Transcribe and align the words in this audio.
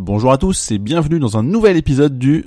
Bonjour 0.00 0.30
à 0.30 0.38
tous 0.38 0.70
et 0.70 0.78
bienvenue 0.78 1.18
dans 1.18 1.38
un 1.38 1.42
nouvel 1.42 1.76
épisode 1.76 2.20
du 2.20 2.44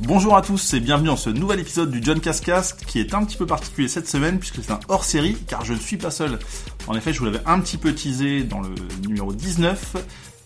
Bonjour 0.00 0.36
à 0.36 0.42
tous 0.42 0.74
et 0.74 0.80
bienvenue 0.80 1.06
dans 1.06 1.16
ce 1.16 1.30
nouvel 1.30 1.60
épisode 1.60 1.90
du 1.90 2.02
John 2.02 2.20
Cascast 2.20 2.84
qui 2.84 3.00
est 3.00 3.14
un 3.14 3.24
petit 3.24 3.38
peu 3.38 3.46
particulier 3.46 3.88
cette 3.88 4.06
semaine 4.06 4.38
puisque 4.38 4.62
c'est 4.62 4.70
un 4.70 4.80
hors 4.88 5.04
série 5.04 5.38
car 5.46 5.64
je 5.64 5.72
ne 5.72 5.78
suis 5.78 5.96
pas 5.96 6.10
seul. 6.10 6.38
En 6.86 6.94
effet, 6.94 7.14
je 7.14 7.20
vous 7.20 7.24
l'avais 7.24 7.40
un 7.46 7.60
petit 7.60 7.78
peu 7.78 7.94
teasé 7.94 8.44
dans 8.44 8.60
le 8.60 8.74
numéro 9.06 9.32
19. 9.32 9.96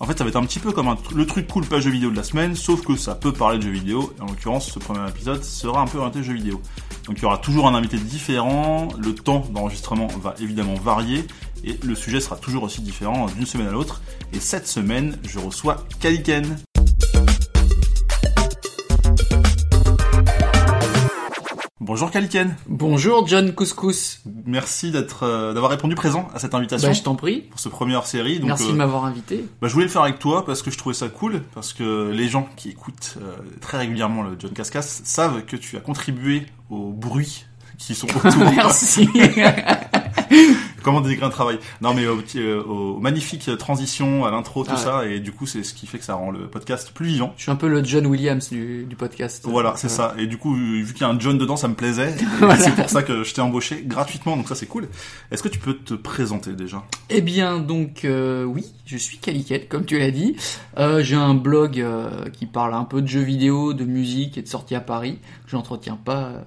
En 0.02 0.06
fait, 0.06 0.18
ça 0.18 0.24
va 0.24 0.30
être 0.30 0.36
un 0.36 0.44
petit 0.44 0.58
peu 0.58 0.72
comme 0.72 0.96
le 1.14 1.26
truc 1.26 1.46
cool 1.46 1.64
pas 1.64 1.78
jeu 1.78 1.92
vidéo 1.92 2.10
de 2.10 2.16
la 2.16 2.24
semaine, 2.24 2.56
sauf 2.56 2.84
que 2.84 2.96
ça 2.96 3.14
peut 3.14 3.32
parler 3.32 3.58
de 3.58 3.62
jeux 3.62 3.70
vidéo. 3.70 4.12
Et 4.18 4.22
en 4.22 4.26
l'occurrence, 4.26 4.68
ce 4.68 4.80
premier 4.80 5.08
épisode 5.08 5.44
sera 5.44 5.80
un 5.80 5.86
peu 5.86 5.98
orienté 5.98 6.24
jeux 6.24 6.34
vidéo. 6.34 6.60
Donc 7.06 7.18
il 7.18 7.22
y 7.22 7.24
aura 7.24 7.38
toujours 7.38 7.68
un 7.68 7.74
invité 7.76 7.98
différent, 7.98 8.88
le 8.98 9.14
temps 9.14 9.46
d'enregistrement 9.54 10.08
va 10.20 10.34
évidemment 10.40 10.74
varier, 10.74 11.24
et 11.62 11.78
le 11.84 11.94
sujet 11.94 12.18
sera 12.18 12.34
toujours 12.34 12.64
aussi 12.64 12.80
différent 12.80 13.26
d'une 13.26 13.46
semaine 13.46 13.68
à 13.68 13.70
l'autre. 13.70 14.02
Et 14.32 14.40
cette 14.40 14.66
semaine, 14.66 15.18
je 15.22 15.38
reçois 15.38 15.86
Kaliken. 16.00 16.58
Bonjour 21.84 22.12
Kaliken, 22.12 22.54
Bonjour 22.68 23.26
John 23.26 23.52
Couscous. 23.52 24.20
merci 24.46 24.92
d'être, 24.92 25.24
euh, 25.24 25.52
d'avoir 25.52 25.72
répondu 25.72 25.96
présent 25.96 26.28
à 26.32 26.38
cette 26.38 26.54
invitation 26.54 26.86
Bah, 26.88 26.94
je 26.94 27.02
t'en 27.02 27.16
prie. 27.16 27.40
pour 27.50 27.58
ce 27.58 27.68
premier 27.68 27.96
hors 27.96 28.06
série. 28.06 28.38
Donc, 28.38 28.46
Merci 28.50 28.68
euh, 28.68 28.72
de 28.72 28.76
m'avoir 28.76 29.04
invité. 29.04 29.44
bah, 29.60 29.66
je 29.66 29.72
voulais 29.72 29.86
le 29.86 29.90
faire 29.90 30.02
avec 30.02 30.20
toi 30.20 30.44
parce 30.46 30.62
que 30.62 30.70
je 30.70 30.78
trouvais 30.78 30.94
ça 30.94 31.08
cool, 31.08 31.42
parce 31.54 31.72
que 31.72 32.10
les 32.12 32.28
gens 32.28 32.48
qui 32.56 32.68
écoutent 32.70 33.16
euh, 33.20 33.34
très 33.60 33.78
régulièrement 33.78 34.22
le 34.22 34.36
John 34.38 34.52
Cascas 34.52 34.82
savent 35.02 35.44
que 35.44 35.56
tu 35.56 35.76
as 35.76 35.80
contribué 35.80 36.46
aux 36.70 36.92
bruits 36.92 37.46
qui 37.78 37.96
sont 37.96 38.06
autour. 38.16 38.44
Merci. 38.54 39.08
Comment 40.82 41.00
décrire 41.00 41.26
un 41.26 41.30
travail 41.30 41.58
Non 41.80 41.94
mais 41.94 42.06
au 42.06 42.16
petit- 42.16 42.40
euh, 42.40 42.62
aux 42.62 42.98
magnifiques 42.98 43.48
transitions, 43.58 44.24
à 44.24 44.30
l'intro, 44.30 44.64
tout 44.64 44.70
Ah 44.72 44.76
ouais. 44.76 44.80
ça, 44.82 45.06
et 45.06 45.20
du 45.20 45.32
coup 45.32 45.46
c'est 45.46 45.62
ce 45.62 45.74
qui 45.74 45.86
fait 45.86 45.98
que 45.98 46.04
ça 46.04 46.14
rend 46.14 46.30
le 46.30 46.48
podcast 46.48 46.90
plus 46.94 47.06
vivant. 47.06 47.32
je 47.36 47.42
suis 47.42 47.50
un 47.50 47.56
peu 47.56 47.68
le 47.68 47.82
John 47.84 48.06
Williams 48.06 48.50
du, 48.50 48.84
du 48.84 48.96
podcast. 48.96 49.44
Voilà, 49.48 49.74
c'est 49.76 49.86
Euh, 49.86 49.90
ça. 49.90 50.14
Et 50.18 50.26
du 50.26 50.36
coup, 50.38 50.54
vu 50.54 50.92
qu'il 50.92 51.02
y 51.02 51.04
a 51.04 51.08
un 51.08 51.18
John 51.18 51.38
dedans, 51.38 51.56
ça 51.56 51.68
me 51.68 51.74
plaisait. 51.74 52.14
Voilà. 52.38 52.56
C'est 52.58 52.74
pour 52.74 52.88
ça 52.88 53.02
que 53.02 53.22
je 53.24 53.34
t'ai 53.34 53.40
embauché 53.40 53.82
gratuitement, 53.86 54.36
donc 54.36 54.48
ça 54.48 54.54
c'est 54.54 54.66
cool. 54.66 54.88
Est-ce 55.30 55.42
que 55.42 55.48
tu 55.48 55.58
peux 55.58 55.74
te 55.74 55.94
présenter 55.94 56.52
déjà? 56.52 56.82
Eh 57.10 57.20
bien, 57.20 57.58
donc, 57.58 58.04
euh, 58.04 58.44
oui, 58.44 58.64
je 58.86 58.96
suis 58.96 59.18
Caliquette, 59.18 59.68
comme 59.68 59.84
tu 59.84 59.98
l'as 59.98 60.10
dit. 60.10 60.36
Euh, 60.78 61.02
J'ai 61.02 61.16
un 61.16 61.34
blog 61.34 61.80
euh, 61.80 62.28
qui 62.32 62.46
parle 62.46 62.74
un 62.74 62.84
peu 62.84 63.02
de 63.02 63.06
jeux 63.06 63.20
vidéo, 63.20 63.74
de 63.74 63.84
musique 63.84 64.38
et 64.38 64.42
de 64.42 64.48
sorties 64.48 64.74
à 64.74 64.80
Paris. 64.80 65.18
Je 65.46 65.56
n'entretiens 65.56 65.98
pas, 66.02 66.24
euh, 66.24 66.40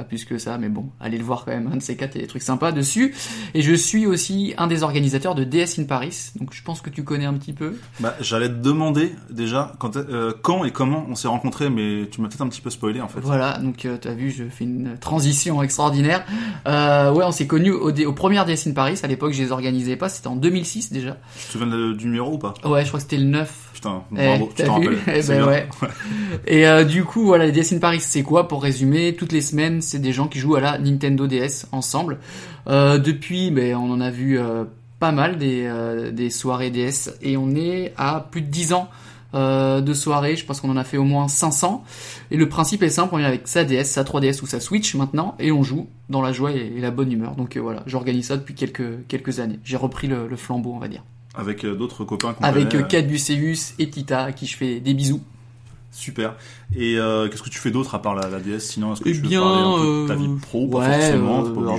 pas 0.00 0.04
plus 0.04 0.24
que 0.24 0.38
ça, 0.38 0.56
mais 0.56 0.70
bon, 0.70 0.90
allez 0.98 1.18
le 1.18 1.24
voir 1.24 1.44
quand 1.44 1.50
même. 1.50 1.68
Un 1.72 1.76
de 1.76 1.82
ces 1.82 1.96
quatre, 1.96 2.14
il 2.14 2.18
y 2.18 2.20
a 2.20 2.24
des 2.24 2.28
trucs 2.28 2.42
sympas 2.42 2.72
dessus. 2.72 3.14
Et 3.52 3.60
je 3.60 3.74
suis 3.74 4.06
aussi 4.06 4.54
un 4.56 4.66
des 4.66 4.82
organisateurs 4.82 5.34
de 5.34 5.44
DS 5.44 5.78
in 5.78 5.84
Paris. 5.84 6.30
Donc, 6.36 6.54
je 6.54 6.62
pense 6.62 6.80
que 6.80 6.88
tu 6.88 7.04
connais 7.04 7.26
un 7.26 7.34
petit 7.34 7.52
peu. 7.52 7.76
Bah, 8.00 8.14
j'allais 8.20 8.48
te 8.48 8.54
demander 8.54 9.12
déjà 9.28 9.74
quand, 9.78 9.96
euh, 9.96 10.32
quand 10.40 10.64
et 10.64 10.70
comment 10.70 11.04
on 11.08 11.14
s'est 11.14 11.28
rencontrés, 11.28 11.68
mais 11.68 12.08
tu 12.10 12.22
m'as 12.22 12.28
peut-être 12.28 12.40
un 12.40 12.48
petit 12.48 12.62
peu 12.62 12.70
spoilé 12.70 13.00
en 13.00 13.08
fait. 13.08 13.20
Voilà, 13.20 13.58
donc 13.58 13.84
euh, 13.84 13.98
t'as 14.00 14.14
vu, 14.14 14.30
je 14.30 14.44
fais 14.44 14.64
une 14.64 14.96
transition 14.98 15.62
extraordinaire. 15.62 16.24
Euh, 16.66 17.12
ouais, 17.12 17.24
on 17.24 17.32
s'est 17.32 17.46
connus 17.46 17.72
au, 17.72 17.90
aux 17.90 18.12
premières 18.14 18.46
DS 18.46 18.66
in 18.68 18.72
Paris. 18.72 18.98
À 19.02 19.06
l'époque, 19.06 19.32
je 19.32 19.42
les 19.42 19.52
organisais 19.52 19.96
pas. 19.96 20.08
C'était 20.08 20.28
en 20.28 20.36
2006 20.36 20.92
déjà. 20.92 21.18
Tu 21.38 21.46
te 21.46 21.52
souviens 21.52 21.92
du 21.92 22.06
numéro 22.06 22.34
ou 22.34 22.38
pas? 22.38 22.54
Ouais, 22.64 22.82
je 22.82 22.88
crois 22.88 22.98
que 22.98 23.04
c'était 23.04 23.18
le 23.18 23.24
9. 23.24 23.69
Putain, 23.72 24.02
Eh, 24.18 24.38
tu 24.38 24.54
t'as 24.56 24.64
t'en 24.66 24.74
rappelles. 24.74 24.98
Eh 25.06 25.22
ben 25.22 25.44
ouais. 25.46 25.68
Et 26.46 26.66
euh, 26.66 26.84
du 26.84 27.04
coup, 27.04 27.24
voilà, 27.24 27.46
les 27.46 27.52
DS 27.52 27.74
in 27.74 27.78
Paris, 27.78 28.00
c'est 28.00 28.22
quoi 28.22 28.48
Pour 28.48 28.62
résumer, 28.62 29.14
toutes 29.14 29.32
les 29.32 29.40
semaines, 29.40 29.80
c'est 29.80 29.98
des 29.98 30.12
gens 30.12 30.28
qui 30.28 30.38
jouent 30.38 30.56
à 30.56 30.60
la 30.60 30.78
Nintendo 30.78 31.26
DS 31.26 31.66
ensemble. 31.72 32.18
Euh, 32.66 32.98
depuis, 32.98 33.50
ben, 33.50 33.76
on 33.76 33.90
en 33.92 34.00
a 34.00 34.10
vu 34.10 34.38
euh, 34.38 34.64
pas 34.98 35.12
mal 35.12 35.38
des, 35.38 35.70
des 36.12 36.30
soirées 36.30 36.70
DS 36.70 37.10
et 37.22 37.36
on 37.36 37.54
est 37.54 37.94
à 37.96 38.26
plus 38.30 38.42
de 38.42 38.48
10 38.48 38.72
ans 38.74 38.88
de 39.32 39.94
soirées. 39.94 40.36
Je 40.36 40.44
pense 40.44 40.60
qu'on 40.60 40.70
en 40.70 40.76
a 40.76 40.84
fait 40.84 40.98
au 40.98 41.04
moins 41.04 41.28
500. 41.28 41.84
Et 42.30 42.36
le 42.36 42.48
principe 42.48 42.82
est 42.82 42.90
simple, 42.90 43.14
on 43.14 43.18
est 43.18 43.24
avec 43.24 43.48
sa 43.48 43.64
DS, 43.64 43.84
sa 43.84 44.02
3DS 44.02 44.42
ou 44.42 44.46
sa 44.46 44.60
Switch 44.60 44.94
maintenant 44.94 45.36
et 45.38 45.52
on 45.52 45.62
joue 45.62 45.88
dans 46.10 46.20
la 46.20 46.32
joie 46.32 46.52
et, 46.52 46.72
et 46.76 46.80
la 46.80 46.90
bonne 46.90 47.10
humeur. 47.10 47.34
Donc 47.36 47.56
voilà, 47.56 47.82
j'organise 47.86 48.26
ça 48.26 48.36
depuis 48.36 48.54
quelques, 48.54 49.06
quelques 49.08 49.40
années. 49.40 49.58
J'ai 49.64 49.76
repris 49.78 50.06
le, 50.06 50.26
le 50.28 50.36
flambeau, 50.36 50.72
on 50.74 50.78
va 50.78 50.88
dire. 50.88 51.02
Avec 51.34 51.64
euh, 51.64 51.74
d'autres 51.74 52.04
copains 52.04 52.34
Avec 52.40 52.70
connaît, 52.70 52.82
euh, 52.82 52.86
Caduceus 52.86 53.74
et 53.78 53.88
Tita, 53.90 54.24
à 54.24 54.32
qui 54.32 54.46
je 54.46 54.56
fais 54.56 54.80
des 54.80 54.94
bisous. 54.94 55.20
Super. 55.92 56.36
Et 56.76 56.98
euh, 56.98 57.28
qu'est-ce 57.28 57.42
que 57.42 57.50
tu 57.50 57.58
fais 57.58 57.72
d'autre 57.72 57.96
à 57.96 58.02
part 58.02 58.14
la, 58.14 58.28
la 58.28 58.38
DS 58.38 58.60
Sinon, 58.60 58.92
est-ce 58.92 59.00
que 59.00 59.08
Eh 59.08 59.12
tu 59.12 59.20
veux 59.22 59.28
bien, 59.28 59.40
parler 59.40 59.60
un 59.60 59.76
peu 59.78 60.02
de 60.02 60.08
ta 60.08 60.14
vie 60.14 60.28
pro? 60.40 60.68
Pas 60.68 60.78
ouais, 60.78 61.00
forcément, 61.00 61.40
euh, 61.40 61.48
t'es 61.48 61.54
pas 61.54 61.60
alors, 61.62 61.78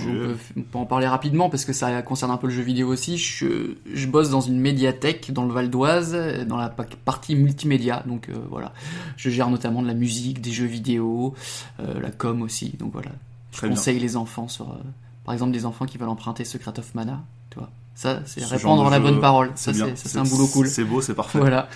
on, 0.57 0.61
peut, 0.63 0.78
en 0.78 0.85
parler 0.85 1.07
rapidement 1.07 1.50
parce 1.50 1.63
que 1.63 1.72
ça 1.72 2.01
concerne 2.01 2.29
un 2.31 2.35
peu 2.38 2.47
le 2.47 2.53
jeu 2.53 2.61
vidéo 2.61 2.90
aussi. 2.90 3.17
Je, 3.17 3.75
je 3.94 4.07
bosse 4.07 4.29
dans 4.29 4.41
une 4.41 4.59
médiathèque 4.59 5.31
dans 5.31 5.45
le 5.45 5.53
Val 5.53 5.69
d'Oise, 5.69 6.13
dans 6.45 6.57
la 6.57 6.67
pa- 6.67 6.85
partie 7.06 7.35
multimédia. 7.35 8.03
Donc 8.06 8.28
euh, 8.28 8.34
voilà, 8.50 8.73
je 9.16 9.29
gère 9.29 9.50
notamment 9.50 9.81
de 9.81 9.88
la 9.88 9.94
musique, 9.94 10.41
des 10.41 10.51
jeux 10.51 10.66
vidéo, 10.66 11.34
la 11.79 12.11
com 12.11 12.41
aussi. 12.41 12.73
Donc 12.79 12.91
voilà, 12.91 13.11
je 13.53 13.57
Très 13.59 13.67
bien. 13.67 13.78
conseille 13.78 14.00
les 14.00 14.17
enfants 14.17 14.50
sur, 14.50 14.78
par 15.23 15.34
exemple, 15.34 15.53
des 15.53 15.66
enfants 15.66 15.85
qui 15.85 15.97
veulent 15.97 16.09
emprunter 16.09 16.44
Secret 16.44 16.78
of 16.78 16.94
Mana. 16.95 17.23
Tu 17.50 17.59
vois, 17.59 17.69
ça 17.96 18.22
c'est 18.25 18.40
Ce 18.41 18.46
de 18.47 18.52
la 18.52 18.57
jeu, 18.57 19.00
bonne 19.00 19.19
parole. 19.22 19.52
C'est 19.56 19.74
Ça 19.74 19.85
c'est 19.96 20.18
un 20.18 20.24
boulot 20.24 20.47
cool. 20.47 20.68
C'est 20.68 20.84
beau, 20.84 21.02
c'est 21.02 21.13
parfait. 21.13 21.40
Voilà. 21.40 21.68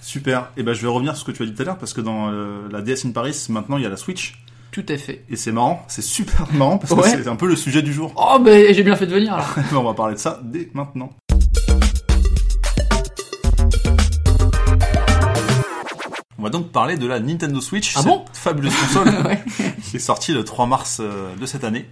Super. 0.00 0.50
Et 0.56 0.62
ben, 0.62 0.72
je 0.72 0.80
vais 0.82 0.88
revenir 0.88 1.16
sur 1.16 1.26
ce 1.26 1.30
que 1.32 1.36
tu 1.36 1.42
as 1.42 1.46
dit 1.46 1.54
tout 1.54 1.62
à 1.62 1.64
l'heure 1.66 1.78
parce 1.78 1.92
que 1.92 2.00
dans 2.00 2.28
euh, 2.30 2.66
la 2.70 2.80
DS 2.80 3.04
in 3.06 3.10
Paris, 3.10 3.46
maintenant, 3.50 3.76
il 3.76 3.82
y 3.82 3.86
a 3.86 3.90
la 3.90 3.96
Switch. 3.96 4.42
Tout 4.70 4.84
à 4.88 4.96
fait. 4.96 5.24
Et 5.28 5.36
c'est 5.36 5.52
marrant, 5.52 5.84
c'est 5.88 6.02
super 6.02 6.46
marrant 6.52 6.78
parce 6.78 6.94
que 6.94 7.02
c'est 7.08 7.28
un 7.28 7.36
peu 7.36 7.46
le 7.48 7.56
sujet 7.56 7.82
du 7.82 7.92
jour. 7.92 8.12
Oh 8.16 8.38
ben 8.38 8.72
j'ai 8.74 8.82
bien 8.82 8.96
fait 8.96 9.06
de 9.06 9.14
venir 9.14 9.34
alors. 9.34 9.54
on 9.74 9.82
va 9.82 9.94
parler 9.94 10.14
de 10.14 10.20
ça 10.20 10.40
dès 10.42 10.70
maintenant. 10.74 11.10
On 16.38 16.42
va 16.42 16.50
donc 16.50 16.70
parler 16.70 16.96
de 16.96 17.06
la 17.06 17.18
Nintendo 17.18 17.60
Switch, 17.60 17.94
Ah 17.96 18.00
cette 18.02 18.08
bon? 18.08 18.24
fabuleuse 18.32 18.74
console 18.80 19.08
Ouais. 19.26 19.42
qui 19.82 19.96
est 19.96 20.00
sortie 20.00 20.32
le 20.32 20.44
3 20.44 20.66
mars 20.66 20.98
euh, 21.00 21.34
de 21.34 21.46
cette 21.46 21.64
année 21.64 21.88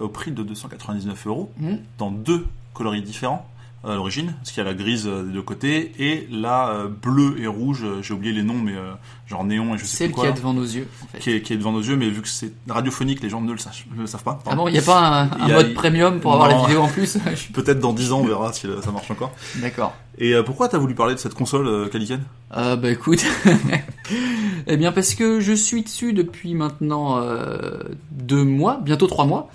au 0.00 0.08
prix 0.08 0.32
de 0.32 0.42
299 0.42 1.26
euros 1.26 1.52
Mhm. 1.58 1.78
dans 1.98 2.10
deux 2.10 2.44
coloris 2.78 3.02
différents 3.02 3.46
à 3.84 3.94
l'origine, 3.94 4.34
parce 4.38 4.50
qu'il 4.50 4.58
y 4.62 4.66
a 4.66 4.68
la 4.68 4.74
grise 4.74 5.06
euh, 5.06 5.22
des 5.22 5.32
deux 5.32 5.40
côtés 5.42 5.92
et 6.00 6.26
la 6.32 6.70
euh, 6.70 6.88
bleue 6.88 7.36
et 7.40 7.46
rouge, 7.46 7.82
euh, 7.84 8.02
j'ai 8.02 8.12
oublié 8.12 8.34
les 8.34 8.42
noms, 8.42 8.58
mais 8.58 8.74
genre 9.28 9.44
néon 9.44 9.72
et 9.74 9.78
je 9.78 9.84
sais 9.84 9.96
Celle 9.98 10.08
plus 10.08 10.14
quoi, 10.14 10.24
qui 10.24 10.30
est 10.30 10.32
devant 10.34 10.52
nos 10.52 10.64
yeux. 10.64 10.88
En 11.04 11.06
fait. 11.06 11.18
qui, 11.20 11.30
est, 11.30 11.42
qui 11.42 11.52
est 11.52 11.56
devant 11.56 11.70
nos 11.70 11.80
yeux, 11.80 11.94
mais 11.96 12.10
vu 12.10 12.20
que 12.20 12.28
c'est 12.28 12.52
radiophonique, 12.68 13.22
les 13.22 13.28
gens 13.30 13.40
ne 13.40 13.52
le, 13.52 13.58
sachent- 13.58 13.86
ne 13.94 14.00
le 14.00 14.08
savent 14.08 14.24
pas. 14.24 14.40
Ah 14.46 14.56
bon, 14.56 14.66
il 14.66 14.72
n'y 14.72 14.78
a 14.80 14.82
pas 14.82 14.98
un, 15.22 15.28
a- 15.30 15.48
mode 15.54 15.74
premium 15.74 16.18
pour 16.18 16.32
avoir 16.32 16.48
la 16.48 16.58
vidéo 16.66 16.80
en 16.82 16.88
plus 16.88 17.18
Peut-être 17.54 17.78
dans 17.78 17.92
10 17.92 18.10
ans, 18.12 18.18
on 18.20 18.24
verra 18.26 18.52
si 18.52 18.66
ça 18.82 18.90
marche 18.90 19.10
encore. 19.12 19.30
D'accord. 19.56 19.94
Et 20.18 20.34
pourquoi 20.44 20.68
t'as 20.68 20.78
voulu 20.78 20.96
parler 20.96 21.14
de 21.14 21.20
cette 21.20 21.34
console, 21.34 21.68
Euh, 21.68 22.76
bah 22.76 22.90
écoute, 22.90 23.24
eh 24.66 24.76
bien 24.76 24.90
parce 24.90 25.14
que 25.14 25.38
je 25.38 25.52
suis 25.52 25.82
dessus 25.82 26.12
depuis 26.12 26.54
maintenant 26.54 27.18
euh, 27.22 27.78
deux 28.10 28.42
mois, 28.44 28.80
bientôt 28.82 29.06
trois 29.06 29.24
mois, 29.26 29.48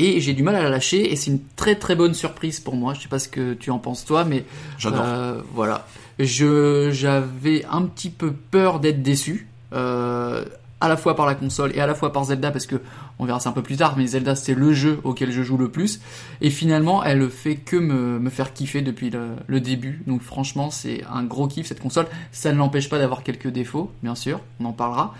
et 0.00 0.20
j'ai 0.20 0.32
du 0.32 0.42
mal 0.42 0.56
à 0.56 0.62
la 0.62 0.70
lâcher, 0.70 1.12
et 1.12 1.16
c'est 1.16 1.30
une 1.30 1.40
très 1.56 1.74
très 1.76 1.94
bonne 1.94 2.14
surprise 2.14 2.58
pour 2.58 2.74
moi. 2.74 2.94
Je 2.94 3.02
sais 3.02 3.08
pas 3.08 3.18
ce 3.18 3.28
que 3.28 3.54
tu 3.54 3.70
en 3.70 3.78
penses 3.78 4.04
toi, 4.04 4.24
mais 4.24 4.44
J'adore. 4.78 5.02
euh, 5.04 5.40
voilà, 5.54 5.86
je 6.18 6.90
j'avais 6.92 7.64
un 7.70 7.82
petit 7.82 8.10
peu 8.10 8.32
peur 8.32 8.80
d'être 8.80 9.02
déçu. 9.02 9.46
Euh, 9.72 10.44
à 10.82 10.88
la 10.88 10.96
fois 10.96 11.14
par 11.14 11.26
la 11.26 11.34
console 11.34 11.72
et 11.76 11.80
à 11.80 11.86
la 11.86 11.94
fois 11.94 12.10
par 12.10 12.24
Zelda 12.24 12.50
parce 12.50 12.66
que 12.66 12.76
on 13.18 13.26
verra 13.26 13.38
ça 13.38 13.50
un 13.50 13.52
peu 13.52 13.62
plus 13.62 13.76
tard 13.76 13.96
mais 13.98 14.06
Zelda 14.06 14.34
c'est 14.34 14.54
le 14.54 14.72
jeu 14.72 14.98
auquel 15.04 15.30
je 15.30 15.42
joue 15.42 15.58
le 15.58 15.68
plus 15.68 16.00
et 16.40 16.48
finalement 16.48 17.04
elle 17.04 17.28
fait 17.28 17.56
que 17.56 17.76
me, 17.76 18.18
me 18.18 18.30
faire 18.30 18.54
kiffer 18.54 18.80
depuis 18.80 19.10
le, 19.10 19.32
le 19.46 19.60
début 19.60 20.02
donc 20.06 20.22
franchement 20.22 20.70
c'est 20.70 21.04
un 21.12 21.22
gros 21.22 21.48
kiff 21.48 21.66
cette 21.66 21.80
console 21.80 22.06
ça 22.32 22.50
ne 22.50 22.56
l'empêche 22.56 22.88
pas 22.88 22.98
d'avoir 22.98 23.22
quelques 23.22 23.48
défauts 23.48 23.92
bien 24.02 24.14
sûr 24.14 24.40
on 24.58 24.64
en 24.64 24.72
parlera 24.72 25.14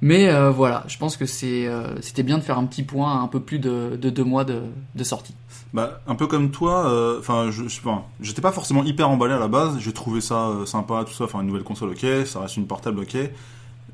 mais 0.00 0.28
euh, 0.28 0.50
voilà 0.50 0.84
je 0.88 0.96
pense 0.98 1.16
que 1.16 1.26
c'est 1.26 1.66
euh, 1.66 2.00
c'était 2.00 2.22
bien 2.22 2.38
de 2.38 2.42
faire 2.42 2.58
un 2.58 2.66
petit 2.66 2.82
point 2.82 3.12
à 3.12 3.18
un 3.20 3.26
peu 3.28 3.40
plus 3.40 3.58
de, 3.58 3.98
de 4.00 4.10
deux 4.10 4.24
mois 4.24 4.44
de, 4.44 4.60
de 4.94 5.04
sortie 5.04 5.34
Bah, 5.74 6.00
un 6.06 6.14
peu 6.14 6.26
comme 6.26 6.50
toi, 6.50 6.88
euh, 6.90 7.18
enfin, 7.18 7.50
je, 7.50 7.68
je 7.68 7.80
pas, 7.80 8.06
j'étais 8.20 8.40
pas 8.40 8.52
forcément 8.52 8.84
hyper 8.84 9.10
emballé 9.10 9.34
à 9.34 9.38
la 9.38 9.48
base, 9.48 9.76
j'ai 9.80 9.92
trouvé 9.92 10.20
ça 10.20 10.50
sympa, 10.66 11.04
tout 11.06 11.12
ça, 11.12 11.24
enfin, 11.24 11.40
une 11.40 11.48
nouvelle 11.48 11.62
console, 11.64 11.90
ok, 11.90 12.06
ça 12.26 12.40
reste 12.40 12.56
une 12.56 12.66
portable, 12.66 13.00
ok. 13.00 13.16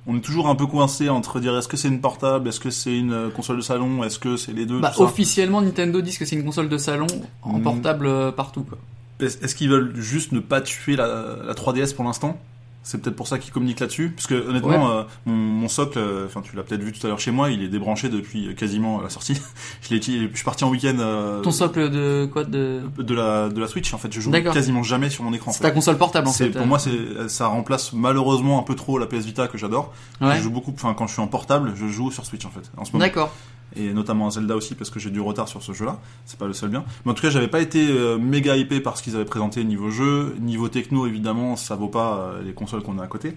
On 0.06 0.18
est 0.18 0.20
toujours 0.20 0.48
un 0.48 0.54
peu 0.54 0.66
coincé 0.66 1.08
entre 1.08 1.40
dire 1.40 1.56
est-ce 1.56 1.66
que 1.66 1.78
c'est 1.78 1.88
une 1.88 2.00
portable, 2.02 2.48
est-ce 2.48 2.60
que 2.60 2.68
c'est 2.70 2.94
une 2.96 3.30
console 3.34 3.56
de 3.56 3.62
salon, 3.62 4.04
est-ce 4.04 4.18
que 4.18 4.36
c'est 4.36 4.52
les 4.52 4.66
deux, 4.66 4.78
bah, 4.80 4.92
officiellement 4.98 5.62
Nintendo 5.62 6.00
dit 6.02 6.16
que 6.16 6.26
c'est 6.26 6.36
une 6.36 6.44
console 6.44 6.68
de 6.68 6.76
salon 6.78 7.06
en 7.42 7.58
Mm. 7.58 7.62
portable 7.62 8.32
partout 8.32 8.62
quoi. 8.64 8.76
Est-ce 9.20 9.54
qu'ils 9.54 9.70
veulent 9.70 9.94
juste 9.96 10.32
ne 10.32 10.40
pas 10.40 10.60
tuer 10.60 10.94
la, 10.96 11.06
la 11.46 11.54
3DS 11.54 11.94
pour 11.94 12.04
l'instant? 12.04 12.38
C'est 12.86 13.00
peut-être 13.00 13.16
pour 13.16 13.26
ça 13.28 13.38
qu'ils 13.38 13.50
communiquent 13.52 13.80
là-dessus, 13.80 14.10
parce 14.14 14.26
que 14.26 14.34
honnêtement, 14.46 14.90
euh, 14.90 15.02
mon, 15.24 15.34
mon 15.34 15.68
socle, 15.68 15.98
euh, 15.98 16.26
enfin 16.26 16.42
tu 16.42 16.54
l'as 16.54 16.62
peut-être 16.62 16.82
vu 16.82 16.92
tout 16.92 17.04
à 17.06 17.08
l'heure 17.08 17.18
chez 17.18 17.30
moi, 17.30 17.48
il 17.50 17.62
est 17.62 17.68
débranché 17.68 18.10
depuis 18.10 18.48
euh, 18.48 18.52
quasiment 18.52 19.00
la 19.00 19.08
sortie. 19.08 19.40
je 19.82 19.94
l'ai, 19.94 20.02
je 20.02 20.34
suis 20.36 20.44
parti 20.44 20.64
en 20.64 20.68
week-end. 20.70 20.96
euh, 20.98 21.40
Ton 21.40 21.50
socle 21.50 21.88
de 21.90 22.28
quoi 22.30 22.44
de 22.44 22.82
de 22.98 23.14
la 23.14 23.48
de 23.48 23.58
la 23.58 23.66
Switch 23.68 23.92
en 23.94 23.98
fait 23.98 24.12
je 24.12 24.20
joue 24.20 24.30
quasiment 24.30 24.82
jamais 24.82 25.08
sur 25.08 25.24
mon 25.24 25.32
écran 25.32 25.50
C'est 25.52 25.62
ta 25.62 25.70
console 25.70 25.96
portable 25.96 26.28
en 26.28 26.30
C'est- 26.32 26.50
fait. 26.52 26.58
pour 26.58 26.66
moi 26.66 26.78
c'est 26.78 27.28
ça 27.28 27.46
remplace 27.46 27.92
malheureusement 27.94 28.60
un 28.60 28.62
peu 28.62 28.74
trop 28.74 28.98
la 28.98 29.06
PS 29.06 29.24
Vita 29.24 29.48
que 29.48 29.56
j'adore 29.56 29.92
Ouais. 30.20 30.36
je 30.36 30.42
joue 30.42 30.50
beaucoup 30.50 30.72
enfin 30.74 30.92
quand 30.94 31.06
je 31.06 31.14
suis 31.14 31.22
en 31.22 31.26
portable 31.26 31.72
je 31.76 31.86
joue 31.86 32.10
sur 32.10 32.26
Switch 32.26 32.44
en 32.44 32.50
fait 32.50 32.70
en 32.76 32.84
ce 32.84 32.92
moment 32.92 33.04
D'accord. 33.04 33.32
Et 33.76 33.92
notamment 33.92 34.30
Zelda 34.30 34.56
aussi 34.56 34.74
parce 34.74 34.90
que 34.90 34.98
j'ai 35.00 35.10
du 35.10 35.20
retard 35.20 35.48
sur 35.48 35.62
ce 35.62 35.72
jeu 35.72 35.84
là 35.84 36.00
c'est 36.26 36.38
pas 36.38 36.46
le 36.46 36.52
seul 36.52 36.70
bien 36.70 36.84
mais 37.04 37.12
en 37.12 37.14
tout 37.14 37.22
cas 37.22 37.30
j'avais 37.30 37.48
pas 37.48 37.60
été 37.60 37.86
euh, 37.88 38.18
méga 38.18 38.56
hypé 38.56 38.80
par 38.80 38.96
ce 38.96 39.02
qu'ils 39.02 39.14
avaient 39.16 39.24
présenté 39.24 39.64
niveau 39.64 39.90
jeu 39.90 40.34
niveau 40.40 40.68
techno 40.68 41.06
évidemment 41.06 41.56
ça 41.56 41.74
vaut 41.76 41.88
pas 41.88 42.16
euh, 42.18 42.42
les 42.42 42.52
consoles 42.52 42.82
qu'on 42.82 42.98
a 42.98 43.02
à 43.04 43.06
côté 43.06 43.36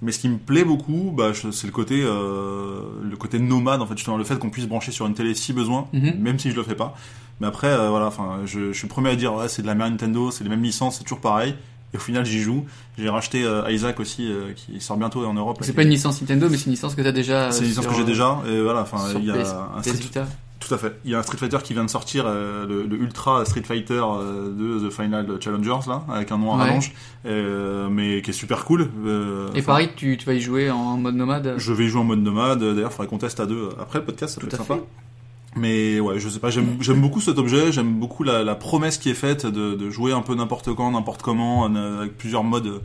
mais 0.00 0.12
ce 0.12 0.18
qui 0.20 0.28
me 0.28 0.38
plaît 0.38 0.64
beaucoup 0.64 1.12
bah, 1.16 1.32
c'est 1.34 1.66
le 1.66 1.72
côté 1.72 2.02
euh, 2.04 2.80
le 3.02 3.16
côté 3.16 3.38
nomade 3.38 3.82
en 3.82 3.86
fait 3.86 3.96
justement 3.96 4.16
le 4.16 4.24
fait 4.24 4.38
qu'on 4.38 4.50
puisse 4.50 4.66
brancher 4.68 4.92
sur 4.92 5.06
une 5.06 5.14
télé 5.14 5.34
si 5.34 5.52
besoin 5.52 5.88
Mhm. 5.92 6.14
même 6.20 6.38
si 6.38 6.50
je 6.50 6.56
le 6.56 6.62
fais 6.62 6.74
pas. 6.76 6.94
Mais 7.40 7.46
après, 7.46 7.68
euh, 7.68 7.88
voilà, 7.88 8.06
enfin, 8.06 8.40
je, 8.46 8.72
je 8.72 8.76
suis 8.76 8.88
le 8.88 8.92
premier 8.92 9.10
à 9.10 9.14
dire, 9.14 9.32
ouais, 9.32 9.46
c'est 9.48 9.62
de 9.62 9.68
la 9.68 9.76
merde 9.76 9.92
Nintendo, 9.92 10.32
c'est 10.32 10.42
les 10.42 10.50
mêmes 10.50 10.62
licences, 10.64 10.98
c'est 10.98 11.04
toujours 11.04 11.20
pareil. 11.20 11.54
Et 11.94 11.96
au 11.96 12.00
final, 12.00 12.24
j'y 12.26 12.40
joue. 12.40 12.66
J'ai 12.98 13.08
racheté 13.08 13.44
euh, 13.44 13.70
Isaac 13.70 13.98
aussi, 14.00 14.30
euh, 14.30 14.52
qui 14.54 14.80
sort 14.80 14.96
bientôt 14.98 15.24
en 15.24 15.32
Europe. 15.34 15.58
C'est 15.62 15.72
pas 15.72 15.82
une 15.82 15.88
licence 15.90 16.20
Nintendo, 16.20 16.48
mais 16.50 16.56
c'est 16.58 16.66
une 16.66 16.72
licence 16.72 16.94
que 16.94 17.02
t'as 17.02 17.12
déjà. 17.12 17.50
C'est 17.50 17.60
une 17.62 17.68
licence 17.68 17.84
sur, 17.84 17.92
que 17.92 17.96
j'ai 17.96 18.02
euh, 18.02 18.06
déjà. 18.06 18.38
Et 18.46 18.60
voilà, 18.60 18.82
enfin, 18.82 18.98
il 19.18 19.24
y 19.24 19.30
a 19.30 19.34
PS, 19.34 19.54
un 19.76 19.82
Street, 19.82 19.94
Vita. 19.94 20.26
tout 20.60 20.74
à 20.74 20.76
fait. 20.76 20.98
Il 21.06 21.10
y 21.10 21.14
a 21.14 21.18
un 21.18 21.22
Street 21.22 21.38
Fighter 21.38 21.56
qui 21.64 21.72
vient 21.72 21.84
de 21.84 21.90
sortir, 21.90 22.24
euh, 22.26 22.66
le, 22.66 22.82
le 22.86 22.96
Ultra 22.96 23.42
Street 23.46 23.62
Fighter 23.62 24.02
euh, 24.04 24.50
de 24.50 24.86
The 24.88 24.92
Final 24.92 25.38
Challengers 25.40 25.88
là, 25.88 26.02
avec 26.12 26.30
un 26.30 26.36
nom 26.36 26.52
à 26.52 26.56
Ouais. 26.58 26.64
rallonge, 26.64 26.92
euh, 27.24 27.88
mais 27.90 28.20
qui 28.20 28.30
est 28.30 28.34
super 28.34 28.66
cool. 28.66 28.88
Euh, 29.06 29.48
Et 29.54 29.62
pareil, 29.62 29.88
tu, 29.96 30.16
tu 30.18 30.26
vas 30.26 30.34
y 30.34 30.40
jouer 30.40 30.70
en 30.70 30.98
mode 30.98 31.14
nomade? 31.14 31.54
Je 31.56 31.72
vais 31.72 31.84
y 31.86 31.88
jouer 31.88 32.00
en 32.02 32.04
mode 32.04 32.20
nomade. 32.22 32.58
D'ailleurs, 32.58 32.90
il 32.90 32.94
faudrait 32.94 33.06
qu'on 33.06 33.18
teste 33.18 33.40
à 33.40 33.46
deux 33.46 33.70
après 33.80 34.00
le 34.00 34.04
podcast, 34.04 34.34
ça 34.34 34.40
peut 34.42 34.46
être 34.48 34.54
à 34.54 34.58
sympa. 34.58 34.74
fait. 34.74 34.82
Mais 35.58 36.00
ouais, 36.00 36.18
je 36.18 36.28
sais 36.28 36.38
pas, 36.38 36.50
j'aime 36.50 37.00
beaucoup 37.00 37.20
cet 37.20 37.38
objet, 37.38 37.72
j'aime 37.72 37.94
beaucoup 37.94 38.22
la, 38.22 38.44
la 38.44 38.54
promesse 38.54 38.98
qui 38.98 39.10
est 39.10 39.14
faite 39.14 39.46
de, 39.46 39.74
de 39.74 39.90
jouer 39.90 40.12
un 40.12 40.22
peu 40.22 40.34
n'importe 40.34 40.74
quand, 40.74 40.90
n'importe 40.90 41.22
comment, 41.22 41.60
en, 41.60 41.74
euh, 41.74 42.00
avec 42.00 42.16
plusieurs 42.16 42.44
modes. 42.44 42.80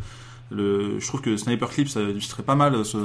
Le, 0.52 1.00
je 1.00 1.08
trouve 1.08 1.22
que 1.22 1.36
Sniper 1.36 1.70
Clip, 1.70 1.90
ça 1.90 2.02
illustrerait 2.02 2.44
pas 2.44 2.56
mal 2.56 2.86
ce, 2.86 2.98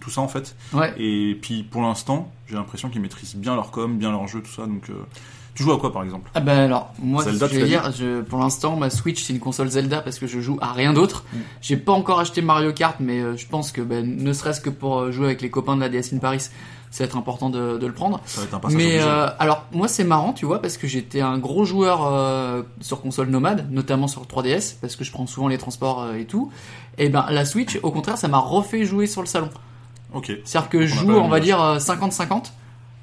tout 0.00 0.10
ça 0.10 0.20
en 0.20 0.28
fait. 0.28 0.56
Ouais. 0.72 0.92
Et 0.98 1.38
puis 1.40 1.62
pour 1.62 1.82
l'instant, 1.82 2.32
j'ai 2.48 2.56
l'impression 2.56 2.88
qu'ils 2.88 3.00
maîtrisent 3.00 3.36
bien 3.36 3.54
leur 3.54 3.70
com, 3.70 3.96
bien 3.96 4.10
leur 4.10 4.26
jeu, 4.26 4.40
tout 4.40 4.50
ça. 4.50 4.66
Donc, 4.66 4.90
euh, 4.90 4.94
tu 5.54 5.62
joues 5.62 5.72
à 5.72 5.78
quoi 5.78 5.92
par 5.92 6.02
exemple? 6.02 6.30
Ah 6.34 6.40
ben 6.40 6.58
alors, 6.58 6.92
moi, 7.00 7.22
Zelda, 7.22 7.46
je 7.46 7.60
vais 7.60 7.66
dire, 7.66 7.92
je, 7.92 8.22
pour 8.22 8.40
l'instant, 8.40 8.76
ma 8.76 8.90
Switch, 8.90 9.22
c'est 9.22 9.32
une 9.32 9.38
console 9.38 9.68
Zelda 9.68 10.00
parce 10.00 10.18
que 10.18 10.26
je 10.26 10.40
joue 10.40 10.58
à 10.60 10.72
rien 10.72 10.92
d'autre. 10.92 11.24
Mm. 11.32 11.38
J'ai 11.60 11.76
pas 11.76 11.92
encore 11.92 12.18
acheté 12.18 12.42
Mario 12.42 12.72
Kart, 12.72 12.96
mais 12.98 13.20
euh, 13.20 13.36
je 13.36 13.46
pense 13.46 13.70
que, 13.70 13.80
ben, 13.80 14.04
ne 14.04 14.32
serait-ce 14.32 14.60
que 14.60 14.70
pour 14.70 15.12
jouer 15.12 15.26
avec 15.26 15.42
les 15.42 15.50
copains 15.50 15.76
de 15.76 15.80
la 15.80 15.88
DS 15.88 16.12
in 16.12 16.18
Paris, 16.18 16.48
ça 16.94 17.02
va 17.02 17.08
être 17.08 17.16
important 17.16 17.50
de, 17.50 17.76
de 17.76 17.86
le 17.88 17.92
prendre. 17.92 18.20
Ça 18.24 18.40
va 18.40 18.46
être 18.46 18.54
un 18.54 18.60
passage 18.60 18.76
Mais 18.76 19.00
euh, 19.00 19.26
alors 19.40 19.64
moi 19.72 19.88
c'est 19.88 20.04
marrant 20.04 20.32
tu 20.32 20.46
vois 20.46 20.62
parce 20.62 20.76
que 20.76 20.86
j'étais 20.86 21.20
un 21.20 21.38
gros 21.38 21.64
joueur 21.64 22.06
euh, 22.06 22.62
sur 22.80 23.02
console 23.02 23.30
nomade 23.30 23.68
notamment 23.72 24.06
sur 24.06 24.22
3DS 24.22 24.76
parce 24.80 24.94
que 24.94 25.02
je 25.02 25.10
prends 25.10 25.26
souvent 25.26 25.48
les 25.48 25.58
transports 25.58 26.02
euh, 26.02 26.14
et 26.14 26.24
tout. 26.24 26.52
Et 26.96 27.08
ben 27.08 27.26
la 27.30 27.44
Switch 27.44 27.80
au 27.82 27.90
contraire 27.90 28.16
ça 28.16 28.28
m'a 28.28 28.38
refait 28.38 28.84
jouer 28.84 29.08
sur 29.08 29.22
le 29.22 29.26
salon. 29.26 29.50
Ok. 30.12 30.30
c'est 30.44 30.56
à 30.56 30.60
dire 30.60 30.70
que 30.70 30.86
je 30.86 30.94
joue 30.94 31.10
on 31.10 31.26
va 31.26 31.40
dire 31.40 31.60
euh, 31.60 31.78
50-50 31.78 32.52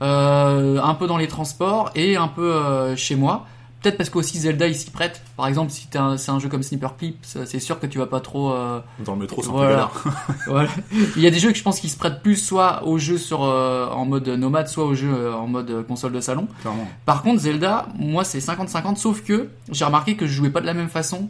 euh, 0.02 0.82
un 0.82 0.94
peu 0.94 1.06
dans 1.06 1.18
les 1.18 1.28
transports 1.28 1.92
et 1.94 2.16
un 2.16 2.30
peu 2.30 2.96
chez 2.96 3.16
moi 3.16 3.46
peut-être 3.82 3.98
parce 3.98 4.10
qu'aussi 4.10 4.38
Zelda 4.40 4.68
il 4.68 4.76
s'y 4.76 4.90
prête 4.92 5.22
par 5.38 5.48
exemple 5.48 5.72
si 5.72 5.88
un- 5.96 6.18
c'est 6.18 6.32
un 6.32 6.40
jeu 6.40 6.50
comme 6.50 6.64
Sniper 6.64 6.96
Clip 6.98 7.18
ça, 7.24 7.46
c'est 7.46 7.60
sûr 7.60 7.80
que 7.80 7.88
tu 7.88 7.98
vas 7.98 8.06
pas 8.06 8.20
trop 8.20 8.52
euh, 8.54 8.80
Dans 9.04 9.14
le 9.16 9.22
métro, 9.22 9.42
c'est 9.42 9.50
un 9.50 9.52
voilà. 9.52 9.90
peu 10.04 10.10
voilà. 10.48 10.70
Il 11.16 11.22
y 11.22 11.28
a 11.28 11.32
des 11.32 11.40
jeux 11.40 11.52
que 11.52 11.58
je 11.58 11.64
pense 11.64 11.80
qui 11.80 11.90
se 11.90 11.98
prêtent 11.98 12.22
plus 12.22 12.36
soit 12.36 12.86
aux 12.86 12.98
jeux 12.98 13.18
sur 13.18 13.44
euh, 13.44 13.88
en 13.90 14.06
mode 14.06 14.28
nomade, 14.30 14.68
soit 14.68 14.86
aux 14.86 14.94
jeux 14.96 15.14
euh, 15.14 15.34
en 15.36 15.48
mode 15.48 15.86
console 15.88 16.12
de 16.14 16.20
salon. 16.22 16.48
Clairement. 16.62 16.88
Par 17.06 17.24
contre, 17.24 17.42
Zelda, 17.42 17.88
moi 17.98 18.24
c'est 18.24 18.40
50-50, 18.40 18.96
sauf 18.98 19.24
que 19.24 19.50
j'ai 19.72 19.86
remarqué 19.86 20.16
que 20.16 20.28
je 20.28 20.34
jouais 20.34 20.50
pas 20.52 20.62
de 20.62 20.66
la 20.68 20.74
même 20.74 20.90
façon 20.90 21.30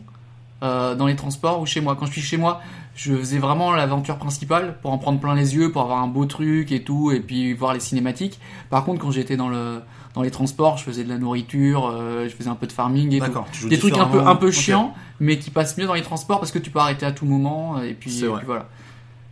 euh, 0.63 0.94
dans 0.95 1.07
les 1.07 1.15
transports 1.15 1.62
ou 1.62 1.65
chez 1.65 1.81
moi. 1.81 1.95
Quand 2.00 2.06
je 2.06 2.12
suis 2.12 2.21
chez 2.21 2.38
moi, 2.38 2.62
je 2.95 3.15
faisais 3.15 3.39
vraiment 3.39 3.71
l'aventure 3.71 4.18
principale 4.18 4.77
pour 4.81 4.92
en 4.92 4.97
prendre 4.97 5.19
plein 5.19 5.33
les 5.33 5.56
yeux, 5.56 5.71
pour 5.71 5.81
avoir 5.81 6.00
un 6.04 6.07
beau 6.07 6.25
truc 6.25 6.71
et 6.71 6.83
tout, 6.83 7.12
et 7.12 7.19
puis 7.19 7.54
voir 7.54 7.74
les 7.74 7.80
cinématiques. 7.80 8.39
Par 8.69 8.83
contre, 8.83 9.00
quand 9.01 9.09
j'étais 9.12 9.38
dans 9.38 9.50
le 9.50 9.81
dans 10.16 10.22
les 10.24 10.31
transports, 10.31 10.78
je 10.78 10.84
faisais 10.84 11.04
de 11.04 11.10
la 11.10 11.18
nourriture, 11.18 11.88
euh, 11.88 12.28
je 12.30 12.36
faisais 12.36 12.50
un 12.50 12.56
peu 12.56 12.68
de 12.68 12.72
farming 12.72 13.13
et 13.13 13.19
tout. 13.19 13.25
D'accord. 13.25 13.48
tu 13.52 13.62
joues 13.62 13.69
Des 13.69 13.80
trucs 13.80 13.98
un 13.98 14.06
peu 14.08 14.19
un 14.19 14.36
peu 14.36 14.48
Ok. 14.48 14.54
chiants, 14.54 14.94
mais 15.19 15.38
qui 15.40 15.50
passent 15.52 15.78
mieux 15.78 15.86
dans 15.88 15.94
les 15.94 16.02
transports 16.02 16.40
parce 16.40 16.52
que 16.52 16.60
tu 16.60 16.69
peux 16.69 16.80
arrêter 16.80 17.06
à 17.06 17.12
tout 17.12 17.25
moment 17.25 17.81
et 17.81 17.94
puis, 17.94 18.12
C'est 18.12 18.25
et 18.25 18.30
puis 18.30 18.46
voilà. 18.46 18.68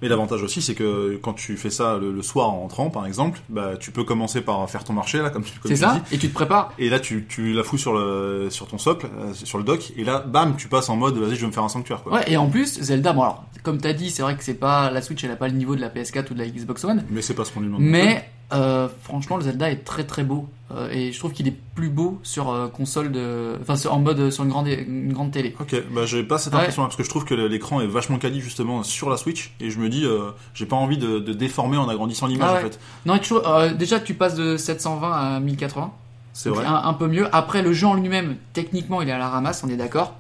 Mais 0.02 0.08
l'avantage 0.08 0.42
aussi, 0.44 0.62
c'est 0.62 0.76
que 0.76 1.20
quand 1.22 1.34
tu 1.34 1.58
fais 1.58 1.70
ça 1.70 1.98
le, 1.98 2.14
le 2.14 2.22
soir 2.22 2.48
en 2.48 2.60
rentrant, 2.62 2.90
par 2.90 3.06
exemple, 3.06 3.42
bah, 3.50 3.72
tu 3.78 3.92
peux 3.92 4.06
commencer 4.06 4.40
par 4.40 4.70
faire 4.70 4.86
ton 4.86 4.94
marché, 4.94 5.18
là, 5.22 5.30
comme 5.30 5.44
tu, 5.44 5.60
comme 5.60 5.68
C'est 5.68 5.76
tu 5.76 5.82
ça 5.82 6.02
dis. 6.10 6.16
Et 6.16 6.18
tu 6.18 6.30
te 6.30 6.34
prépares. 6.34 6.72
Et 6.80 6.88
là, 6.90 7.02
tu, 7.02 7.26
tu 7.28 7.52
la 7.52 7.64
fous 7.64 7.78
sur 7.78 7.92
le, 7.94 8.48
sur 8.50 8.66
ton 8.68 8.78
socle, 8.78 9.08
euh, 9.20 9.34
sur 9.34 9.58
le 9.58 9.66
dock, 9.66 9.92
et 9.98 10.06
là, 10.06 10.20
bam, 10.26 10.56
tu 10.56 10.70
passes 10.70 10.88
en 10.88 10.96
mode, 10.96 11.18
vas-y, 11.18 11.36
je 11.36 11.42
vais 11.42 11.48
me 11.48 11.52
faire 11.52 11.66
un 11.66 11.70
sanctuaire, 11.70 12.02
quoi. 12.04 12.14
Ouais, 12.14 12.32
et 12.32 12.38
en 12.38 12.48
plus, 12.48 12.80
Zelda, 12.82 13.12
bon 13.12 13.24
alors, 13.24 13.44
comme 13.62 13.80
t'as 13.82 13.92
dit, 13.92 14.10
c'est 14.10 14.22
vrai 14.22 14.38
que 14.38 14.44
c'est 14.46 14.54
pas 14.54 14.90
la 14.90 15.02
Switch, 15.02 15.22
elle 15.26 15.32
a 15.32 15.36
pas 15.36 15.50
le 15.50 15.56
niveau 15.56 15.76
de 15.76 15.82
la 15.82 15.90
PS4 15.90 16.32
ou 16.32 16.34
de 16.34 16.40
la 16.40 16.48
Xbox 16.48 16.86
One, 16.86 17.04
Mais 17.12 17.22
c'est 17.22 17.34
pas 17.34 17.44
ce 17.44 17.52
qu'on 17.52 17.60
lui 17.60 17.68
demande. 17.68 17.82
mais 17.82 18.24
euh, 18.54 18.88
franchement, 19.04 19.38
le 19.38 19.44
Zelda 19.44 19.70
est 19.72 19.84
très 19.86 20.04
très 20.06 20.24
beau 20.24 20.48
Euh, 20.72 20.88
et 20.92 21.12
je 21.12 21.18
trouve 21.18 21.32
qu'il 21.34 21.48
est 21.48 21.58
plus 21.74 21.90
beau 21.90 22.20
sur 22.22 22.52
euh, 22.52 22.68
console 22.68 23.12
de, 23.12 23.58
enfin 23.60 23.74
en 23.90 23.98
mode 24.00 24.30
sur 24.30 24.44
une 24.44 24.52
grande 24.52 24.68
une 24.68 25.12
grande 25.14 25.32
télé. 25.32 25.56
Ok, 25.60 25.76
bah 25.92 26.06
j'ai 26.06 26.22
pas 26.24 26.38
cette 26.38 26.54
Ouais. 26.54 26.60
impression-là, 26.60 26.88
parce 26.90 26.96
que 26.96 27.04
je 27.04 27.10
trouve 27.10 27.26
que 27.26 27.34
l'écran 27.34 27.82
est 27.82 27.88
vachement 27.88 28.20
quali, 28.20 28.40
justement, 28.40 28.84
sur 28.84 29.10
la 29.10 29.18
Switch, 29.18 29.52
et 29.60 29.72
je 29.72 29.80
me 29.80 29.90
dis, 29.90 30.06
euh, 30.06 30.30
j'ai 30.54 30.68
pas 30.68 30.76
envie 30.76 31.00
de, 31.00 31.18
de 31.18 31.34
déformer 31.34 31.78
en 31.78 31.90
agrandissant 31.90 32.28
l'image, 32.28 32.52
Ah 32.54 32.58
en 32.58 32.62
fait. 32.62 32.80
Non, 33.08 33.16
et 33.16 33.22
euh, 33.32 33.74
déjà 33.74 34.00
tu 34.00 34.14
passes 34.14 34.36
de 34.36 34.58
720 34.58 35.12
à 35.12 35.40
1080, 35.40 35.92
C'est 36.34 36.50
vrai. 36.52 36.64
un, 36.68 36.76
un 36.76 36.94
peu 36.94 37.08
mieux. 37.08 37.28
Après, 37.36 37.64
le 37.64 37.74
jeu 37.74 37.88
en 37.88 37.96
lui-même, 37.96 38.36
techniquement, 38.54 39.02
il 39.02 39.10
est 39.10 39.12
à 39.12 39.18
la 39.18 39.28
ramasse, 39.30 39.64
on 39.66 39.70
est 39.70 39.76
d'accord. 39.78 40.14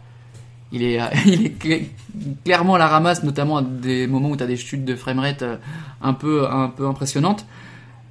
Il 0.71 0.81
est, 0.81 0.99
il 1.27 1.45
est 1.45 1.63
cla- 1.63 1.85
clairement 2.43 2.73
à 2.73 2.79
la 2.79 2.87
ramasse, 2.87 3.21
notamment 3.21 3.57
à 3.57 3.61
des 3.61 4.07
moments 4.07 4.29
où 4.31 4.35
tu 4.35 4.41
as 4.41 4.47
des 4.47 4.57
chutes 4.57 4.83
de 4.83 4.95
framerate 4.95 5.43
un 6.01 6.13
peu, 6.13 6.47
un 6.49 6.69
peu 6.69 6.87
impressionnantes. 6.87 7.45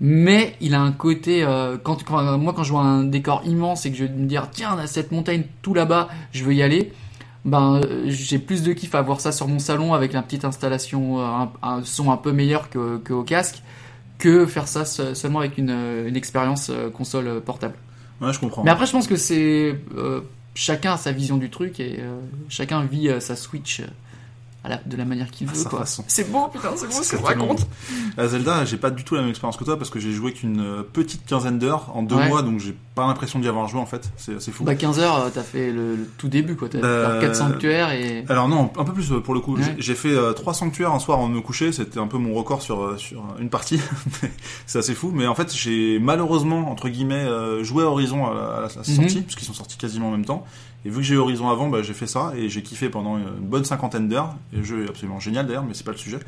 Mais 0.01 0.55
il 0.61 0.75
a 0.75 0.81
un 0.81 0.93
côté, 0.93 1.43
euh, 1.43 1.77
quand, 1.83 2.05
quand- 2.05 2.39
moi 2.39 2.53
quand 2.55 2.63
je 2.63 2.71
vois 2.71 2.83
un 2.83 3.03
décor 3.05 3.43
immense 3.45 3.85
et 3.85 3.91
que 3.91 3.97
je 3.97 4.05
vais 4.05 4.13
me 4.13 4.27
dire 4.27 4.49
tiens 4.53 4.75
on 4.77 4.79
a 4.79 4.87
cette 4.87 5.11
montagne 5.11 5.45
tout 5.63 5.75
là-bas, 5.75 6.09
je 6.33 6.45
veux 6.45 6.55
y 6.55 6.63
aller. 6.63 6.93
Ben 7.45 7.81
euh, 7.83 8.03
j'ai 8.07 8.39
plus 8.39 8.63
de 8.63 8.73
kiff 8.73 8.95
à 8.95 9.03
voir 9.03 9.21
ça 9.21 9.33
sur 9.33 9.49
mon 9.49 9.59
salon 9.59 9.95
avec 9.95 10.13
la 10.13 10.23
petite 10.23 10.45
installation, 10.45 11.21
euh, 11.21 11.25
un, 11.25 11.51
un 11.63 11.85
son 11.85 12.11
un 12.13 12.17
peu 12.17 12.31
meilleur 12.33 12.69
que, 12.71 12.99
que 12.99 13.13
au 13.13 13.23
casque, 13.23 13.63
que 14.19 14.47
faire 14.47 14.69
ça 14.69 14.85
se- 14.85 15.15
seulement 15.15 15.39
avec 15.41 15.59
une, 15.59 15.71
euh, 15.71 16.09
une 16.09 16.17
expérience 16.17 16.71
console 16.95 17.41
portable. 17.41 17.75
Ouais, 18.21 18.33
je 18.33 18.39
comprends. 18.41 18.65
Mais 18.65 18.71
après, 18.71 18.87
je 18.87 18.93
pense 18.93 19.07
que 19.07 19.17
c'est 19.17 19.77
euh, 19.97 20.21
chacun 20.55 20.93
a 20.95 20.97
sa 20.97 21.13
vision 21.13 21.37
du 21.39 21.51
truc 21.51 21.79
et 21.81 21.97
euh, 22.01 22.19
chacun 22.49 22.83
vit 22.85 23.09
sa 23.21 23.35
Switch 23.37 23.81
à 24.65 24.69
la- 24.71 24.81
de 24.85 24.97
la 24.97 25.05
manière 25.05 25.31
qu'il 25.31 25.47
veut. 25.47 25.65
quoi. 25.65 25.85
C'est 25.87 26.31
beau, 26.31 26.49
putain, 26.49 26.71
c'est 26.77 26.87
beau 26.87 26.93
ce 27.03 27.11
tellement 27.17 27.25
raconte. 27.27 27.61
beau. 27.61 28.23
À 28.23 28.27
Zelda, 28.29 28.65
j'ai 28.65 28.77
pas 28.77 28.91
du 28.91 29.05
tout 29.05 29.15
la 29.15 29.21
même 29.21 29.31
expérience 29.31 29.57
que 29.57 29.65
toi, 29.65 29.79
parce 29.79 29.91
que 29.91 30.01
j'ai 30.01 30.13
joué 30.13 30.33
qu'une 30.33 30.61
euh, 30.61 30.83
petite 30.83 31.25
quinzaine 31.27 31.59
d'heures 31.59 31.95
en 31.97 32.03
deux 32.03 32.17
Ouais. 32.17 32.29
mois, 32.29 32.43
donc 32.43 32.59
j'ai 32.59 32.77
pas 32.99 33.07
l'impression 33.07 33.39
d'y 33.39 33.49
avoir 33.49 33.69
joué, 33.69 33.81
en 33.81 33.87
fait. 33.87 34.11
C'est 34.17 34.35
assez 34.37 34.51
fou. 34.53 34.65
Bah 34.65 34.75
15 34.75 34.99
heures, 34.99 35.17
euh, 35.17 35.29
t'as 35.33 35.43
fait 35.43 35.71
le, 35.71 35.97
le 35.97 36.05
tout 36.19 36.29
début 36.29 36.57
quoi. 36.57 36.69
T'as 36.69 36.79
Euh, 36.79 37.21
fait 37.21 37.27
4 37.27 37.37
sanctuaires 37.37 37.93
et 37.93 38.25
Alors 38.29 38.49
non, 38.49 38.71
un 38.77 38.85
peu 38.85 38.93
plus 38.93 39.13
euh, 39.13 39.21
pour 39.21 39.35
le 39.35 39.41
coup. 39.41 39.57
Ouais. 39.57 39.63
J'ai- 39.79 39.95
fait 39.95 40.09
euh, 40.11 40.33
trois 40.33 40.55
sanctuaires 40.55 40.93
un 40.93 40.99
soir 40.99 41.23
de 41.27 41.33
me 41.33 41.41
coucher. 41.41 41.73
C'était 41.73 41.99
un 42.01 42.07
peu 42.07 42.19
mon 42.19 42.35
record 42.35 42.61
sur 42.63 42.99
sur 42.99 43.23
une 43.41 43.51
partie. 43.51 43.81
c'est 44.67 44.79
assez 44.79 44.95
fou. 44.95 45.11
Mais 45.15 45.27
en 45.27 45.35
fait, 45.35 45.55
j'ai 45.55 45.99
malheureusement 45.99 46.71
entre 46.71 46.89
guillemets 46.89 47.27
joué 47.63 47.85
à 47.85 47.87
Horizon 47.87 48.27
à 48.27 48.35
la, 48.35 48.67
à 48.67 48.69
Mhm. 48.79 48.85
sortie, 48.85 49.21
puisqu'ils 49.23 49.45
sont 49.47 49.55
sortis 49.55 49.77
quasiment 49.79 50.09
en 50.09 50.13
même 50.13 50.25
temps. 50.25 50.45
Et 50.85 50.91
vu 50.91 50.97
que 50.97 51.03
j'ai 51.03 51.15
eu 51.15 51.19
Horizon 51.19 51.49
avant, 51.51 51.69
bah, 51.69 51.83
j'ai 51.83 51.93
fait 51.95 52.07
ça 52.07 52.33
et 52.37 52.49
j'ai 52.49 52.63
kiffé 52.63 52.89
pendant 52.89 53.17
une 53.19 53.25
bonne 53.41 53.65
cinquantaine 53.65 54.09
d'heures. 54.09 54.35
Et 54.53 54.59
le 54.59 54.65
jeu 54.65 54.85
est 54.85 54.89
absolument 54.89 55.19
génial 55.21 55.47
d'ailleurs, 55.47 55.65
mais 55.65 55.75
c'est 55.75 55.85
pas 55.85 55.91
le 55.93 55.97
sujet. 55.99 56.19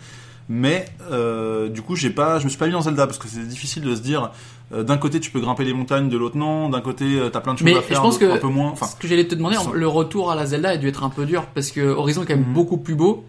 Mais 0.49 0.87
euh, 1.11 1.69
du 1.69 1.83
coup, 1.83 1.95
j'ai 1.97 2.11
pas, 2.11 2.39
je 2.39 2.45
me 2.45 2.49
suis 2.49 2.59
pas 2.59 2.67
mis 2.67 2.73
dans 2.73 2.81
Zelda 2.83 3.07
parce 3.07 3.19
que 3.19 3.29
c'est 3.29 3.47
difficile 3.47 3.83
de 3.85 3.95
se 3.95 4.01
dire. 4.01 4.31
euh, 4.73 4.83
d'un 4.83 4.97
côté, 4.99 5.21
tu 5.21 5.31
peux 5.31 5.41
grimper 5.41 5.65
les 5.65 5.73
montagnes, 5.73 6.09
de 6.09 6.17
l'autre 6.17 6.37
non. 6.37 6.69
D'un 6.69 6.81
côté, 6.81 7.05
euh, 7.05 7.29
t'as 7.29 7.41
plein 7.41 7.55
de 7.55 7.59
choses 7.59 7.67
Mais 7.67 7.77
à 7.77 7.83
faire, 7.83 7.99
je 7.99 8.03
pense 8.03 8.19
que 8.19 8.25
un 8.25 8.37
peu 8.39 8.49
moins. 8.49 8.71
Enfin, 8.71 8.87
ce 8.87 8.97
que 8.97 9.07
j'allais 9.07 9.27
te 9.29 9.35
demander, 9.35 9.57
le 9.73 9.87
retour 9.89 10.31
à 10.33 10.35
la 10.35 10.47
Zelda 10.47 10.71
a 10.71 10.77
dû 10.77 10.89
être 10.89 11.05
un 11.05 11.11
peu 11.11 11.25
dur 11.27 11.47
parce 11.55 11.71
que 11.71 11.81
Horizon 11.81 12.23
est 12.23 12.27
quand 12.27 12.37
même 12.37 12.47
Mhm. 12.49 12.53
beaucoup 12.55 12.79
plus 12.79 12.95
beau. 12.97 13.25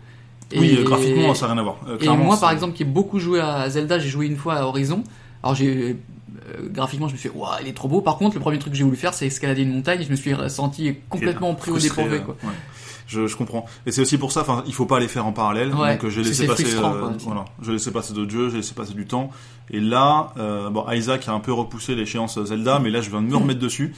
oui, 0.58 0.72
Et- 0.74 0.78
euh, 0.80 0.84
graphiquement, 0.84 1.34
ça 1.36 1.48
n'a 1.48 1.54
rien 1.54 1.62
à 1.62 1.64
voir. 1.64 1.78
Et 2.02 2.08
moi, 2.10 2.38
par 2.40 2.52
exemple, 2.52 2.74
qui 2.76 2.84
ai 2.84 2.86
beaucoup 2.86 3.20
joué 3.20 3.40
à 3.40 3.70
Zelda, 3.70 4.00
j'ai 4.00 4.10
joué 4.10 4.26
une 4.26 4.36
fois 4.38 4.56
à 4.56 4.64
Horizon. 4.66 5.04
Alors, 5.44 5.56
j'ai 5.56 5.98
graphiquement, 6.72 7.08
je 7.08 7.14
me 7.14 7.18
suis 7.18 7.30
fait, 7.30 7.36
waouh, 7.38 7.52
il 7.62 7.68
est 7.68 7.74
trop 7.74 7.88
beau. 7.88 8.02
Par 8.02 8.18
contre, 8.18 8.36
le 8.36 8.42
premier 8.42 8.60
truc 8.60 8.74
que 8.74 8.78
j'ai 8.78 8.84
voulu 8.84 8.98
faire, 8.98 9.14
c'est 9.14 9.28
escalader 9.28 9.62
une 9.62 9.74
montagne. 9.74 10.02
Et 10.02 10.04
je 10.06 10.12
me 10.12 10.16
suis 10.16 10.34
senti 10.50 10.96
complètement 11.10 11.54
pris 11.56 11.72
au 11.72 11.78
dépourvu, 11.78 12.20
quoi. 12.22 12.36
ouais. 12.44 12.50
Je, 13.12 13.28
je 13.28 13.36
comprends. 13.36 13.66
Et 13.86 13.92
c'est 13.92 14.02
aussi 14.02 14.18
pour 14.18 14.32
ça, 14.32 14.42
enfin, 14.42 14.64
il 14.68 14.74
faut 14.74 14.86
pas 14.86 15.00
les 15.00 15.08
faire 15.10 15.26
en 15.26 15.34
parallèle. 15.34 15.74
Ouais, 15.76 15.94
donc 15.96 16.06
euh, 16.06 16.10
j'ai 16.10 16.24
laissé 16.24 16.48
passer, 16.48 16.64
euh, 16.76 17.10
voilà, 17.26 17.46
j'ai 17.62 17.74
laissé 17.74 17.92
passer 17.92 18.14
d'autres 18.14 18.32
jeux, 18.32 18.50
j'ai 18.50 18.58
laissé 18.58 18.74
passer 18.74 18.94
du 18.94 19.06
temps. 19.06 19.30
Et 19.70 19.80
là, 19.82 20.34
euh, 20.38 20.70
bon, 20.70 20.86
Isaac 20.90 21.28
a 21.28 21.34
un 21.34 21.40
peu 21.42 21.52
repoussé 21.52 21.94
l'échéance 21.96 22.42
Zelda, 22.42 22.80
mais 22.80 22.90
là, 22.90 23.02
je 23.02 23.10
viens 23.10 23.22
de 23.22 23.28
me 23.28 23.36
remettre 23.42 23.60
dessus 23.60 23.94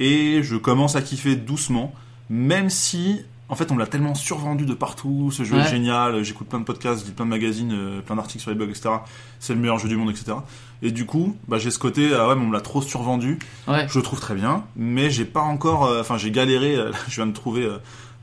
et 0.00 0.42
je 0.42 0.56
commence 0.56 0.96
à 0.96 1.02
kiffer 1.02 1.36
doucement, 1.36 1.92
même 2.30 2.70
si 2.70 3.20
en 3.50 3.56
fait, 3.56 3.70
on 3.70 3.74
me 3.74 3.78
l'a 3.78 3.86
tellement 3.86 4.14
survendu 4.14 4.64
de 4.64 4.72
partout. 4.72 5.30
Ce 5.30 5.44
jeu 5.44 5.56
Ouais. 5.56 5.62
est 5.62 5.68
génial. 5.68 6.22
J'écoute 6.24 6.48
plein 6.48 6.58
de 6.60 6.64
podcasts, 6.64 7.04
lis 7.06 7.12
plein 7.12 7.26
de 7.26 7.30
magazines, 7.30 7.72
euh, 7.74 8.00
plein 8.00 8.16
d'articles 8.16 8.40
sur 8.40 8.50
les 8.50 8.56
blogs, 8.56 8.70
etc. 8.70 8.88
C'est 9.38 9.52
le 9.52 9.60
meilleur 9.60 9.78
jeu 9.78 9.86
du 9.86 9.96
monde, 9.98 10.08
etc. 10.10 10.38
Et 10.80 10.90
du 10.90 11.04
coup, 11.04 11.36
bah, 11.46 11.58
j'ai 11.58 11.70
ce 11.70 11.78
côté, 11.78 12.10
ah 12.14 12.26
ouais, 12.26 12.34
mais 12.36 12.40
on 12.40 12.46
me 12.48 12.54
l'a 12.54 12.62
trop 12.62 12.80
survendu. 12.80 13.38
Ouais. 13.68 13.86
Je 13.86 13.98
le 13.98 14.02
trouve 14.02 14.18
très 14.18 14.34
bien, 14.34 14.64
mais 14.76 15.10
j'ai 15.10 15.26
pas 15.26 15.42
encore. 15.42 15.84
euh, 15.84 16.00
Enfin, 16.00 16.16
j'ai 16.16 16.30
galéré. 16.30 16.74
euh, 16.74 16.90
je 17.08 17.16
viens 17.16 17.26
de 17.26 17.32
trouver 17.32 17.68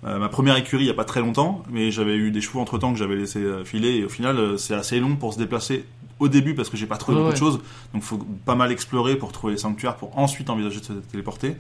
euh, 0.05 0.17
ma 0.19 0.29
première 0.29 0.55
écurie 0.57 0.83
il 0.83 0.87
y 0.87 0.91
a 0.91 0.95
pas 0.95 1.03
très 1.05 1.19
longtemps, 1.19 1.63
mais 1.71 1.91
j'avais 1.91 2.15
eu 2.15 2.31
des 2.31 2.41
chevaux 2.41 2.59
entre 2.59 2.77
temps 2.77 2.91
que 2.93 2.99
j'avais 2.99 3.15
laissé 3.15 3.39
euh, 3.39 3.63
filer. 3.63 3.97
Et 3.97 4.05
au 4.05 4.09
final, 4.09 4.37
euh, 4.37 4.57
c'est 4.57 4.73
assez 4.73 4.99
long 4.99 5.15
pour 5.15 5.33
se 5.33 5.37
déplacer 5.39 5.85
au 6.19 6.27
début 6.27 6.53
parce 6.55 6.69
que 6.69 6.77
j'ai 6.77 6.87
pas 6.87 6.97
trouvé 6.97 7.17
Ouais, 7.17 7.23
beaucoup 7.23 7.33
de 7.33 7.39
choses. 7.39 7.59
Donc, 7.93 8.03
faut 8.03 8.19
pas 8.45 8.55
mal 8.55 8.71
explorer 8.71 9.15
pour 9.15 9.31
trouver 9.31 9.53
les 9.53 9.59
sanctuaires, 9.59 9.95
pour 9.95 10.17
ensuite 10.17 10.49
envisager 10.49 10.79
de 10.79 10.85
se 10.85 10.93
téléporter. 10.93 11.55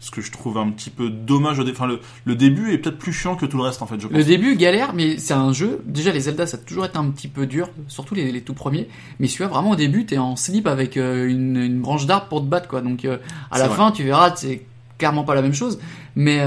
Ce 0.00 0.10
que 0.10 0.20
je 0.20 0.30
trouve 0.32 0.58
un 0.58 0.68
petit 0.70 0.90
peu 0.90 1.08
dommage. 1.08 1.60
Au 1.60 1.64
dé- 1.64 1.70
Enfin, 1.70 1.86
le, 1.86 2.00
le 2.24 2.34
début 2.34 2.72
est 2.72 2.78
peut-être 2.78 2.98
plus 2.98 3.12
chiant 3.12 3.36
que 3.36 3.46
tout 3.46 3.56
le 3.56 3.62
reste 3.62 3.80
en 3.80 3.86
fait. 3.86 3.98
Je 3.98 4.06
pense. 4.08 4.16
Le 4.18 4.24
début 4.24 4.54
galère, 4.56 4.92
mais 4.92 5.16
c'est 5.18 5.32
un 5.32 5.52
jeu. 5.52 5.80
Déjà, 5.86 6.12
les 6.12 6.20
Zelda, 6.20 6.46
ça 6.46 6.56
a 6.58 6.60
toujours 6.60 6.84
été 6.84 6.98
un 6.98 7.08
petit 7.10 7.28
peu 7.28 7.46
dur, 7.46 7.70
surtout 7.88 8.14
les, 8.14 8.30
les 8.30 8.42
tout 8.42 8.52
premiers. 8.54 8.88
Mais 9.18 9.28
celui-là, 9.28 9.48
vraiment 9.48 9.70
au 9.70 9.76
début, 9.76 10.04
t'es 10.04 10.18
en 10.18 10.36
slip 10.36 10.66
avec 10.66 10.96
euh, 10.96 11.26
une, 11.28 11.56
une 11.56 11.80
branche 11.80 12.04
d'arbre 12.06 12.26
pour 12.28 12.40
te 12.42 12.46
battre, 12.46 12.68
quoi. 12.68 12.82
Donc, 12.82 13.06
à 13.06 13.58
la 13.58 13.68
vrai. 13.68 13.76
fin, 13.76 13.92
tu 13.92 14.02
verras, 14.02 14.34
c'est 14.36 14.66
clairement 14.98 15.22
pas 15.24 15.34
la 15.36 15.42
même 15.42 15.54
chose. 15.54 15.78
Mais 16.16 16.38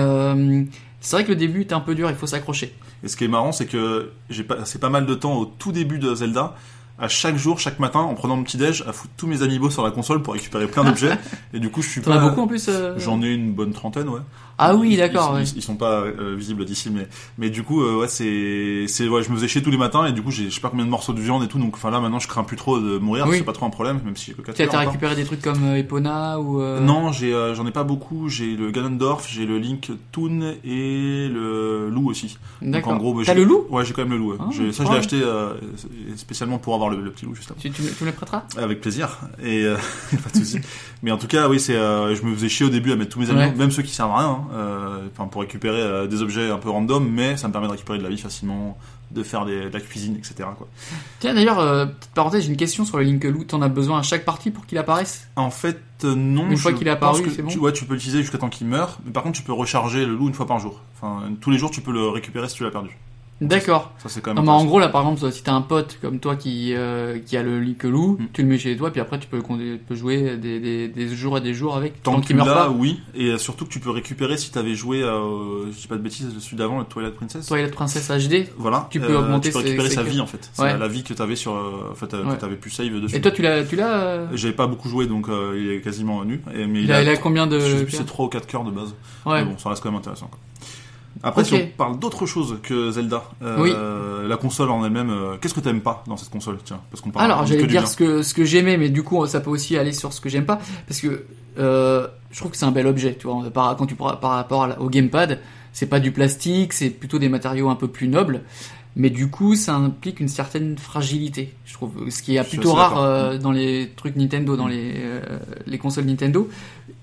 c'est 1.08 1.16
vrai 1.16 1.24
que 1.24 1.30
le 1.30 1.38
début 1.38 1.62
est 1.62 1.72
un 1.72 1.80
peu 1.80 1.96
dur, 1.96 2.10
il 2.10 2.18
faut 2.18 2.28
s'accrocher. 2.28 2.76
Et 3.02 3.08
ce 3.08 3.16
qui 3.16 3.24
est 3.24 3.30
marrant, 3.30 3.54
c'est 3.54 3.66
que 3.66 4.12
j'ai 4.30 4.44
passé 4.44 4.78
pas 4.78 4.90
mal 4.90 5.06
de 5.06 5.16
temps 5.16 5.38
au 5.38 5.46
tout 5.46 5.72
début 5.72 6.00
de 6.00 6.14
Zelda, 6.14 6.54
à 7.00 7.08
chaque 7.08 7.38
jour, 7.38 7.60
chaque 7.60 7.80
matin, 7.80 8.00
en 8.00 8.13
prenant 8.16 8.36
mon 8.38 8.44
petit 8.44 8.58
déj, 8.58 8.84
à 8.88 8.94
foutre 8.94 9.13
tous 9.18 9.27
mes 9.27 9.44
amiibo 9.44 9.70
sur 9.70 9.84
la 9.84 9.92
console 9.92 10.22
pour 10.24 10.34
récupérer 10.34 10.68
plein 10.68 10.84
d'objets. 10.84 11.18
et 11.54 11.60
du 11.60 11.70
coup, 11.70 11.82
je 11.82 11.89
suis 11.89 12.01
pas. 12.01 12.16
as 12.16 12.20
beaucoup 12.30 12.42
en 12.42 12.48
plus 12.48 12.66
euh, 12.70 12.96
J'en 12.98 13.22
ai 13.22 13.27
une 13.34 13.54
bonne 13.54 13.72
trentaine, 13.74 14.10
ouais. 14.10 14.22
Ah 14.60 14.75
oui, 14.75 14.98
d'accord. 14.98 15.34
Ils, 15.34 15.36
ouais. 15.36 15.44
ils- 15.44 15.58
ils 15.58 15.62
sont 15.62 15.75
pas 15.75 16.01
euh, 16.01 16.34
visibles 16.36 16.66
d'ici, 16.66 16.89
mais 16.92 17.08
mais 17.38 17.51
du 17.51 17.62
coup, 17.62 17.84
euh, 17.84 18.00
ouais, 18.00 18.08
c'est 18.08 18.86
c'est 18.88 19.08
ouais, 19.08 19.22
je 19.22 19.30
me 19.30 19.36
faisais 19.36 19.48
chier 19.48 19.62
tous 19.62 19.70
les 19.70 19.77
matins 19.77 20.08
et 20.08 20.12
du 20.13 20.24
coup, 20.24 20.32
j'ai 20.32 20.50
je 20.50 20.56
sais 20.56 20.62
pas 20.62 20.70
combien 20.70 20.86
de 20.86 20.89
morceaux 20.89 21.13
de 21.13 21.20
viande 21.22 21.44
et 21.44 21.48
tout. 21.48 21.60
Donc, 21.60 21.75
enfin 21.75 21.92
là, 21.92 22.00
maintenant, 22.00 22.18
je 22.18 22.27
crains 22.27 22.44
plus 22.44 22.58
trop 22.58 22.80
de 22.80 22.98
mourir. 22.98 23.27
Oui. 23.30 23.38
C'est 23.38 23.44
pas 23.44 23.54
trop 23.54 23.68
un 23.68 23.70
problème, 23.70 24.00
même 24.04 24.16
si 24.16 24.32
j'ai 24.32 24.34
que 24.34 24.42
4 24.51 24.56
Tu 24.56 24.75
as 24.75 24.80
récupéré 24.80 25.16
des 25.16 25.25
trucs 25.25 25.44
comme 25.44 25.63
Epona 25.75 26.39
ou. 26.39 26.60
Non, 26.82 27.12
j'ai 27.12 27.32
j'en 27.56 27.68
ai 27.68 27.72
pas 27.72 27.84
beaucoup. 27.84 28.30
J'ai 28.30 28.56
le 28.56 28.72
Ganondorf, 28.72 29.27
j'ai 29.30 29.46
le 29.46 29.60
Link 29.60 29.92
Toon 30.12 30.56
et 30.66 31.27
le 31.32 31.89
loup 31.92 32.10
aussi. 32.10 32.39
D'accord. 32.63 32.94
en 32.94 32.98
gros, 32.98 33.13
bah, 33.13 33.22
T'as 33.27 33.36
le 33.36 33.44
loup 33.44 33.66
Ouais, 33.70 33.86
j'ai 33.86 33.94
quand 33.94 34.01
même 34.01 34.13
le 34.13 34.18
loup. 34.18 34.32
ouais. 34.32 34.38
Ah, 34.39 34.50
ça, 34.72 34.84
je 34.86 34.92
l'ai 34.92 34.98
acheté 34.98 35.22
spécialement 36.16 36.58
pour 36.58 36.74
avoir 36.74 36.87
le, 36.89 37.01
le 37.01 37.12
petit 37.12 37.25
loup 37.25 37.36
juste 37.36 37.51
avant. 37.51 37.60
tu, 37.60 37.70
tu, 37.72 37.82
me- 37.82 37.89
tu 37.89 38.03
me 38.03 38.10
le 38.10 38.15
prêteras 38.15 38.44
Avec 38.58 38.82
plaisir. 38.82 39.20
Et 39.44 39.63
euh, 39.63 39.75
pas 40.24 40.29
de 40.32 40.38
souci. 40.38 40.60
Mais 41.03 41.12
en 41.12 41.17
tout 41.17 41.27
cas, 41.27 41.48
oui, 41.50 41.60
c'est. 41.60 41.75
euh, 41.75 42.15
je 42.15 42.24
me 42.24 42.34
faisais 42.36 42.50
chier 42.50 42.65
au 42.65 42.70
début 42.70 42.91
à 42.91 42.96
mettre 42.96 43.12
tous 43.12 43.20
mes 43.20 43.29
amis, 43.29 43.39
Ouais. 43.39 43.51
même 43.56 43.72
ceux 43.72 43.84
qui 43.84 43.94
servent 43.94 44.12
à 44.12 44.17
rien, 44.20 44.27
hein, 44.29 44.48
euh, 44.53 45.08
pour 45.32 45.41
récupérer 45.41 46.08
des 46.08 46.22
objets 46.22 46.50
un 46.50 46.58
peu 46.58 46.70
random, 46.70 47.08
mais 47.10 47.38
ça 47.38 47.48
me 47.48 47.51
permet 47.53 47.67
de 47.67 47.72
récupérer 47.74 47.98
de 48.00 48.03
la 48.03 48.10
vie 48.10 48.17
facilement, 48.17 48.77
de 49.12 49.24
faire 49.24 49.46
des, 49.46 49.70
de 49.70 49.74
la 49.74 49.79
cuisine, 49.79 50.15
etc. 50.17 50.36
Quoi. 50.58 50.67
Tiens, 51.20 51.34
d'ailleurs, 51.34 51.60
euh, 51.60 51.86
petite 51.86 52.12
parenthèse, 52.13 52.44
j'ai 52.44 52.50
une 52.50 52.58
question 52.58 52.84
sur 52.86 52.98
le 52.98 53.03
Link 53.03 53.24
Loup. 53.24 53.44
T'en 53.46 53.62
as 53.62 53.70
besoin 53.70 54.00
à 54.00 54.01
chaque 54.03 54.25
partie 54.25 54.51
pour 54.51 54.65
qu'il 54.65 54.77
apparaisse? 54.77 55.27
En 55.36 55.50
fait, 55.51 55.79
euh, 56.03 56.13
non. 56.15 56.50
Une 56.50 56.58
fois 56.58 56.74
qu'il 56.74 56.88
est 56.88 56.91
apparu, 56.91 57.24
c'est 57.36 57.41
bon? 57.41 57.50
tu, 57.50 57.58
ouais, 57.60 57.72
tu 57.72 57.86
peux 57.86 57.94
l'utiliser 57.94 58.22
jusqu'à 58.22 58.38
temps 58.38 58.50
qu'il 58.50 58.67
meure, 58.67 59.00
mais 59.06 59.12
par 59.12 59.24
contre, 59.24 59.38
tu 59.38 59.44
peux 59.44 59.53
recharger 59.53 60.06
le 60.06 60.13
loup 60.15 60.27
une 60.27 60.34
fois 60.34 60.46
par 60.48 60.60
jour. 60.60 60.82
Enfin, 60.96 61.24
tous 61.41 61.51
les 61.51 61.58
jours, 61.58 61.72
tu 61.72 61.82
peux 61.82 61.91
le 61.94 62.08
récupérer 62.10 62.50
si 62.50 62.56
tu 62.56 62.63
l'as 62.63 62.72
perdu. 62.72 62.89
D'accord. 63.39 63.91
Ça, 64.00 64.10
c'est 64.10 64.20
quand 64.22 64.34
même. 64.34 64.44
Non, 64.44 64.51
mais 64.51 64.58
en 64.58 64.65
gros, 64.65 64.79
là, 64.79 64.89
par 64.89 65.01
exemple, 65.08 65.32
si 65.32 65.44
t'as 65.44 65.53
un 65.53 65.62
pote 65.62 66.00
comme 66.01 66.20
toi 66.20 66.36
qui, 66.36 66.74
euh, 66.74 67.20
qui 67.20 67.38
a 67.38 67.44
le 67.44 67.60
Link 67.60 67.84
Loup, 67.84 68.17
Mm. 68.20 68.25
tu 68.34 68.41
le 68.41 68.48
mets 68.48 68.58
chez 68.58 68.75
toi, 68.75 68.89
puis 68.91 69.00
après, 69.00 69.20
tu 69.20 69.27
peux, 69.27 69.41
tu 69.41 69.79
peux 69.88 69.96
jouer 69.96 70.38
des, 70.38 70.60
des, 70.60 70.88
des 70.88 71.08
jours 71.08 71.38
et 71.38 71.41
des 71.41 71.53
jours 71.53 71.75
avec, 71.77 72.01
Tant 72.01 72.13
tant 72.13 72.22
que 72.22 72.25
qu'il 72.27 72.36
meurt 72.36 72.50
pas. 72.51 72.70
oui. 72.72 73.00
Et 73.13 73.27
euh, 73.29 73.38
surtout 73.38 73.65
que 73.65 73.70
tu 73.70 73.79
peux 73.79 73.91
récupérer 73.91 74.38
si 74.38 74.51
t'avais 74.51 74.74
joué, 74.74 75.03
euh, 75.03 75.72
je 75.72 75.77
dis 75.77 75.88
pas 75.88 75.98
de 75.98 76.01
bêtises, 76.01 76.34
celui 76.39 76.58
d'avant, 76.58 76.79
le 76.79 76.86
Twilight 76.86 77.13
Princess. 77.13 77.46
Twilight 77.46 77.72
Princess 77.75 78.10
HD. 78.10 78.48
Voilà. 78.58 78.88
Tu 78.89 79.00
peux 79.00 79.15
augmenter 79.15 79.50
Tu 79.50 79.53
peux 79.53 79.60
récupérer 79.60 79.89
ses 79.89 79.96
sa 79.96 80.03
vie 80.03 80.20
en 80.20 80.25
fait. 80.27 80.50
Ouais. 80.58 80.75
la 80.75 80.88
vie 80.88 81.03
que 81.03 81.13
t'avais 81.13 81.36
sur, 81.36 81.53
euh, 81.53 81.91
en 81.91 81.96
fait, 81.96 82.12
euh, 82.15 82.24
Ouais. 82.25 82.36
que 82.36 82.41
t'avais 82.41 82.56
pu 82.56 82.72
save 82.72 83.00
dessus. 83.01 83.15
Et 83.15 83.22
toi, 83.22 83.29
tu 83.29 83.44
l'as, 83.44 83.63
tu 83.63 83.75
l'as, 83.75 83.94
euh, 84.00 84.27
J'avais 84.34 84.56
pas 84.56 84.65
beaucoup 84.65 84.89
joué 84.89 85.06
donc 85.06 85.29
euh, 85.29 85.56
il 85.60 85.70
est 85.74 85.82
quasiment 85.82 86.25
nu. 86.25 86.41
Et, 86.56 86.65
mais 86.65 86.82
il 86.82 86.91
a, 86.91 87.03
il 87.03 87.10
a 87.10 87.17
combien 87.17 87.46
de, 87.46 87.60
c'est 87.88 88.03
3 88.06 88.25
ou 88.25 88.29
4 88.29 88.48
cœurs 88.48 88.63
de 88.63 88.72
base. 88.72 88.96
ouais. 89.27 89.44
Mais 89.44 89.51
bon, 89.51 89.58
ça 89.60 89.70
reste 89.70 89.84
quand 89.84 89.91
même 89.91 90.00
intéressant. 90.00 90.25
Quoi. 90.27 90.39
Après, 91.24 91.43
si 91.43 91.53
on 91.53 91.67
parle 91.77 92.00
d'autre 92.00 92.25
chose 92.25 92.59
que 92.63 92.91
Zelda, 92.91 93.24
euh, 93.41 94.27
la 94.27 94.38
console 94.38 94.69
en 94.69 94.86
elle-même, 94.86 95.09
euh, 95.09 95.38
qu'est-ce 95.39 95.53
que 95.53 95.59
t'aimes 95.59 95.81
pas 95.81 96.03
dans 96.07 96.17
cette 96.17 96.29
console 96.29 96.57
Tiens, 96.63 96.81
parce 96.91 97.01
qu'on 97.01 97.09
parle 97.09 97.25
Alors, 97.25 97.45
j'allais 97.45 97.62
dire 97.62 97.81
bien. 97.81 97.86
ce 97.86 97.95
que, 97.95 98.21
ce 98.21 98.33
que 98.33 98.45
j'aimais, 98.45 98.77
mais 98.77 98.89
du 98.89 99.03
coup, 99.03 99.25
ça 99.25 99.39
peut 99.39 99.50
aussi 99.50 99.77
aller 99.77 99.93
sur 99.93 100.13
ce 100.13 100.21
que 100.21 100.29
j'aime 100.29 100.45
pas, 100.45 100.59
parce 100.88 101.00
que, 101.00 101.25
euh, 101.57 102.07
je 102.31 102.39
trouve 102.39 102.51
que 102.51 102.57
c'est 102.57 102.65
un 102.65 102.71
bel 102.71 102.88
objet, 102.88 103.15
tu 103.15 103.27
vois, 103.27 103.50
par, 103.50 103.75
quand 103.75 103.86
tu 103.86 103.95
par, 103.95 104.19
rapport 104.21 104.69
au 104.79 104.89
gamepad, 104.89 105.39
c'est 105.74 105.88
pas 105.88 106.00
du 106.00 106.12
plastique, 106.12 106.74
c'est 106.74 106.89
plutôt 106.89 107.19
des 107.19 107.29
matériaux 107.29 107.69
un 107.69 107.75
peu 107.75 107.88
plus 107.88 108.07
nobles, 108.07 108.41
mais 108.95 109.09
du 109.09 109.29
coup, 109.29 109.55
ça 109.55 109.75
implique 109.75 110.19
une 110.19 110.27
certaine 110.27 110.77
fragilité, 110.77 111.53
je 111.65 111.74
trouve, 111.74 112.09
ce 112.09 112.21
qui 112.21 112.36
est 112.36 112.43
plutôt 112.43 112.74
rare 112.74 113.39
dans 113.39 113.51
les 113.51 113.91
trucs 113.95 114.15
Nintendo, 114.15 114.55
dans 114.55 114.67
les, 114.67 114.95
les 115.65 115.77
consoles 115.77 116.05
Nintendo, 116.05 116.50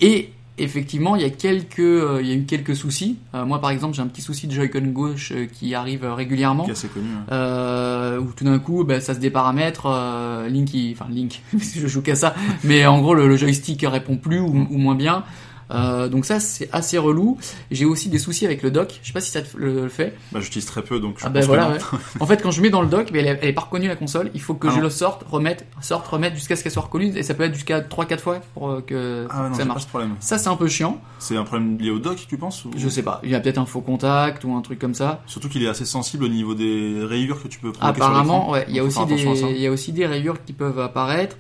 et 0.01 0.31
effectivement, 0.59 1.17
il 1.17 1.23
y 1.23 1.25
a 1.25 1.31
quelques, 1.31 1.79
euh, 1.81 2.21
il 2.23 2.29
y 2.29 2.33
a 2.33 2.35
eu 2.35 2.45
quelques 2.45 2.77
soucis. 2.77 3.17
Euh, 3.35 3.45
moi, 3.45 3.61
par 3.61 3.71
exemple, 3.71 3.95
j'ai 3.95 4.03
un 4.03 4.07
petit 4.07 4.23
souci 4.23 4.47
de 4.47 4.53
Joy-Con 4.53 4.87
gauche 4.93 5.33
euh, 5.35 5.47
qui 5.47 5.75
arrive 5.75 6.05
régulièrement 6.05 6.65
Qui 6.65 6.71
est 6.71 6.73
assez 6.73 6.89
connu. 6.89 7.07
hein. 7.13 7.25
euh, 7.33 8.19
où 8.21 8.33
tout 8.37 8.45
d'un 8.45 8.59
coup 8.59 8.85
bah, 8.85 9.01
ça 9.01 9.15
se 9.15 9.19
déparamètre 9.21 9.89
Link 10.49 10.73
il- 10.75 10.93
enfin 10.93 11.07
Link 11.11 11.43
je 11.59 11.87
joue 11.87 12.03
qu'à 12.03 12.15
ça 12.15 12.35
mais 12.63 12.87
en 12.87 13.01
gros 13.01 13.15
le, 13.15 13.27
le 13.29 13.37
joystick 13.37 13.85
répond 13.89 14.17
plus 14.17 14.41
ou, 14.41 14.47
ou 14.71 14.79
moins 14.79 14.95
bien 14.95 15.25
Euh, 15.71 16.09
donc 16.09 16.25
ça 16.27 16.41
c'est 16.41 16.69
assez 16.73 16.99
relou. 16.99 17.39
J'ai 17.71 17.85
aussi 17.87 18.09
des 18.09 18.19
soucis 18.19 18.45
avec 18.45 18.63
le 18.63 18.71
dock 18.71 18.99
je 19.03 19.07
sais 19.09 19.13
pas 19.13 19.21
si 19.21 19.31
ça 19.31 19.41
te 19.43 19.57
le, 19.57 19.89
fait. 19.89 20.15
Bah, 20.33 20.41
j'utilise 20.41 20.67
très 20.67 20.83
peu 20.83 21.01
donc 21.01 21.17
je 21.19 21.25
ah 21.27 21.31
pense 21.31 21.41
que 21.43 21.47
voilà 21.47 21.71
ouais. 21.71 21.79
en 22.21 22.27
fait 22.27 22.43
quand 22.43 22.51
je 22.51 22.61
mets 22.61 22.71
dans 22.71 22.83
le 22.83 22.89
dock 22.89 23.09
mais 23.13 23.21
elle, 23.21 23.27
est- 23.27 23.39
elle 23.43 23.49
est 23.49 23.53
pas 23.55 23.63
reconnue 23.63 23.89
la 23.89 23.97
console 23.97 24.31
il 24.35 24.41
faut 24.41 24.55
que 24.55 24.69
Ah 24.69 24.73
je 24.73 24.77
non. 24.77 24.83
le 24.83 24.91
sorte 24.91 25.23
remette 25.29 25.67
sorte 25.81 26.07
remette 26.07 26.35
jusqu'à 26.35 26.57
ce 26.57 26.63
qu'elle 26.63 26.73
soit 26.73 26.83
reconnue 26.83 27.17
et 27.17 27.23
ça 27.23 27.35
peut 27.35 27.45
être 27.45 27.55
jusqu'à 27.55 27.81
3-4 27.81 28.19
fois 28.19 28.41
pour 28.53 28.69
euh, 28.71 28.81
que 28.81 29.27
Ah 29.31 29.49
non, 29.49 29.55
ça 29.55 29.65
marche 29.65 29.75
pas 29.77 29.81
ce 29.85 29.89
problème. 29.89 30.17
ça 30.21 30.39
c'est 30.39 30.49
un 30.49 30.57
peu 30.57 30.69
chiant. 30.69 31.01
C'est 31.19 31.37
un 31.37 31.45
problème 31.45 31.79
lié 31.79 31.91
au 31.91 31.99
dock, 31.99 32.19
tu 32.29 32.37
penses 32.37 32.65
ou- 32.67 32.71
je 32.77 32.89
sais 32.89 33.03
pas. 33.03 33.21
Il 33.25 33.31
y 33.31 33.35
a 33.35 33.41
peut-être 33.41 33.59
un 33.59 33.65
faux 33.67 33.81
contact 33.81 34.45
ou 34.45 34.55
un 34.55 34.61
truc 34.61 34.79
comme 34.79 34.95
ça. 34.95 35.23
Surtout 35.27 35.49
qu'il 35.49 35.63
est 35.63 35.69
assez 35.69 35.87
sensible 35.87 36.25
au 36.25 36.29
niveau 36.29 36.55
des 36.55 36.99
rayures 37.03 37.43
que 37.43 37.49
tu 37.49 37.59
peux 37.59 37.73
Apparemment, 37.81 38.51
ouais, 38.51 38.67
il 38.69 38.77
y 38.77 38.79
a 38.81 38.85
aussi 38.85 39.05
des, 39.07 39.23
il 39.23 39.59
y 39.61 39.67
a 39.67 39.71
aussi 39.71 39.93
des 39.93 40.07
rayures 40.07 40.45
qui 40.45 40.53
peuvent 40.53 40.79
apparaître. 40.79 41.37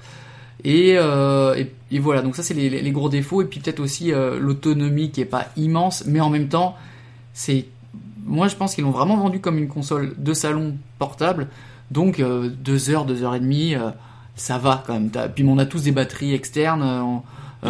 Et, 0.64 0.94
euh, 0.96 1.54
et, 1.56 1.72
et 1.90 1.98
voilà, 1.98 2.22
donc 2.22 2.36
ça 2.36 2.42
c'est 2.42 2.54
les, 2.54 2.70
les 2.70 2.90
gros 2.90 3.08
défauts. 3.08 3.42
Et 3.42 3.44
puis 3.44 3.60
peut-être 3.60 3.80
aussi 3.80 4.12
euh, 4.12 4.38
l'autonomie 4.38 5.10
qui 5.10 5.20
est 5.20 5.24
pas 5.26 5.46
immense, 5.56 6.04
mais 6.06 6.20
en 6.20 6.30
même 6.30 6.48
temps, 6.48 6.76
c'est, 7.34 7.66
moi 8.24 8.48
je 8.48 8.56
pense 8.56 8.74
qu'ils 8.74 8.84
l'ont 8.84 8.90
vraiment 8.90 9.16
vendu 9.16 9.40
comme 9.40 9.58
une 9.58 9.68
console 9.68 10.14
de 10.16 10.32
salon 10.32 10.76
portable. 10.98 11.48
Donc 11.90 12.18
euh, 12.20 12.48
deux 12.48 12.88
heures, 12.90 13.04
deux 13.04 13.22
heures 13.22 13.34
et 13.34 13.40
demie, 13.40 13.74
euh, 13.74 13.90
ça 14.36 14.56
va 14.58 14.82
quand 14.86 14.94
même. 14.94 15.10
Puis 15.34 15.44
on 15.46 15.58
a 15.58 15.66
tous 15.66 15.82
des 15.82 15.92
batteries 15.92 16.32
externes. 16.34 16.82
on- 16.82 17.22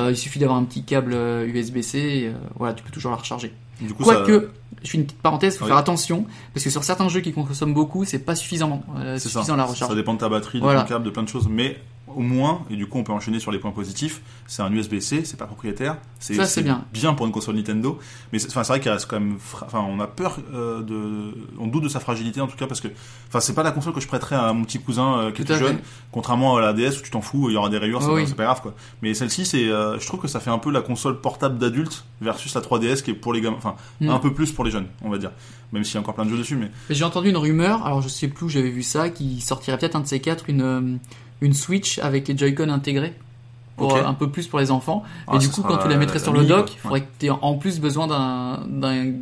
il 0.09 0.17
suffit 0.17 0.41
d'avoir 0.41 0.59
un 0.59 0.65
petit 0.65 0.83
câble 0.83 1.15
USB-C. 1.15 1.99
et, 1.99 2.33
voilà, 2.59 2.75
tu 2.75 2.83
peux 2.83 2.91
toujours 2.91 3.13
la 3.13 3.17
recharger. 3.17 3.53
Du 3.81 3.93
coup, 3.95 4.03
ça- 4.03 4.15
Quoique, 4.25 4.51
je 4.83 4.91
fais 4.91 4.99
une 4.99 5.05
petite 5.05 5.21
parenthèse, 5.23 5.57
faut 5.57 5.65
Oui. 5.65 5.69
faire 5.69 5.77
attention, 5.79 6.27
parce 6.53 6.65
que 6.65 6.71
sur 6.71 6.83
certains 6.83 7.09
jeux 7.09 7.21
qui 7.21 7.33
consomment 7.33 7.75
beaucoup, 7.75 8.05
c'est 8.05 8.19
pas 8.19 8.35
suffisamment 8.35 8.83
euh, 8.99 9.19
C'est 9.19 9.29
ça. 9.29 9.39
suffisant 9.41 9.55
la 9.55 9.63
recharge. 9.65 9.91
Ça 9.91 9.95
dépend 9.95 10.15
de 10.15 10.19
ta 10.19 10.29
batterie, 10.29 10.59
de 10.59 10.65
Voilà. 10.65 10.83
ton 10.83 10.89
câble, 10.89 11.05
de 11.05 11.11
plein 11.11 11.23
de 11.23 11.29
choses. 11.29 11.47
Mais 11.49 11.77
au 12.17 12.21
moins, 12.21 12.63
et 12.71 12.77
du 12.77 12.87
coup, 12.87 12.99
on 12.99 13.05
peut 13.05 13.13
enchaîner 13.13 13.39
sur 13.41 13.51
les 13.53 13.59
points 13.59 13.71
positifs. 13.71 14.23
C'est 14.47 14.63
un 14.63 14.73
USB-C, 14.73 15.25
c'est 15.25 15.37
pas 15.37 15.47
propriétaire. 15.47 15.97
C'est 16.19 16.63
bien. 16.63 16.85
Bien 16.93 17.15
pour 17.15 17.27
une 17.27 17.33
console 17.33 17.57
Nintendo. 17.57 17.99
Mais 18.33 18.39
c'est 18.39 18.53
vrai 18.55 18.81
qu'il 18.81 18.91
reste 18.91 19.07
quand 19.09 19.21
même. 19.21 19.37
Enfin, 19.63 19.81
on 19.89 20.01
a 20.01 20.07
peur 20.07 20.39
euh, 20.55 20.83
de. 20.83 21.35
On 21.59 21.67
doute 21.67 21.85
de 21.85 21.89
sa 21.89 22.01
fragilité 22.01 22.41
en 22.41 22.47
tout 22.47 22.57
cas 22.57 22.67
parce 22.67 22.81
que. 22.81 22.89
Enfin, 23.29 23.41
c'est 23.41 23.55
pas 23.55 23.63
la 23.63 23.73
console 23.73 23.93
que 23.93 24.01
je 24.01 24.07
prêterais 24.09 24.37
à 24.37 24.53
mon 24.53 24.65
petit 24.65 24.79
cousin 24.79 25.19
euh, 25.19 25.31
qui 25.33 25.43
est 25.43 25.45
Tout 25.45 25.55
jeune. 25.55 25.77
fait. 25.79 25.83
Contrairement 26.13 26.57
à 26.57 26.61
la 26.61 26.73
DS 26.73 26.99
où 26.99 27.03
tu 27.03 27.11
t'en 27.11 27.21
fous, 27.21 27.51
il 27.51 27.55
y 27.55 27.57
aura 27.57 27.69
des 27.69 27.79
rayures, 27.79 28.03
c'est 28.03 28.09
Oui. 28.09 28.23
pas- 28.23 28.29
c'est 28.29 28.35
pas 28.37 28.45
grave 28.45 28.63
quoi. 28.63 28.75
Mais 29.03 29.13
celle-ci, 29.15 29.45
c'est. 29.45 29.69
euh, 29.69 29.99
je 29.99 30.07
trouve 30.07 30.21
que 30.21 30.29
ça 30.29 30.41
fait 30.41 30.51
un 30.51 30.59
peu 30.59 30.71
la 30.71 30.81
console 30.81 31.21
portable 31.21 31.59
d'adulte 31.59 32.05
versus 32.21 32.55
la 32.55 32.61
3DS 32.61 33.03
qui 33.03 33.11
est 33.11 33.15
pour 33.15 33.33
les 33.33 33.41
gamins. 33.41 33.57
Enfin, 33.59 33.75
Mm. 34.01 34.09
un 34.11 34.19
peu 34.19 34.33
plus 34.33 34.53
pour 34.53 34.65
les 34.65 34.71
jeunes, 34.71 34.87
on 35.03 35.11
va 35.11 35.19
dire. 35.19 35.31
Même 35.73 35.83
s'il 35.85 35.95
y 35.95 35.99
a 35.99 36.01
encore 36.01 36.15
plein 36.15 36.25
de 36.25 36.31
jeux 36.31 36.39
dessus, 36.39 36.57
mais. 36.57 36.71
Mais 36.89 36.95
J'ai 36.95 37.05
entendu 37.05 37.31
une 37.31 37.37
rumeur, 37.37 37.85
alors 37.85 38.01
je 38.01 38.09
sais 38.09 38.29
plus 38.29 38.47
où 38.47 38.49
j'avais 38.49 38.71
vu 38.71 38.83
ça, 38.83 39.09
qui 39.11 39.41
sortirait 39.41 39.77
peut-être 39.77 39.97
un 39.97 40.01
de 40.01 40.07
ces 40.07 40.21
quatre, 40.21 40.49
une, 40.49 41.01
une 41.41 41.55
Switch 41.55 41.99
avec 41.99 42.29
les 42.29 42.37
Joy-Con 42.37 42.69
intégrés. 42.69 43.15
Pour, 43.77 43.97
euh, 43.97 44.05
un 44.05 44.15
peu 44.15 44.31
plus 44.31 44.47
pour 44.47 44.61
les 44.61 44.71
enfants. 44.71 45.03
Ah, 45.27 45.35
et 45.35 45.39
du 45.39 45.49
coup, 45.49 45.63
quand 45.63 45.79
tu 45.79 45.89
la 45.89 45.97
mettrais 45.97 46.19
la 46.19 46.23
sur 46.25 46.33
le 46.33 46.45
dock, 46.45 46.73
il 46.73 46.79
faudrait 46.79 47.01
que 47.03 47.09
tu 47.19 47.27
aies 47.27 47.31
en 47.31 47.55
plus 47.55 47.81
besoin 47.81 48.07
d'un 48.07 49.13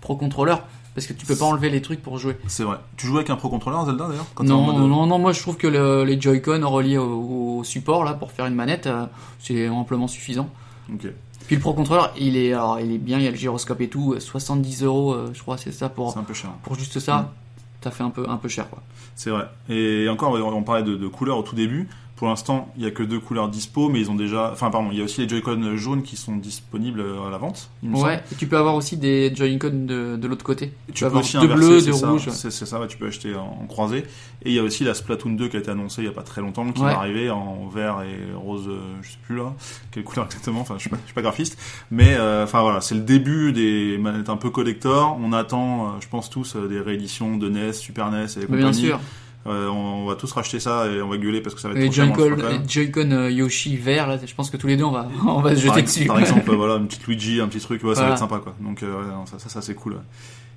pro 0.00 0.16
contrôleur. 0.16 0.62
Parce 0.94 1.06
que 1.06 1.12
tu 1.12 1.26
peux 1.26 1.36
pas 1.36 1.44
enlever 1.44 1.70
les 1.70 1.80
trucs 1.80 2.02
pour 2.02 2.18
jouer. 2.18 2.36
C'est 2.48 2.64
vrai. 2.64 2.78
Tu 2.96 3.06
joues 3.06 3.16
avec 3.18 3.30
un 3.30 3.36
pro 3.36 3.48
contrôleur 3.50 3.84
Zelda 3.86 4.08
d'ailleurs 4.08 4.26
Non, 4.42 4.62
mode- 4.62 4.76
euh, 4.76 4.88
non, 4.88 5.06
non, 5.06 5.18
moi 5.20 5.32
je 5.32 5.40
trouve 5.40 5.56
que 5.56 5.68
le- 5.68 6.02
les 6.02 6.20
Joy-Con 6.20 6.60
reliés 6.68 6.98
au, 6.98 7.58
au 7.58 7.62
support 7.64 8.02
là 8.04 8.14
pour 8.14 8.32
faire 8.32 8.46
une 8.46 8.54
manette, 8.56 8.86
euh, 8.88 9.04
c'est 9.38 9.68
amplement 9.68 10.08
suffisant. 10.08 10.48
Ok. 10.92 11.06
Puis 11.46 11.56
le 11.56 11.62
Pro 11.62 11.72
Controller, 11.72 12.08
il 12.18 12.36
est, 12.36 12.52
alors, 12.52 12.80
il 12.80 12.90
est 12.92 12.98
bien, 12.98 13.18
il 13.18 13.24
y 13.24 13.28
a 13.28 13.30
le 13.30 13.36
gyroscope 13.36 13.80
et 13.80 13.88
tout, 13.88 14.14
euh, 14.14 14.20
70 14.20 14.82
euros, 14.82 15.12
euh, 15.12 15.30
je 15.34 15.40
crois, 15.40 15.56
c'est 15.56 15.70
ça 15.72 15.88
pour, 15.88 16.12
C'est 16.12 16.18
un 16.18 16.22
peu 16.24 16.34
cher. 16.34 16.50
pour 16.64 16.74
juste 16.74 16.98
ça. 16.98 17.32
Ça 17.80 17.90
fait 17.90 18.02
un 18.02 18.10
peu, 18.10 18.28
un 18.28 18.36
peu 18.36 18.48
cher 18.48 18.68
quoi. 18.68 18.82
C'est 19.14 19.30
vrai. 19.30 19.48
Et 19.68 20.08
encore, 20.08 20.32
on 20.34 20.62
parlait 20.62 20.82
de, 20.82 20.96
de 20.96 21.06
couleurs 21.06 21.38
au 21.38 21.42
tout 21.42 21.54
début. 21.54 21.88
Pour 22.18 22.26
l'instant, 22.26 22.68
il 22.76 22.82
y 22.82 22.86
a 22.86 22.90
que 22.90 23.04
deux 23.04 23.20
couleurs 23.20 23.48
dispo, 23.48 23.88
mais 23.88 24.00
ils 24.00 24.10
ont 24.10 24.16
déjà. 24.16 24.50
Enfin, 24.52 24.70
pardon, 24.70 24.88
il 24.90 24.98
y 24.98 25.00
a 25.00 25.04
aussi 25.04 25.20
les 25.20 25.28
Joy-Con 25.28 25.76
jaunes 25.76 26.02
qui 26.02 26.16
sont 26.16 26.34
disponibles 26.36 27.00
à 27.24 27.30
la 27.30 27.38
vente. 27.38 27.70
il 27.84 27.90
me 27.90 27.94
semble. 27.94 28.08
Ouais, 28.08 28.22
et 28.32 28.34
tu 28.34 28.48
peux 28.48 28.56
avoir 28.58 28.74
aussi 28.74 28.96
des 28.96 29.32
Joy-Con 29.32 29.84
de, 29.86 30.16
de 30.16 30.26
l'autre 30.28 30.44
côté. 30.44 30.72
Tu 30.92 30.92
peux 30.94 30.98
peux 31.00 31.06
avoir 31.06 31.22
aussi 31.22 31.34
de 31.36 31.42
inverser, 31.42 31.64
bleu, 31.68 31.80
c'est 31.80 31.86
de 31.86 31.92
ça, 31.92 32.10
rouge. 32.10 32.28
C'est 32.30 32.50
ça, 32.50 32.80
ouais, 32.80 32.88
tu 32.88 32.96
peux 32.98 33.06
acheter 33.06 33.36
en, 33.36 33.58
en 33.62 33.66
croisé. 33.68 33.98
Et 34.44 34.50
il 34.50 34.52
y 34.52 34.58
a 34.58 34.64
aussi 34.64 34.82
la 34.82 34.94
Splatoon 34.94 35.30
2 35.34 35.46
qui 35.48 35.56
a 35.56 35.60
été 35.60 35.70
annoncée 35.70 36.02
il 36.02 36.06
y 36.06 36.08
a 36.08 36.12
pas 36.12 36.22
très 36.22 36.40
longtemps, 36.40 36.70
qui 36.72 36.82
Ouais. 36.82 36.92
va 36.92 36.98
arriver 36.98 37.30
en 37.30 37.68
vert 37.68 38.02
et 38.02 38.34
rose, 38.34 38.66
euh, 38.68 38.78
je 39.02 39.10
sais 39.12 39.18
plus 39.24 39.36
là, 39.36 39.52
quelle 39.92 40.02
couleur 40.04 40.26
exactement, 40.26 40.60
enfin 40.60 40.74
je 40.76 40.82
suis 40.82 40.90
je 40.90 40.96
suis 41.06 41.14
pas 41.14 41.22
graphiste. 41.22 41.56
Mais 41.92 42.14
euh, 42.16 42.42
enfin 42.44 42.62
voilà, 42.62 42.80
c'est 42.80 42.94
le 42.96 43.00
début 43.02 43.52
des 43.52 43.96
manettes 43.98 44.28
un 44.28 44.36
peu 44.36 44.50
collector. 44.50 45.16
On 45.22 45.32
attend, 45.32 45.86
euh, 45.86 45.90
je 46.00 46.08
pense 46.08 46.30
tous, 46.30 46.56
euh, 46.56 46.66
des 46.66 46.80
rééditions 46.80 47.36
de 47.36 47.48
NES, 47.48 47.72
Super 47.72 48.10
NES 48.10 48.24
et 48.36 48.40
Mais 48.48 48.56
bien 48.58 48.66
compagnie. 48.66 48.86
sûr. 48.86 49.00
Euh, 49.48 49.68
on, 49.68 50.02
on 50.02 50.06
va 50.06 50.14
tous 50.16 50.30
racheter 50.32 50.60
ça 50.60 50.86
et 50.86 51.00
on 51.02 51.08
va 51.08 51.16
gueuler 51.16 51.40
parce 51.40 51.54
que 51.54 51.60
ça 51.60 51.68
va 51.68 51.74
être 51.74 51.80
Les 51.80 51.86
trop 51.86 51.94
cher 51.94 52.06
le 52.36 52.68
Joy-Con 52.68 53.10
euh, 53.12 53.30
Yoshi 53.30 53.76
vert, 53.76 54.06
là, 54.06 54.18
je 54.24 54.34
pense 54.34 54.50
que 54.50 54.56
tous 54.56 54.66
les 54.66 54.76
deux, 54.76 54.84
on 54.84 54.90
va, 54.92 55.08
on 55.26 55.40
va 55.40 55.54
se 55.56 55.64
par, 55.66 55.74
jeter 55.76 55.80
ex- 55.80 55.94
dessus. 55.94 56.06
par 56.06 56.18
exemple, 56.20 56.50
voilà, 56.54 56.74
une 56.76 56.86
petite 56.86 57.06
Luigi, 57.06 57.40
un 57.40 57.48
petit 57.48 57.60
truc, 57.60 57.82
ouais, 57.84 57.94
ça 57.94 58.02
va 58.04 58.10
être 58.10 58.18
sympa 58.18 58.38
quoi. 58.38 58.54
Donc 58.60 58.82
euh, 58.82 59.02
ça, 59.26 59.38
ça, 59.38 59.48
ça, 59.48 59.62
c'est 59.62 59.74
cool. 59.74 59.96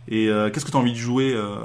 Et 0.09 0.29
euh, 0.29 0.49
qu'est-ce 0.49 0.65
que 0.65 0.71
tu 0.71 0.77
as 0.77 0.79
envie 0.79 0.93
de 0.93 0.97
jouer 0.97 1.31
euh, 1.35 1.57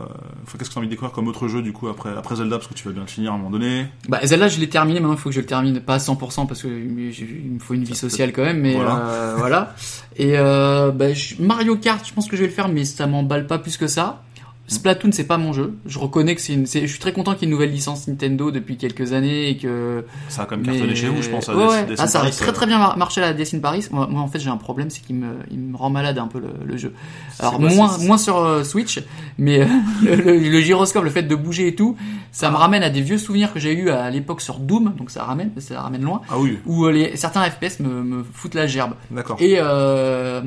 qu'est-ce 0.58 0.68
que 0.68 0.72
tu 0.74 0.78
as 0.78 0.80
envie 0.80 0.88
de 0.88 0.90
découvrir 0.92 1.10
comme 1.14 1.26
autre 1.26 1.48
jeu 1.48 1.62
du 1.62 1.72
coup 1.72 1.88
après 1.88 2.10
après 2.14 2.36
Zelda 2.36 2.58
parce 2.58 2.68
que 2.68 2.74
tu 2.74 2.86
vas 2.86 2.92
bien 2.92 3.00
le 3.00 3.08
finir 3.08 3.32
à 3.32 3.34
un 3.34 3.38
moment 3.38 3.48
donné? 3.50 3.86
Bah, 4.10 4.20
Zelda, 4.24 4.46
je 4.48 4.60
l'ai 4.60 4.68
terminé, 4.68 5.00
maintenant 5.00 5.14
il 5.14 5.18
faut 5.18 5.30
que 5.30 5.34
je 5.34 5.40
le 5.40 5.46
termine, 5.46 5.80
pas 5.80 5.94
à 5.94 5.98
100% 5.98 6.46
parce 6.46 6.60
que 6.62 6.68
il 6.68 7.10
il 7.18 7.50
me 7.52 7.58
faut 7.58 7.72
une 7.72 7.84
vie 7.84 7.94
sociale 7.94 8.32
quand 8.34 8.44
même, 8.44 8.60
mais 8.60 8.74
Voilà. 8.74 8.98
euh, 9.08 9.34
voilà. 9.38 9.74
Et 10.18 10.32
bah, 10.36 11.14
je- 11.14 11.36
Mario 11.42 11.76
Kart, 11.76 12.06
je 12.06 12.12
pense 12.12 12.28
que 12.28 12.36
je 12.36 12.42
vais 12.42 12.48
le 12.48 12.52
faire, 12.54 12.68
mais 12.68 12.84
ça 12.84 13.06
m'emballe 13.06 13.46
pas 13.46 13.58
plus 13.58 13.78
que 13.78 13.86
ça. 13.86 14.22
Splatoon, 14.68 15.12
c'est 15.12 15.26
pas 15.26 15.38
mon 15.38 15.52
jeu. 15.52 15.74
Je 15.86 15.98
reconnais 15.98 16.34
que 16.34 16.40
c'est 16.40 16.54
une. 16.54 16.66
Je 16.66 16.86
suis 16.86 16.98
très 16.98 17.12
content 17.12 17.32
qu'il 17.34 17.42
y 17.42 17.44
ait 17.44 17.48
une 17.48 17.52
nouvelle 17.52 17.70
licence 17.70 18.08
Nintendo 18.08 18.50
depuis 18.50 18.76
quelques 18.76 19.12
années 19.12 19.48
et 19.50 19.56
que. 19.56 20.04
Ça 20.28 20.42
a 20.42 20.46
quand 20.46 20.56
même 20.56 20.66
mais- 20.66 20.72
cartonné 20.72 20.94
chez 20.96 21.08
vous, 21.08 21.22
je 21.22 21.28
pense. 21.30 21.48
À 21.48 21.56
Ouais, 21.56 21.84
Des- 21.84 21.90
ouais. 21.92 21.96
Ah, 21.98 22.06
ça 22.06 22.18
a 22.18 22.22
Paris, 22.22 22.34
très 22.36 22.52
très 22.52 22.66
bien 22.66 22.78
mar- 22.78 22.98
marché 22.98 23.22
à 23.22 23.26
la 23.26 23.32
Dessin 23.32 23.60
Paris. 23.60 23.86
Moi, 23.92 24.08
moi, 24.10 24.20
en 24.22 24.28
fait, 24.28 24.40
j'ai 24.40 24.50
un 24.50 24.56
problème, 24.56 24.90
c'est 24.90 25.02
qu'il 25.02 25.16
me, 25.16 25.28
il 25.50 25.58
me 25.58 25.76
rend 25.76 25.90
malade 25.90 26.18
un 26.18 26.26
peu 26.26 26.40
le, 26.40 26.48
le 26.64 26.76
jeu. 26.76 26.92
Alors 27.38 27.60
moins 27.60 27.96
moins 27.98 28.18
sur 28.18 28.38
euh, 28.38 28.64
Switch, 28.64 29.00
mais 29.38 29.60
euh, 29.62 29.66
le, 30.02 30.14
le- 30.38 30.60
gyroscope, 30.60 31.04
le 31.04 31.10
fait 31.10 31.22
de 31.22 31.34
bouger 31.36 31.68
et 31.68 31.74
tout, 31.74 31.96
ça 32.32 32.50
me 32.50 32.56
ramène 32.56 32.82
à 32.82 32.90
des 32.90 33.02
vieux 33.02 33.18
souvenirs 33.18 33.52
que 33.52 33.60
j'ai 33.60 33.72
eu 33.72 33.90
à 33.90 34.10
l'époque 34.10 34.40
sur 34.40 34.58
Doom, 34.58 34.94
donc 34.98 35.10
ça 35.10 35.22
ramène, 35.22 35.50
ça 35.58 35.80
ramène 35.80 36.02
loin, 36.02 36.22
Ah 36.28 36.38
oui, 36.38 36.58
où 36.66 36.86
euh, 36.86 36.90
les, 36.92 37.16
certains 37.16 37.42
FPS 37.48 37.78
me, 37.80 38.02
me 38.02 38.24
foutent 38.32 38.54
la 38.54 38.66
gerbe. 38.66 38.94
d'accord. 39.10 39.36
Et 39.40 39.56
euh, 39.58 40.40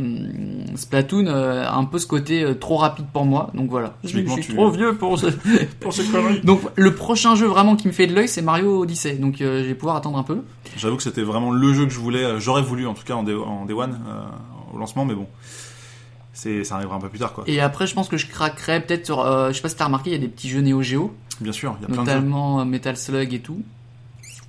Splatoon 0.76 1.28
euh, 1.28 1.66
a 1.66 1.76
un 1.76 1.86
peu 1.86 2.00
ce 2.00 2.08
côté 2.08 2.44
euh, 2.44 2.54
trop 2.54 2.78
rapide 2.78 3.06
pour 3.14 3.26
moi, 3.26 3.52
donc 3.54 3.70
voilà. 3.70 3.96
Je, 4.10 4.16
Typiquement, 4.18 4.36
je 4.38 4.42
suis 4.42 4.52
tu- 4.52 4.56
trop 4.58 4.70
vieux 4.72 4.96
pour 4.98 5.18
ce... 5.20 5.28
Pour 5.80 5.94
ces 5.94 6.04
conneries. 6.06 6.42
Donc 6.42 6.62
le 6.76 6.94
prochain 6.96 7.36
jeu 7.36 7.48
vraiment 7.48 7.76
qui 7.76 7.88
me 7.88 7.94
fait 7.94 8.08
de 8.08 8.14
l'œil, 8.16 8.28
c'est 8.28 8.42
Mario 8.42 8.80
Odyssey, 8.82 9.16
donc 9.16 9.42
euh, 9.42 9.62
je 9.64 9.68
vais 9.68 9.76
pouvoir 9.76 9.96
attendre 9.96 10.18
un 10.18 10.24
peu. 10.24 10.42
J'avoue 10.78 10.98
que 10.98 11.04
c'était 11.04 11.22
vraiment 11.24 11.52
le 11.52 11.74
jeu 11.74 11.86
que 11.86 11.92
je 11.92 12.00
voulais, 12.00 12.24
euh, 12.24 12.40
j'aurais 12.40 12.62
voulu 12.62 12.86
en 12.88 12.94
tout 12.94 13.04
cas 13.04 13.14
en 13.16 13.24
Day, 13.24 13.34
en 13.34 13.66
Day 13.66 13.74
One 13.74 14.00
euh, 14.08 14.76
au 14.76 14.78
lancement, 14.78 15.06
mais 15.06 15.16
bon, 15.16 15.28
c'est 16.34 16.64
ça 16.64 16.76
arrivera 16.76 16.96
un 16.96 17.00
peu 17.00 17.10
plus 17.10 17.20
tard 17.20 17.34
quoi. 17.34 17.44
Et 17.48 17.60
après, 17.60 17.88
je 17.88 17.94
pense 17.94 18.08
que 18.08 18.18
je 18.18 18.28
craquerai 18.28 18.82
peut-être 18.82 19.06
sur, 19.06 19.20
euh, 19.22 19.50
je 19.50 19.54
sais 19.56 19.62
pas 19.62 19.70
si 19.70 19.76
t'as 19.76 19.86
remarqué, 19.86 20.10
il 20.12 20.14
y 20.14 20.16
a 20.16 20.20
des 20.20 20.28
petits 20.28 20.50
jeux 20.50 20.62
Neo 20.62 20.82
Geo. 20.82 21.14
Bien 21.42 21.52
sûr, 21.52 21.76
il 21.80 21.84
y 21.84 21.86
a 21.86 21.88
plein 21.94 22.04
de 22.04 22.10
jeux. 22.10 22.16
notamment 22.16 22.66
Metal 22.66 22.98
Slug 22.98 23.34
et 23.34 23.40
tout. 23.40 23.62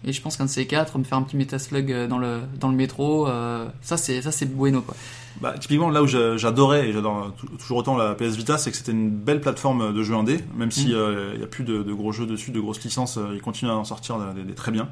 Et 0.05 0.13
je 0.13 0.23
pense 0.23 0.37
qu'un 0.39 0.47
de 0.47 0.51
ces 0.51 0.67
quatre, 0.67 0.97
me 0.99 1.05
faire 1.05 1.19
un 1.19 1.23
petit 1.23 1.37
Metal 1.37 1.61
Slug 1.61 2.07
dans 2.09 2.19
le 2.19 2.41
dans 2.59 2.69
le 2.71 2.77
métro, 2.77 3.29
euh, 3.29 3.69
ça 3.83 3.97
c'est 3.97 4.23
ça 4.23 4.33
c'est 4.33 4.47
bueno 4.47 4.81
quoi. 4.81 4.95
Bah, 5.41 5.55
typiquement, 5.59 5.91
là 5.91 6.03
où 6.03 6.07
j'a- 6.07 6.37
j'adorais, 6.37 6.89
et 6.89 6.93
j'adore 6.93 7.33
tou- 7.39 7.47
toujours 7.57 7.79
autant 7.79 7.97
la 7.97 8.15
PS 8.15 8.37
Vita, 8.37 8.59
c'est 8.59 8.71
que 8.71 8.77
c'était 8.77 8.93
une 8.93 9.11
belle 9.11 9.41
plateforme 9.41 9.95
de 9.95 10.03
jeux 10.03 10.15
indé, 10.15 10.41
même 10.57 10.71
si 10.71 10.89
Mm. 10.89 10.95
euh, 10.97 11.31
il 11.35 11.39
n'y 11.39 11.45
a 11.45 11.47
plus 11.47 11.65
de, 11.65 11.83
de 11.83 11.93
gros 11.95 12.13
jeux 12.13 12.27
dessus, 12.27 12.51
de 12.51 12.61
grosses 12.61 12.83
licences, 12.83 13.17
euh, 13.17 13.31
ils 13.35 13.41
continuent 13.41 13.71
à 13.71 13.77
en 13.77 13.85
sortir 13.85 14.19
des, 14.35 14.43
des 14.43 14.55
très 14.55 14.73
bien. 14.73 14.89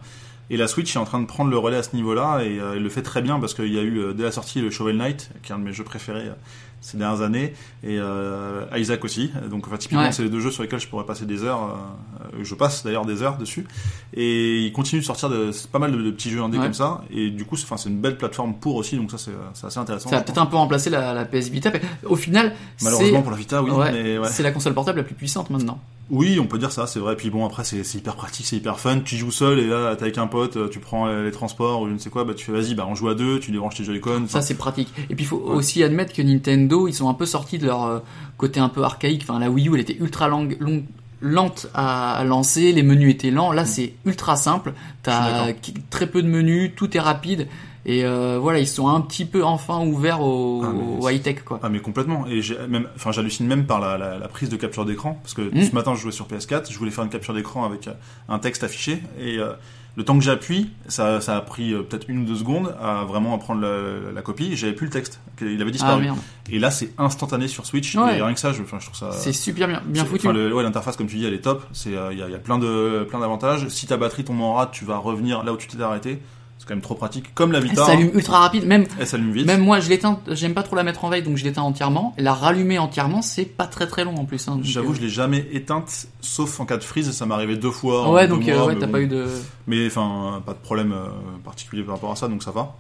Et 0.50 0.56
la 0.56 0.66
Switch 0.68 0.94
est 0.96 0.98
en 0.98 1.04
train 1.04 1.20
de 1.20 1.26
prendre 1.26 1.50
le 1.50 1.58
relais 1.58 1.76
à 1.76 1.82
ce 1.82 1.94
niveau-là, 1.94 2.42
et 2.42 2.58
euh, 2.58 2.74
elle 2.76 2.82
le 2.82 2.88
fait 2.88 3.02
très 3.02 3.20
bien 3.20 3.38
parce 3.40 3.52
qu'il 3.52 3.72
y 3.72 3.78
a 3.78 3.82
eu 3.82 3.98
euh, 3.98 4.12
dès 4.14 4.22
la 4.22 4.32
sortie 4.32 4.60
le 4.62 4.70
Shovel 4.70 4.96
Knight, 4.96 5.30
qui 5.42 5.52
est 5.52 5.54
un 5.54 5.58
de 5.58 5.64
mes 5.64 5.72
jeux 5.74 5.84
préférés 5.84 6.28
euh, 6.28 6.34
ces 6.80 6.96
dernières 6.96 7.22
années, 7.22 7.54
et 7.82 7.98
euh, 7.98 8.64
Isaac 8.76 9.04
aussi. 9.04 9.30
Donc, 9.50 9.66
enfin, 9.66 9.76
typiquement, 9.76 10.04
Ouais. 10.04 10.12
c'est 10.12 10.22
les 10.22 10.30
deux 10.30 10.40
jeux 10.40 10.50
sur 10.50 10.62
lesquels 10.62 10.78
je 10.80 10.86
pourrais 10.88 11.04
passer 11.06 11.26
des 11.26 11.42
heures. 11.44 11.62
euh, 11.62 12.36
euh, 12.38 12.44
je 12.44 12.54
passe 12.54 12.84
d'ailleurs 12.84 13.04
des 13.04 13.22
heures 13.22 13.36
dessus. 13.36 13.66
Et 14.14 14.60
ils 14.60 14.72
continuent 14.72 15.00
de 15.00 15.04
sortir 15.04 15.28
de, 15.28 15.50
pas 15.72 15.78
mal 15.78 15.92
de, 15.92 16.00
de 16.00 16.10
petits 16.10 16.30
jeux 16.30 16.40
indés 16.42 16.58
Ouais. 16.58 16.64
comme 16.64 16.74
ça, 16.74 17.02
et 17.10 17.30
du 17.30 17.44
coup, 17.44 17.56
c'est 17.56 17.64
enfin, 17.64 17.76
c'est 17.76 17.88
une 17.88 18.00
belle 18.00 18.16
plateforme 18.16 18.54
pour 18.54 18.76
aussi, 18.76 18.96
donc 18.96 19.10
ça, 19.10 19.18
c'est 19.18 19.32
c'est 19.54 19.66
assez 19.66 19.78
intéressant. 19.78 20.08
Ça 20.10 20.16
va 20.16 20.22
peut-être 20.22 20.38
un 20.38 20.46
peu 20.46 20.56
remplacer 20.56 20.90
la, 20.90 21.12
la 21.14 21.24
PS 21.24 21.48
Vita. 21.48 21.70
mais 21.72 21.80
Au 22.04 22.16
final, 22.16 22.52
Malheureusement 22.82 23.18
c'est 23.18 23.22
pour 23.22 23.30
la 23.32 23.36
Vita, 23.36 23.62
oui. 23.62 23.70
ouais, 23.70 23.92
mais 24.20 24.28
c'est 24.28 24.42
la 24.42 24.52
console 24.52 24.74
portable 24.74 24.98
la 24.98 25.04
plus 25.04 25.14
puissante 25.14 25.50
maintenant. 25.50 25.80
Oui, 26.10 26.38
on 26.40 26.46
peut 26.46 26.58
dire 26.58 26.72
ça, 26.72 26.86
c'est 26.86 27.00
vrai. 27.00 27.16
Puis 27.16 27.28
bon, 27.28 27.44
après, 27.44 27.64
c'est 27.64 27.82
hyper 27.94 28.16
pratique, 28.16 28.46
c'est 28.46 28.56
hyper 28.56 28.78
fun. 28.80 29.00
Tu 29.00 29.16
joues 29.16 29.30
seul 29.30 29.58
et 29.58 29.66
là, 29.66 29.94
t'es 29.94 30.04
avec 30.04 30.16
un 30.18 30.26
pote, 30.26 30.70
tu 30.70 30.78
prends 30.78 31.06
les 31.06 31.30
transports 31.30 31.82
ou 31.82 31.88
je 31.88 31.92
ne 31.92 31.98
sais 31.98 32.08
quoi, 32.08 32.24
bah 32.24 32.32
tu 32.34 32.46
fais 32.46 32.52
vas-y, 32.52 32.74
bah 32.74 32.86
on 32.88 32.94
joue 32.94 33.08
à 33.10 33.14
deux, 33.14 33.38
tu 33.40 33.50
débranches 33.50 33.74
tes 33.76 33.84
Joy-Con. 33.84 34.24
Ça 34.28 34.40
c'est 34.40 34.54
pratique. 34.54 34.88
Et 35.10 35.14
puis 35.14 35.24
il 35.24 35.28
faut 35.28 35.36
Ouais. 35.36 35.54
aussi 35.56 35.82
admettre 35.82 36.14
que 36.14 36.22
Nintendo, 36.22 36.88
ils 36.88 36.94
sont 36.94 37.08
un 37.10 37.14
peu 37.14 37.26
sortis 37.26 37.58
de 37.58 37.66
leur 37.66 37.84
euh, 37.84 37.98
côté 38.38 38.58
un 38.58 38.70
peu 38.70 38.82
archaïque. 38.84 39.22
Enfin, 39.28 39.38
la 39.38 39.50
Wii 39.50 39.68
U, 39.68 39.74
elle 39.74 39.80
était 39.80 39.96
ultra 40.00 40.28
longue, 40.28 40.56
longue- 40.60 40.84
lente 41.20 41.66
à, 41.74 42.22
lancer, 42.24 42.72
les 42.72 42.82
menus 42.84 43.10
étaient 43.12 43.30
lents. 43.32 43.52
Là, 43.52 43.64
c'est 43.66 43.92
ultra 44.06 44.36
simple. 44.36 44.70
Mm. 44.70 44.74
T'as 45.02 45.52
très 45.90 46.06
peu 46.06 46.22
de 46.22 46.28
menus, 46.28 46.70
tout 46.76 46.96
est 46.96 47.00
rapide. 47.00 47.48
Et 47.90 48.04
euh, 48.04 48.38
voilà, 48.38 48.58
ils 48.58 48.66
sont 48.68 48.86
un 48.86 49.00
petit 49.00 49.24
peu 49.24 49.42
enfin 49.42 49.80
ouverts 49.84 50.20
au, 50.20 50.62
Ah, 50.62 50.68
au 51.00 51.08
high 51.08 51.22
tech 51.22 51.42
quoi. 51.42 51.58
Ah 51.62 51.70
mais 51.70 51.80
complètement. 51.80 52.26
Et 52.26 52.42
même, 52.68 52.86
enfin 52.94 53.12
j'hallucine 53.12 53.46
même 53.46 53.64
par 53.66 53.80
la, 53.80 53.96
la, 53.96 54.18
la 54.18 54.28
prise 54.28 54.50
de 54.50 54.56
capture 54.56 54.84
d'écran 54.84 55.18
parce 55.22 55.32
que 55.34 55.42
Mm. 55.42 55.62
ce 55.64 55.74
matin 55.74 55.94
je 55.94 56.00
jouais 56.02 56.12
sur 56.12 56.26
PS4, 56.26 56.70
je 56.70 56.78
voulais 56.78 56.90
faire 56.90 57.04
une 57.04 57.10
capture 57.10 57.32
d'écran 57.32 57.64
avec 57.64 57.88
euh, 57.88 57.92
un 58.28 58.38
texte 58.38 58.62
affiché 58.62 59.02
et 59.18 59.38
euh, 59.38 59.52
le 59.96 60.04
temps 60.04 60.16
que 60.18 60.22
j'appuie, 60.24 60.70
ça, 60.86 61.20
ça 61.22 61.36
a 61.36 61.40
pris 61.40 61.72
euh, 61.72 61.82
peut-être 61.82 62.04
une 62.08 62.18
ou 62.18 62.24
deux 62.24 62.36
secondes 62.36 62.76
à 62.80 63.04
vraiment 63.04 63.34
à 63.34 63.38
prendre 63.38 63.62
la, 63.62 64.12
la 64.14 64.22
copie. 64.22 64.54
J'avais 64.54 64.74
plus 64.74 64.84
le 64.86 64.92
texte, 64.92 65.20
il 65.40 65.46
avait 65.60 65.64
Ah 65.70 65.72
disparu. 65.72 66.02
merde, 66.02 66.18
et 66.50 66.58
là 66.58 66.70
c'est 66.70 66.92
instantané 66.98 67.48
sur 67.48 67.64
Switch. 67.64 67.96
Ouais. 67.96 68.18
Et 68.18 68.22
rien 68.22 68.34
que 68.34 68.38
ça, 68.40 68.52
je, 68.52 68.62
trouve 68.62 68.80
ça. 68.94 69.12
c'est 69.12 69.32
super 69.32 69.66
bien, 69.66 69.82
bien 69.86 70.04
foutu. 70.04 70.26
enfin, 70.28 70.36
le- 70.36 70.54
ouais, 70.54 70.62
l'interface, 70.62 70.96
comme 70.98 71.06
tu 71.06 71.16
dis, 71.16 71.24
elle 71.24 71.32
est 71.34 71.40
top. 71.40 71.64
C'est, 71.72 71.96
euh, 71.96 72.12
il 72.12 72.18
y, 72.18 72.20
y 72.20 72.34
a 72.34 72.38
plein 72.38 72.58
de, 72.58 73.06
plein 73.08 73.18
d'avantages. 73.18 73.66
Si 73.68 73.86
ta 73.86 73.96
batterie 73.96 74.24
tombe 74.24 74.40
en 74.42 74.52
rate, 74.54 74.72
tu 74.72 74.84
vas 74.84 74.98
revenir 74.98 75.42
là 75.42 75.52
où 75.54 75.56
tu 75.56 75.66
t'es 75.68 75.82
arrêté. 75.82 76.20
Quand 76.68 76.74
même 76.74 76.82
trop 76.82 76.94
pratique. 76.94 77.34
Comme 77.34 77.50
la 77.50 77.60
Elle 77.60 77.64
Vita, 77.68 77.86
s'allume 77.86 78.10
ultra 78.12 78.40
rapide, 78.40 78.66
même 78.66 78.84
elle 79.00 79.06
s'allume 79.06 79.32
vite. 79.32 79.46
Même 79.46 79.62
moi, 79.62 79.80
je 79.80 79.88
l'éteins, 79.88 80.20
j'aime 80.32 80.52
pas 80.52 80.62
trop 80.62 80.76
la 80.76 80.82
mettre 80.82 81.02
en 81.06 81.08
veille, 81.08 81.22
donc 81.22 81.38
je 81.38 81.44
l'éteins 81.44 81.62
entièrement. 81.62 82.14
La 82.18 82.34
rallumer 82.34 82.78
entièrement, 82.78 83.22
c'est 83.22 83.46
pas 83.46 83.66
très 83.66 83.86
très 83.86 84.04
long 84.04 84.14
en 84.16 84.26
plus. 84.26 84.46
Hein, 84.48 84.60
J'avoue, 84.62 84.92
euh, 84.92 84.94
je 84.96 85.00
l'ai 85.00 85.08
jamais 85.08 85.48
éteinte, 85.52 86.08
sauf 86.20 86.60
en 86.60 86.66
cas 86.66 86.76
de 86.76 86.84
freeze. 86.84 87.10
Ça 87.10 87.24
m'est 87.24 87.32
arrivé 87.32 87.56
deux 87.56 87.70
fois. 87.70 88.12
Ouais, 88.12 88.28
deux 88.28 88.34
donc 88.34 88.46
euh, 88.46 88.54
mois, 88.54 88.66
ouais, 88.66 88.76
t'as 88.76 88.84
bon. 88.84 88.92
pas 88.92 89.00
eu 89.00 89.06
de. 89.06 89.24
Mais 89.66 89.86
enfin, 89.86 90.42
pas 90.44 90.52
de 90.52 90.58
problème 90.58 90.92
euh, 90.92 91.06
particulier 91.42 91.82
par 91.82 91.94
rapport 91.94 92.12
à 92.12 92.16
ça, 92.16 92.28
donc 92.28 92.42
ça 92.42 92.50
va. 92.50 92.76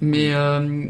Mais 0.00 0.34
euh, 0.34 0.86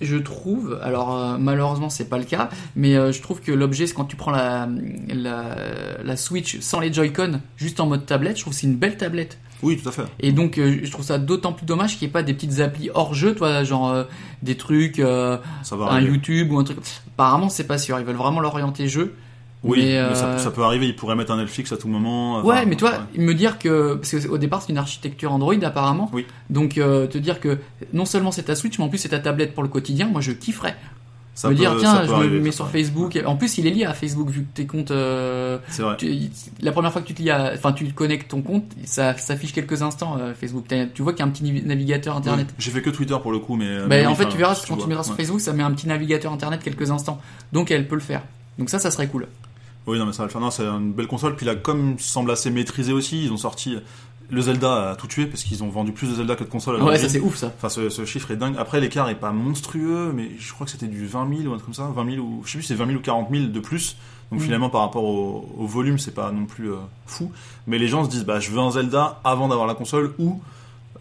je 0.00 0.16
trouve, 0.16 0.78
alors 0.82 1.14
euh, 1.14 1.36
malheureusement 1.38 1.90
c'est 1.90 2.08
pas 2.08 2.16
le 2.18 2.24
cas, 2.24 2.48
mais 2.76 2.96
euh, 2.96 3.12
je 3.12 3.20
trouve 3.20 3.42
que 3.42 3.52
l'objet, 3.52 3.86
c'est 3.86 3.92
quand 3.94 4.06
tu 4.06 4.16
prends 4.16 4.30
la, 4.30 4.66
la, 5.08 5.54
la 6.02 6.16
Switch 6.16 6.60
sans 6.60 6.80
les 6.80 6.90
Joy-Con, 6.90 7.40
juste 7.58 7.78
en 7.78 7.86
mode 7.86 8.06
tablette, 8.06 8.36
je 8.38 8.42
trouve 8.42 8.54
que 8.54 8.58
c'est 8.58 8.66
une 8.66 8.76
belle 8.76 8.96
tablette. 8.96 9.38
Oui, 9.62 9.76
tout 9.76 9.88
à 9.88 9.92
fait. 9.92 10.02
Et 10.20 10.32
donc 10.32 10.58
euh, 10.58 10.78
je 10.82 10.90
trouve 10.90 11.04
ça 11.04 11.18
d'autant 11.18 11.52
plus 11.52 11.66
dommage 11.66 11.98
qu'il 11.98 12.06
n'y 12.06 12.10
ait 12.10 12.12
pas 12.12 12.22
des 12.22 12.34
petites 12.34 12.60
applis 12.60 12.90
hors 12.94 13.14
jeu, 13.14 13.34
toi, 13.34 13.64
genre 13.64 13.88
euh, 13.90 14.04
des 14.42 14.56
trucs, 14.56 14.98
euh, 15.00 15.38
Ça 15.62 15.76
va 15.76 15.86
un 15.86 15.96
arriver. 15.96 16.12
YouTube 16.12 16.52
ou 16.52 16.58
un 16.58 16.64
truc. 16.64 16.78
Apparemment 17.14 17.48
c'est 17.48 17.66
pas 17.66 17.78
sûr, 17.78 17.98
ils 17.98 18.04
veulent 18.04 18.16
vraiment 18.16 18.40
l'orienter 18.40 18.88
jeu. 18.88 19.14
Oui, 19.64 19.78
mais, 19.82 20.08
mais 20.10 20.14
ça, 20.14 20.38
ça 20.38 20.52
peut 20.52 20.62
arriver. 20.62 20.86
Ils 20.86 20.94
pourraient 20.94 21.16
mettre 21.16 21.32
un 21.32 21.36
Netflix 21.38 21.72
à 21.72 21.76
tout 21.76 21.88
moment. 21.88 22.36
enfin, 22.36 22.46
Ouais, 22.46 22.64
mais 22.66 22.76
toi, 22.76 22.92
ouais. 23.16 23.20
me 23.24 23.34
dire 23.34 23.58
que 23.58 23.94
parce 23.94 24.14
qu'au 24.26 24.38
départ 24.38 24.62
c'est 24.62 24.70
une 24.70 24.78
architecture 24.78 25.32
Android 25.32 25.54
apparemment. 25.62 26.08
Oui. 26.12 26.26
Donc 26.48 26.74
te 26.74 27.18
dire 27.18 27.40
que 27.40 27.58
non 27.92 28.04
seulement 28.04 28.30
c'est 28.30 28.44
ta 28.44 28.54
Switch, 28.54 28.78
mais 28.78 28.84
en 28.84 28.88
plus 28.88 28.98
c'est 28.98 29.08
ta 29.08 29.18
tablette 29.18 29.54
pour 29.54 29.64
le 29.64 29.68
quotidien, 29.68 30.06
moi 30.06 30.20
je 30.20 30.30
kifferais. 30.30 30.76
Ça 31.38 31.48
me 31.48 31.54
peut- 31.54 31.60
dire 31.60 31.76
tiens, 31.78 32.04
je 32.04 32.12
me 32.14 32.40
mets 32.40 32.50
sur. 32.52 32.68
Facebook. 32.68 33.18
En 33.24 33.36
plus 33.36 33.58
il 33.58 33.66
est 33.66 33.70
lié 33.70 33.84
à 33.84 33.94
Facebook 33.94 34.28
vu 34.28 34.40
que 34.42 34.54
tes 34.54 34.66
comptes. 34.66 34.90
euh, 34.90 35.58
C'est 35.68 35.82
vrai. 35.82 35.96
tu- 35.96 36.30
la 36.60 36.72
première 36.72 36.92
fois 36.92 37.00
que 37.00 37.06
tu 37.06 37.14
te 37.14 37.22
lis, 37.22 37.30
à- 37.30 37.52
enfin 37.54 37.72
tu 37.72 37.86
connectes 37.92 38.28
ton 38.30 38.42
compte, 38.42 38.64
ça 38.84 39.16
s'affiche 39.16 39.52
quelques 39.52 39.82
instants 39.82 40.16
euh, 40.20 40.34
Facebook. 40.34 40.66
Tu 40.94 41.02
vois 41.02 41.12
qu'il 41.12 41.20
y 41.20 41.22
a 41.22 41.26
un 41.26 41.30
petit 41.30 41.44
navigateur 41.64 42.16
internet. 42.16 42.46
Oui. 42.50 42.54
J'ai 42.58 42.70
fait 42.72 42.82
que 42.82 42.90
Twitter 42.90 43.16
pour 43.22 43.32
le 43.32 43.38
coup, 43.38 43.56
mais. 43.56 43.78
Bah, 43.78 43.84
mais 43.88 44.00
oui, 44.00 44.06
en 44.06 44.14
fait, 44.14 44.28
tu 44.28 44.36
verras 44.36 44.54
si 44.54 44.66
quand 44.66 44.74
tu 44.74 44.80
vois, 44.80 44.88
mettras 44.88 45.04
sur 45.04 45.12
ouais. 45.12 45.18
Facebook, 45.18 45.40
ça 45.40 45.52
met 45.52 45.62
un 45.62 45.70
petit 45.70 45.86
navigateur 45.88 46.32
internet 46.32 46.60
quelques 46.62 46.90
instants. 46.90 47.20
Donc 47.52 47.70
elle 47.70 47.86
peut 47.86 47.94
le 47.94 48.00
faire. 48.00 48.22
Donc 48.58 48.68
ça, 48.70 48.78
ça 48.80 48.90
serait 48.90 49.06
cool. 49.06 49.26
Oui, 49.88 49.98
non, 49.98 50.06
mais 50.06 50.12
ça 50.12 50.18
va 50.18 50.26
le 50.26 50.30
faire. 50.32 50.40
Non, 50.40 50.50
c'est 50.50 50.64
une 50.64 50.92
belle 50.92 51.06
console. 51.08 51.34
Puis 51.34 51.46
la 51.46 51.56
com 51.56 51.96
semble 51.98 52.30
assez 52.30 52.50
maîtrisée 52.50 52.92
aussi. 52.92 53.24
Ils 53.24 53.32
ont 53.32 53.36
sorti 53.36 53.76
le 54.30 54.42
Zelda 54.42 54.90
a 54.90 54.96
tout 54.96 55.06
tué 55.06 55.24
parce 55.26 55.42
qu'ils 55.42 55.62
ont 55.64 55.70
vendu 55.70 55.92
plus 55.92 56.08
de 56.10 56.14
Zelda 56.16 56.36
que 56.36 56.44
de 56.44 56.50
consoles. 56.50 56.82
Ouais, 56.82 56.98
ça 56.98 57.08
c'est 57.08 57.20
ouf 57.20 57.36
ça. 57.36 57.50
Enfin, 57.56 57.70
ce, 57.70 57.88
ce 57.88 58.04
chiffre 58.04 58.30
est 58.30 58.36
dingue. 58.36 58.56
Après, 58.58 58.78
l'écart 58.80 59.08
est 59.08 59.14
pas 59.14 59.32
monstrueux, 59.32 60.12
mais 60.14 60.30
je 60.38 60.52
crois 60.52 60.66
que 60.66 60.70
c'était 60.70 60.86
du 60.86 61.06
20 61.06 61.28
000 61.34 61.48
ou 61.48 61.54
un 61.54 61.56
truc 61.56 61.64
comme 61.64 61.74
ça. 61.74 61.90
20 61.94 62.10
000 62.16 62.24
ou, 62.26 62.42
je 62.44 62.50
sais 62.50 62.58
plus, 62.58 62.62
si 62.62 62.68
c'est 62.68 62.74
20 62.74 62.86
000 62.88 62.98
ou 62.98 63.02
40 63.02 63.28
000 63.30 63.46
de 63.46 63.60
plus. 63.60 63.96
Donc 64.30 64.40
Mm. 64.40 64.42
finalement, 64.42 64.68
par 64.68 64.82
rapport 64.82 65.04
au, 65.04 65.48
au 65.56 65.66
volume, 65.66 65.98
c'est 65.98 66.14
pas 66.14 66.30
non 66.30 66.44
plus 66.44 66.70
euh, 66.70 66.76
fou. 67.06 67.32
Mais 67.66 67.78
les 67.78 67.88
gens 67.88 68.04
se 68.04 68.10
disent, 68.10 68.26
bah, 68.26 68.38
je 68.38 68.50
veux 68.50 68.58
un 68.58 68.70
Zelda 68.70 69.18
avant 69.24 69.48
d'avoir 69.48 69.66
la 69.66 69.74
console 69.74 70.12
ou 70.18 70.42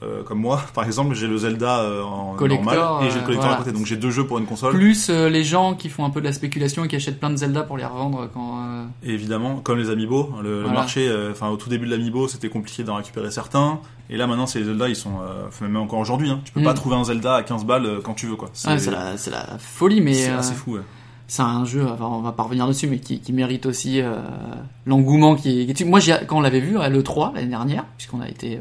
euh, 0.03 0.23
comme 0.23 0.39
moi, 0.39 0.61
par 0.73 0.85
exemple, 0.85 1.15
j'ai 1.15 1.27
le 1.27 1.37
Zelda 1.37 1.79
euh, 1.79 2.03
en 2.03 2.35
Collector, 2.35 2.73
normal 2.73 3.07
et 3.07 3.11
j'ai 3.11 3.19
le 3.19 3.25
collector 3.25 3.47
voilà. 3.47 3.61
à 3.61 3.63
côté. 3.63 3.71
Donc 3.71 3.85
j'ai 3.85 3.97
deux 3.97 4.11
jeux 4.11 4.25
pour 4.27 4.37
une 4.37 4.45
console. 4.45 4.73
Plus 4.73 5.09
euh, 5.09 5.29
les 5.29 5.43
gens 5.43 5.73
qui 5.73 5.89
font 5.89 6.05
un 6.05 6.09
peu 6.09 6.19
de 6.19 6.25
la 6.25 6.33
spéculation 6.33 6.83
et 6.85 6.87
qui 6.87 6.95
achètent 6.95 7.19
plein 7.19 7.29
de 7.29 7.35
Zelda 7.35 7.63
pour 7.63 7.77
les 7.77 7.85
revendre 7.85 8.29
quand. 8.33 8.87
Et 9.03 9.11
évidemment, 9.11 9.57
comme 9.57 9.77
les 9.79 9.89
Amiibo, 9.89 10.33
le, 10.43 10.61
le 10.63 10.69
marché, 10.69 11.09
enfin 11.31 11.49
au 11.49 11.57
tout 11.57 11.69
début 11.69 11.85
de 11.85 11.91
l'Amiibo, 11.91 12.27
c'était 12.27 12.49
compliqué 12.49 12.83
d'en 12.83 12.95
récupérer 12.95 13.31
certains. 13.31 13.79
Et 14.09 14.17
là 14.17 14.27
maintenant, 14.27 14.45
c'est 14.45 14.59
les 14.59 14.65
Zelda, 14.65 14.87
ils 14.87 14.95
sont, 14.95 15.19
même 15.61 15.75
encore 15.77 15.99
aujourd'hui, 15.99 16.29
hein, 16.29 16.39
tu 16.45 16.51
peux 16.53 16.61
Mm. 16.61 16.63
pas 16.65 16.73
trouver 16.73 16.95
un 16.95 17.03
Zelda 17.03 17.35
à 17.35 17.43
15 17.43 17.65
balles 17.65 17.99
quand 18.03 18.13
tu 18.13 18.25
veux 18.27 18.35
quoi. 18.35 18.49
C'est 18.53 18.69
ah, 18.69 18.77
c'est 18.79 18.91
la, 18.91 19.17
c'est 19.17 19.31
la 19.31 19.57
folie, 19.59 20.01
mais 20.01 20.13
c'est 20.13 20.29
assez 20.31 20.53
fou. 20.53 20.75
Ouais. 20.75 20.81
c'est 21.27 21.41
un 21.41 21.65
jeu, 21.65 21.85
on 21.99 22.21
va 22.21 22.31
pas 22.31 22.43
revenir 22.43 22.67
dessus, 22.67 22.87
mais 22.87 22.99
qui, 22.99 23.19
qui 23.19 23.33
mérite 23.33 23.65
aussi 23.65 23.99
euh, 24.01 24.13
l'engouement 24.85 25.35
qui 25.35 25.61
est. 25.61 25.85
Moi, 25.85 25.99
quand 26.27 26.37
on 26.37 26.41
l'avait 26.41 26.59
vu 26.61 26.77
à 26.79 26.89
l'E3 26.89 27.33
l'année 27.35 27.47
dernière, 27.47 27.85
puisqu'on 27.97 28.21
a 28.21 28.29
été 28.29 28.59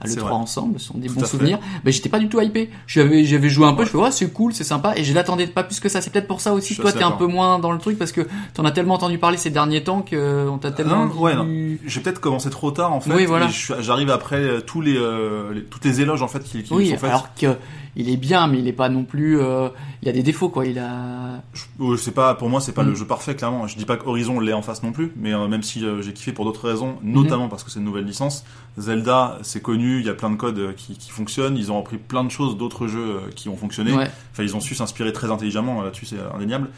à 0.00 0.06
C'est 0.06 0.16
l'E3 0.16 0.22
vrai. 0.22 0.32
ensemble, 0.32 0.80
ce 0.80 0.86
sont 0.86 0.98
des 0.98 1.08
Tout 1.08 1.14
bons 1.14 1.24
souvenirs, 1.26 1.58
mais 1.84 1.92
j'étais 1.92 2.08
pas 2.08 2.18
du 2.18 2.28
tout 2.28 2.40
hypé. 2.40 2.70
J'avais, 2.86 3.24
j'avais 3.24 3.48
joué 3.50 3.66
un 3.66 3.74
peu, 3.74 3.84
je 3.84 3.90
fais, 3.90 3.98
ouais, 3.98 4.10
c'est 4.10 4.32
cool, 4.32 4.54
c'est 4.54 4.64
sympa, 4.64 4.94
et 4.96 5.04
je 5.04 5.12
l'attendais 5.12 5.46
pas 5.46 5.62
plus 5.62 5.78
que 5.80 5.88
ça. 5.88 6.00
C'est 6.00 6.10
peut-être 6.10 6.26
pour 6.28 6.40
ça 6.40 6.50
Je 6.50 6.56
aussi 6.56 6.76
que 6.76 6.82
toi, 6.82 6.92
t'es 6.92 7.02
un 7.02 7.10
peu 7.10 7.26
moins 7.26 7.58
dans 7.58 7.70
le 7.72 7.78
truc, 7.78 7.98
parce 7.98 8.12
que 8.12 8.22
t'en 8.54 8.64
as 8.64 8.70
tellement 8.70 8.94
entendu 8.94 9.18
parler 9.18 9.36
ces 9.36 9.50
derniers 9.50 9.84
temps 9.84 10.02
que 10.02 10.48
on 10.48 10.58
t'a 10.58 10.70
tellement. 10.70 11.06
non, 11.06 11.20
ouais, 11.20 11.34
dit- 11.44 11.78
J'ai 11.86 12.00
peut-être 12.00 12.20
commencé 12.20 12.48
trop 12.50 12.70
tard 12.70 12.92
en 12.92 13.00
fait. 13.00 13.12
Oui, 13.12 13.26
voilà. 13.26 13.48
je 13.48 13.74
J'arrive 13.80 14.10
après 14.10 14.36
euh, 14.36 14.60
tous 14.60 14.80
les, 14.80 14.96
euh, 14.96 15.52
les- 15.52 15.64
toutes 15.64 15.84
les 15.84 16.00
éloges 16.00 16.22
en 16.22 16.28
fait 16.28 16.42
qui, 16.42 16.62
qui 16.62 16.72
Oui, 16.72 16.88
sont 16.90 16.96
faites. 16.96 17.10
alors 17.10 17.28
que 17.34 17.56
il 17.96 18.08
est 18.08 18.16
bien, 18.16 18.46
mais 18.46 18.58
il 18.60 18.68
est 18.68 18.72
pas 18.72 18.88
non 18.88 19.04
plus. 19.04 19.40
euh, 19.40 19.68
il 20.02 20.08
a 20.08 20.12
des 20.12 20.22
défauts, 20.22 20.48
quoi. 20.48 20.64
Il 20.66 20.78
a. 20.78 21.42
Je, 21.52 21.96
c'est 21.96 22.12
pas 22.14 22.34
pour 22.34 22.48
moi 22.48 22.60
c'est 22.60 22.72
pas 22.72 22.82
Mm. 22.84 22.88
le 22.88 22.94
jeu 22.94 23.04
parfait 23.06 23.34
clairement. 23.34 23.66
Je 23.66 23.76
dis 23.76 23.84
pas 23.84 23.96
qu'Horizon 23.96 24.38
l'est 24.40 24.52
en 24.52 24.62
face 24.62 24.82
non 24.82 24.92
plus, 24.92 25.12
mais 25.16 25.32
euh, 25.34 25.48
même 25.48 25.62
si 25.62 25.84
euh, 25.84 26.00
j'ai 26.02 26.12
kiffé 26.12 26.32
pour 26.32 26.44
d'autres 26.44 26.68
raisons, 26.68 26.96
notamment 27.02 27.48
parce 27.48 27.64
que 27.64 27.70
c'est 27.70 27.78
une 27.80 27.84
nouvelle 27.84 28.04
licence. 28.06 28.44
Zelda 28.78 29.38
c'est 29.42 29.60
connu, 29.62 30.00
il 30.00 30.06
y 30.06 30.08
a 30.08 30.14
plein 30.14 30.30
de 30.30 30.36
codes 30.36 30.74
qui, 30.76 30.96
qui 30.96 31.10
fonctionnent. 31.10 31.56
Ils 31.56 31.70
ont 31.72 31.78
repris 31.78 31.98
plein 31.98 32.24
de 32.24 32.30
choses 32.30 32.56
d'autres 32.56 32.86
jeux 32.86 33.20
qui 33.34 33.48
ont 33.48 33.56
fonctionné. 33.56 33.92
Ouais. 33.92 34.08
Enfin 34.32 34.42
ils 34.42 34.54
ont 34.56 34.60
su 34.60 34.74
s'inspirer 34.74 35.12
très 35.12 35.30
intelligemment 35.30 35.82
là-dessus 35.82 36.06
c'est 36.06 36.16
indéniable. 36.34 36.68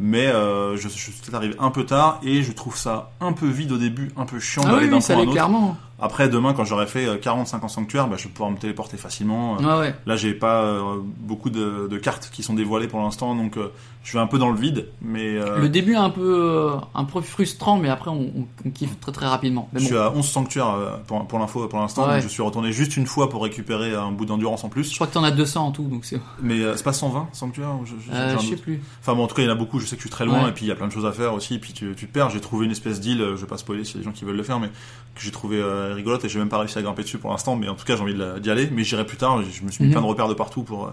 Mais 0.00 0.28
je, 0.32 0.76
je 0.82 0.88
suis 0.88 1.12
peut-être 1.12 1.34
arrivé 1.34 1.54
un 1.60 1.70
peu 1.70 1.84
tard 1.84 2.18
et 2.24 2.42
je 2.42 2.50
trouve 2.50 2.76
ça 2.76 3.10
un 3.20 3.32
peu 3.32 3.46
vide 3.46 3.70
au 3.72 3.76
début, 3.78 4.10
un 4.16 4.24
peu 4.24 4.40
chiant 4.40 4.62
Ah 4.64 4.70
oui, 4.70 4.74
d'aller 4.76 4.88
d'un 4.88 4.96
oui, 4.96 5.02
ça 5.02 5.14
point 5.14 5.22
à 5.22 5.24
un 5.24 5.26
autre. 5.26 5.32
clairement. 5.34 5.76
Après 6.04 6.28
demain 6.28 6.52
quand 6.52 6.64
j'aurai 6.64 6.86
fait 6.86 7.06
euh, 7.06 7.16
40-50 7.16 7.68
sanctuaires, 7.68 8.08
bah, 8.08 8.16
je 8.18 8.24
vais 8.24 8.30
pouvoir 8.30 8.50
me 8.50 8.56
téléporter 8.58 8.96
facilement. 8.96 9.56
Euh, 9.60 9.62
Ouais, 9.62 9.78
ouais. 9.88 9.94
Là, 10.04 10.16
j'ai 10.16 10.34
pas 10.34 10.62
euh, 10.64 10.98
beaucoup 11.20 11.48
de, 11.48 11.86
de 11.88 11.98
cartes 11.98 12.28
qui 12.32 12.42
sont 12.42 12.54
dévoilées 12.54 12.88
pour 12.88 13.00
l'instant, 13.00 13.34
donc 13.36 13.56
euh, 13.56 13.68
je 14.02 14.08
suis 14.10 14.18
un 14.18 14.26
peu 14.26 14.38
dans 14.38 14.50
le 14.50 14.58
vide. 14.58 14.88
Mais 15.00 15.36
euh, 15.38 15.60
Le 15.60 15.68
début 15.68 15.92
est 15.92 15.96
un 15.96 16.10
peu, 16.10 16.20
euh, 16.22 16.76
un 16.94 17.04
peu 17.04 17.20
frustrant, 17.20 17.78
mais 17.78 17.88
après 17.88 18.10
on, 18.10 18.20
on, 18.36 18.46
on 18.66 18.70
kiffe 18.70 18.98
très 19.00 19.12
très 19.12 19.26
rapidement. 19.26 19.68
Mais 19.72 19.78
je 19.80 19.84
bon. 19.84 19.88
suis 19.90 19.98
à 19.98 20.10
11 20.12 20.26
sanctuaires 20.28 20.70
euh, 20.70 20.96
pour, 21.06 21.24
pour 21.26 21.38
l'info 21.38 21.68
pour 21.68 21.78
l'instant. 21.78 22.08
Ouais. 22.08 22.20
Je 22.20 22.26
suis 22.28 22.42
retourné 22.42 22.72
juste 22.72 22.96
une 22.96 23.06
fois 23.06 23.30
pour 23.30 23.44
récupérer 23.44 23.94
un 23.94 24.10
bout 24.10 24.26
d'endurance 24.26 24.64
en 24.64 24.68
Je 24.68 24.72
plus. 24.72 24.92
crois 24.94 25.06
que 25.06 25.12
t'en 25.14 25.22
as 25.24 25.30
200 25.30 25.66
en 25.66 25.70
tout, 25.70 25.84
donc 25.84 26.04
c'est. 26.04 26.20
Mais 26.42 26.60
euh, 26.60 26.76
c'est 26.76 26.82
pas 26.84 26.92
120 26.92 27.28
sanctuaires 27.32 27.70
je, 27.84 27.92
je- 28.04 28.10
Euh, 28.12 28.36
je 28.40 28.46
sais 28.48 28.56
plus. 28.56 28.82
Enfin 29.00 29.14
bon, 29.14 29.22
en 29.22 29.26
tout 29.28 29.36
cas, 29.36 29.42
il 29.42 29.46
y 29.46 29.48
en 29.48 29.52
a 29.52 29.56
beaucoup. 29.56 29.78
Je 29.78 29.86
sais 29.86 29.94
que 29.96 30.02
je 30.02 30.08
suis 30.08 30.10
très 30.10 30.26
loin 30.26 30.42
Ouais. 30.42 30.48
et 30.48 30.52
puis 30.52 30.64
il 30.64 30.68
y 30.68 30.72
a 30.72 30.74
plein 30.74 30.88
de 30.88 30.92
choses 30.92 31.06
à 31.06 31.12
faire 31.12 31.32
aussi. 31.34 31.54
Et 31.54 31.58
puis 31.60 31.72
tu, 31.72 31.94
tu 31.96 32.08
te 32.08 32.12
perds. 32.12 32.30
J'ai 32.30 32.40
trouvé 32.40 32.66
une 32.66 32.72
espèce 32.72 33.00
d'île. 33.00 33.20
euh, 33.22 33.36
Je 33.36 33.42
vais 33.42 33.46
pas 33.46 33.56
spoiler 33.58 33.84
s'il 33.84 33.94
y 33.94 33.98
a 33.98 34.00
des 34.00 34.04
gens 34.06 34.12
qui 34.12 34.24
veulent 34.24 34.36
le 34.36 34.42
faire, 34.42 34.58
mais 34.58 34.68
que 35.14 35.20
j'ai 35.20 35.30
trouvé 35.30 35.60
rigolote 35.92 36.24
et 36.24 36.28
j'ai 36.28 36.38
même 36.38 36.48
pas 36.48 36.58
réussi 36.58 36.78
à 36.78 36.82
grimper 36.82 37.02
dessus 37.02 37.18
pour 37.18 37.30
l'instant. 37.30 37.56
Mais 37.56 37.68
en 37.68 37.74
tout 37.74 37.84
cas, 37.84 37.96
j'ai 37.96 38.02
envie 38.02 38.14
d'y 38.40 38.50
aller. 38.50 38.68
Mais 38.72 38.84
j'irai 38.84 39.04
plus 39.06 39.16
tard. 39.16 39.40
Je 39.42 39.62
me 39.64 39.70
suis 39.70 39.82
mis 39.84 39.88
Mhm. 39.88 39.92
plein 39.92 40.02
de 40.02 40.06
repères 40.06 40.28
de 40.28 40.34
partout 40.34 40.62
pour. 40.62 40.86
euh, 40.86 40.90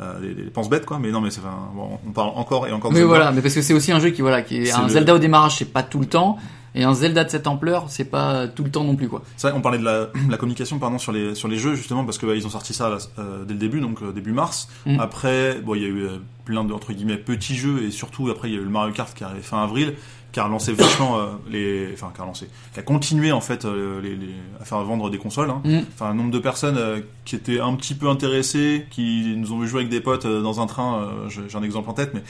euh, 0.00 0.20
des 0.32 0.42
penses 0.44 0.70
bêtes 0.70 0.86
quoi 0.86 1.00
mais 1.00 1.10
non 1.10 1.20
mais 1.20 1.28
c'est 1.32 1.40
enfin, 1.40 1.58
bon, 1.74 1.98
on 2.06 2.12
parle 2.12 2.30
encore 2.36 2.68
et 2.68 2.72
encore 2.72 2.90
de 2.92 2.94
Mais 2.94 3.00
Zelda. 3.00 3.08
voilà, 3.16 3.32
mais 3.32 3.42
parce 3.42 3.52
que 3.54 3.62
c'est 3.62 3.74
aussi 3.74 3.90
un 3.90 3.98
jeu 3.98 4.10
qui 4.10 4.22
voilà, 4.22 4.42
qui 4.42 4.58
est, 4.62 4.70
un 4.70 4.84
le- 4.84 4.88
Zelda 4.90 5.12
au 5.12 5.18
démarrage, 5.18 5.56
c'est 5.56 5.72
pas 5.72 5.82
tout 5.82 5.98
le 5.98 6.06
temps, 6.06 6.38
et 6.76 6.84
un 6.84 6.94
Zelda 6.94 7.24
de 7.24 7.30
cette 7.30 7.48
ampleur, 7.48 7.86
c'est 7.88 8.04
pas 8.04 8.46
tout 8.46 8.62
le 8.62 8.70
temps 8.70 8.84
non 8.84 8.94
plus 8.94 9.08
quoi. 9.08 9.24
C'est 9.36 9.48
vrai, 9.48 9.58
on 9.58 9.60
parlait 9.60 9.78
de 9.78 9.84
la, 9.84 10.06
la 10.30 10.36
communication 10.36 10.78
pardon 10.78 10.98
sur 10.98 11.10
les 11.10 11.34
sur 11.34 11.48
les 11.48 11.58
jeux 11.58 11.74
justement 11.74 12.04
parce 12.04 12.16
que 12.16 12.26
bah, 12.26 12.36
ils 12.36 12.46
ont 12.46 12.50
sorti 12.50 12.74
ça 12.74 12.88
là, 12.90 12.98
euh, 13.18 13.44
dès 13.44 13.54
le 13.54 13.58
début 13.58 13.80
donc 13.80 14.00
euh, 14.00 14.12
début 14.12 14.30
mars. 14.30 14.68
Mm. 14.86 15.00
Après 15.00 15.60
bon 15.64 15.74
il 15.74 15.82
y 15.82 15.86
a 15.86 15.88
eu 15.88 16.02
euh, 16.04 16.18
plein 16.44 16.62
de 16.62 16.72
entre 16.72 16.92
guillemets 16.92 17.16
petits 17.16 17.56
jeux 17.56 17.82
et 17.82 17.90
surtout 17.90 18.30
après 18.30 18.50
il 18.50 18.54
y 18.54 18.56
a 18.56 18.60
eu 18.60 18.64
le 18.64 18.70
Mario 18.70 18.92
Kart 18.94 19.12
qui 19.12 19.24
est 19.24 19.26
arrivé 19.26 19.42
fin 19.42 19.60
avril 19.64 19.94
qui 20.32 20.40
a 20.40 20.44
relancé 20.44 20.72
vachement 20.74 21.18
euh, 21.18 21.26
les 21.50 21.88
enfin 21.94 22.10
qui 22.14 22.20
a 22.20 22.24
relancé 22.24 22.48
qui 22.74 22.80
a 22.80 22.82
continué 22.82 23.32
en 23.32 23.40
fait 23.40 23.64
euh, 23.64 24.00
les, 24.02 24.14
les- 24.14 24.34
à 24.60 24.64
faire 24.64 24.82
vendre 24.84 25.08
des 25.10 25.16
consoles. 25.18 25.48
Hein. 25.50 25.62
Mm. 25.64 25.78
Enfin 25.94 26.06
un 26.10 26.14
nombre 26.14 26.30
de 26.30 26.38
personnes 26.38 26.76
euh, 26.76 27.00
qui 27.24 27.34
étaient 27.36 27.60
un 27.60 27.74
petit 27.74 27.94
peu 27.94 28.08
intéressées 28.08 28.86
qui 28.90 29.34
nous 29.36 29.52
ont 29.52 29.58
vu 29.60 29.66
jouer 29.68 29.80
avec 29.80 29.90
des 29.90 30.00
potes 30.00 30.26
dans 30.26 30.60
un 30.60 30.66
train. 30.66 31.08
j'ai 31.28 31.56
un 31.56 31.62
exemple 31.62 31.88
en 31.90 31.94
tête 31.94 32.12
mais 32.14 32.22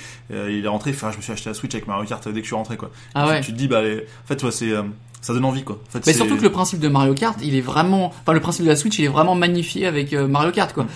il 0.51 0.65
est 0.65 0.69
rentré. 0.69 0.91
Enfin 0.93 1.11
je 1.13 1.17
me 1.17 1.23
suis 1.23 1.33
acheté 1.33 1.51
la 1.51 1.55
Switch 1.55 1.75
avec 1.75 1.87
Mario 1.89 2.07
Kart 2.07 2.25
dès 2.29 2.35
que 2.35 2.41
je 2.43 2.47
suis 2.49 2.55
rentré 2.57 2.77
quoi. 2.77 2.91
Ah 3.15 3.25
tu, 3.25 3.31
ouais. 3.31 3.41
tu 3.41 3.53
te 3.53 3.57
dis 3.59 3.69
bah 3.69 3.83
les- 3.83 3.99
en 4.01 4.27
fait 4.27 4.43
ouais, 4.43 4.51
c'est 4.53 4.73
ça 5.21 5.33
donne 5.35 5.45
envie 5.45 5.65
quoi. 5.65 5.81
En 5.89 5.91
fait, 5.91 6.07
Mais 6.07 6.13
surtout 6.15 6.37
que 6.37 6.43
le 6.43 6.53
principe 6.53 6.79
de 6.79 6.87
Mario 6.89 7.13
Kart, 7.13 7.37
il 7.43 7.57
est 7.57 7.61
vraiment, 7.61 8.13
enfin 8.23 8.33
le 8.33 8.39
principe 8.41 8.65
de 8.65 8.71
la 8.71 8.77
Switch, 8.77 9.01
il 9.01 9.05
est 9.07 9.09
vraiment 9.09 9.35
magnifié 9.35 9.85
avec 9.87 10.13
Mario 10.13 10.53
Kart 10.53 10.73
quoi. 10.73 10.87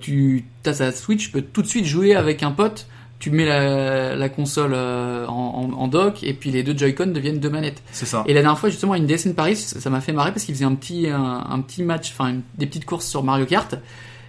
Tu 0.00 0.44
as 0.64 0.72
ta 0.74 0.92
Switch, 0.92 1.24
tu 1.24 1.30
peux 1.30 1.42
tout 1.42 1.62
de 1.62 1.66
suite 1.66 1.84
jouer 1.84 2.14
avec 2.14 2.42
un 2.42 2.50
pote. 2.52 2.86
Tu 3.18 3.30
mets 3.30 3.46
la, 3.46 4.14
la 4.14 4.28
console 4.28 4.72
euh, 4.74 5.26
en, 5.26 5.70
en, 5.72 5.78
en 5.78 5.88
dock 5.88 6.22
et 6.22 6.34
puis 6.34 6.50
les 6.50 6.62
deux 6.62 6.76
Joy-Con 6.76 7.06
deviennent 7.08 7.40
deux 7.40 7.48
manettes. 7.50 7.82
c'est 7.92 8.04
ça. 8.06 8.22
Et 8.26 8.34
la 8.34 8.42
dernière 8.42 8.58
fois, 8.58 8.68
justement, 8.68 8.92
à 8.92 8.98
une 8.98 9.06
DSN 9.06 9.32
Paris, 9.32 9.56
ça 9.56 9.88
m'a 9.88 10.00
fait 10.02 10.12
marrer 10.12 10.32
parce 10.32 10.44
qu'ils 10.44 10.54
faisaient 10.54 10.66
un 10.66 10.74
petit, 10.74 11.08
un, 11.08 11.44
un 11.48 11.60
petit 11.60 11.82
match, 11.82 12.10
enfin, 12.12 12.34
des 12.58 12.66
petites 12.66 12.84
courses 12.84 13.06
sur 13.06 13.22
Mario 13.22 13.46
Kart. 13.46 13.74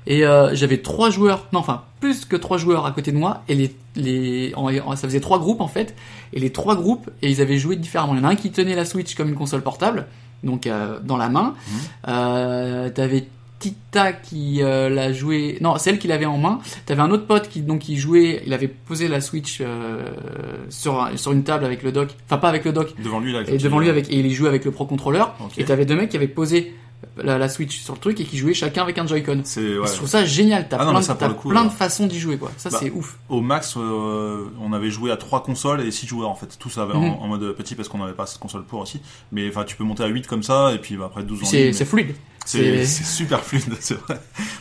Et 0.09 0.25
euh, 0.25 0.55
j'avais 0.55 0.77
trois 0.77 1.09
joueurs, 1.09 1.47
non, 1.51 1.59
enfin, 1.59 1.83
plus 1.99 2.23
que 2.23 2.37
trois 2.37 2.57
joueurs 2.57 2.85
à 2.85 2.91
côté 2.93 3.11
de 3.11 3.17
moi. 3.17 3.43
Et 3.49 3.55
les, 3.55 3.75
les, 3.97 4.53
en- 4.55 4.95
ça 4.95 5.05
faisait 5.05 5.19
trois 5.19 5.37
groupes, 5.39 5.59
en 5.59 5.67
fait. 5.67 5.93
Et 6.31 6.39
les 6.39 6.51
trois 6.53 6.77
groupes, 6.77 7.09
et 7.21 7.29
ils 7.29 7.41
avaient 7.41 7.57
joué 7.57 7.75
différemment. 7.75 8.13
Il 8.15 8.19
y 8.19 8.21
en 8.21 8.23
a 8.23 8.31
un 8.31 8.35
qui 8.35 8.51
tenait 8.51 8.75
la 8.75 8.85
Switch 8.85 9.15
comme 9.15 9.27
une 9.27 9.35
console 9.35 9.63
portable, 9.63 10.05
donc 10.45 10.65
euh, 10.65 10.97
dans 11.03 11.17
la 11.17 11.27
main. 11.27 11.55
Euh, 12.07 12.89
T'avais 12.89 13.27
Tita 13.59 14.13
qui 14.13 14.61
euh, 14.61 14.87
l'a 14.89 15.11
joué, 15.13 15.57
non, 15.61 15.77
celle 15.77 15.97
qui 15.97 16.07
l'avait 16.07 16.25
en 16.25 16.37
main. 16.37 16.59
T'avais 16.85 17.01
un 17.01 17.09
autre 17.11 17.25
pote 17.25 17.49
qui 17.49 17.61
donc 17.61 17.79
qui 17.79 17.97
jouait, 17.97 18.43
il 18.45 18.53
avait 18.53 18.67
posé 18.67 19.07
la 19.07 19.19
Switch 19.21 19.59
euh, 19.61 20.03
sur 20.69 21.01
un- 21.01 21.17
sur 21.17 21.31
une 21.31 21.43
table 21.43 21.65
avec 21.65 21.81
le 21.83 21.91
dock, 21.91 22.09
enfin 22.25 22.37
pas 22.37 22.49
avec 22.49 22.65
le 22.65 22.71
dock, 22.73 22.93
Devant 23.01 23.19
lui 23.19 23.31
là. 23.33 23.39
avec 23.39 23.53
et 23.53 23.57
devant 23.57 23.79
lui 23.79 23.89
avec 23.89 24.09
et 24.11 24.15
il 24.19 24.31
jouait 24.33 24.49
avec 24.49 24.63
le 24.65 24.71
Pro 24.71 24.85
Controller 24.85 25.23
Ok. 25.43 25.53
et 25.57 25.65
t'avais 25.65 25.85
deux 25.85 25.95
mecs 25.95 26.09
qui 26.09 26.17
avaient 26.17 26.27
posé 26.27 26.75
la, 27.23 27.37
la 27.37 27.47
Switch 27.49 27.79
sur 27.79 27.93
le 27.93 27.99
truc 27.99 28.19
et 28.19 28.25
qui 28.25 28.37
jouaient 28.37 28.53
chacun 28.55 28.81
avec 28.83 28.97
un 28.97 29.05
Joy-Con. 29.07 29.41
C'est 29.43 29.77
ouais. 29.77 29.87
Je 29.87 29.93
trouve 29.93 30.07
ça 30.07 30.25
génial, 30.25 30.67
t'as 30.67 30.77
Ah 30.79 30.89
plein, 30.89 31.01
ça, 31.01 31.13
de, 31.15 31.33
coup, 31.33 31.49
plein 31.49 31.61
euh, 31.65 31.69
de 31.69 31.71
façons 31.71 32.05
d'y 32.07 32.19
jouer 32.19 32.37
quoi. 32.37 32.51
Ça 32.57 32.69
Bah, 32.71 32.77
c'est 32.81 32.91
ouf. 32.91 33.17
Au 33.29 33.41
max, 33.41 33.75
euh, 33.77 34.45
on 34.61 34.73
avait 34.73 34.89
joué 34.91 35.11
à 35.11 35.17
trois 35.17 35.41
consoles 35.43 35.81
et 35.81 35.91
six 35.91 36.05
joueurs 36.07 36.29
en 36.29 36.35
fait. 36.35 36.57
Tous 36.59 36.75
avaient 36.77 36.93
Mhm. 36.95 37.03
en, 37.03 37.23
en 37.23 37.27
mode 37.27 37.55
petit 37.55 37.73
parce 37.75 37.87
qu'on 37.89 37.99
n'avait 37.99 38.13
pas 38.13 38.25
cette 38.27 38.39
console 38.39 38.63
pour 38.63 38.79
aussi. 38.81 38.99
Mais 39.31 39.47
enfin, 39.49 39.63
tu 39.63 39.75
peux 39.75 39.83
monter 39.83 40.03
à 40.03 40.07
8 40.07 40.25
comme 40.27 40.43
ça 40.43 40.71
et 40.73 40.79
puis 40.79 40.95
bah, 40.97 41.05
après 41.07 41.23
12 41.23 41.41
en 41.41 41.45
C'est 41.45 41.63
ligne. 41.65 41.73
c'est 41.73 41.85
fluide. 41.85 42.15
C'est 42.47 42.85
super 42.85 43.41
fluide, 43.43 43.73
c'est 43.79 43.99
vrai. 44.01 44.19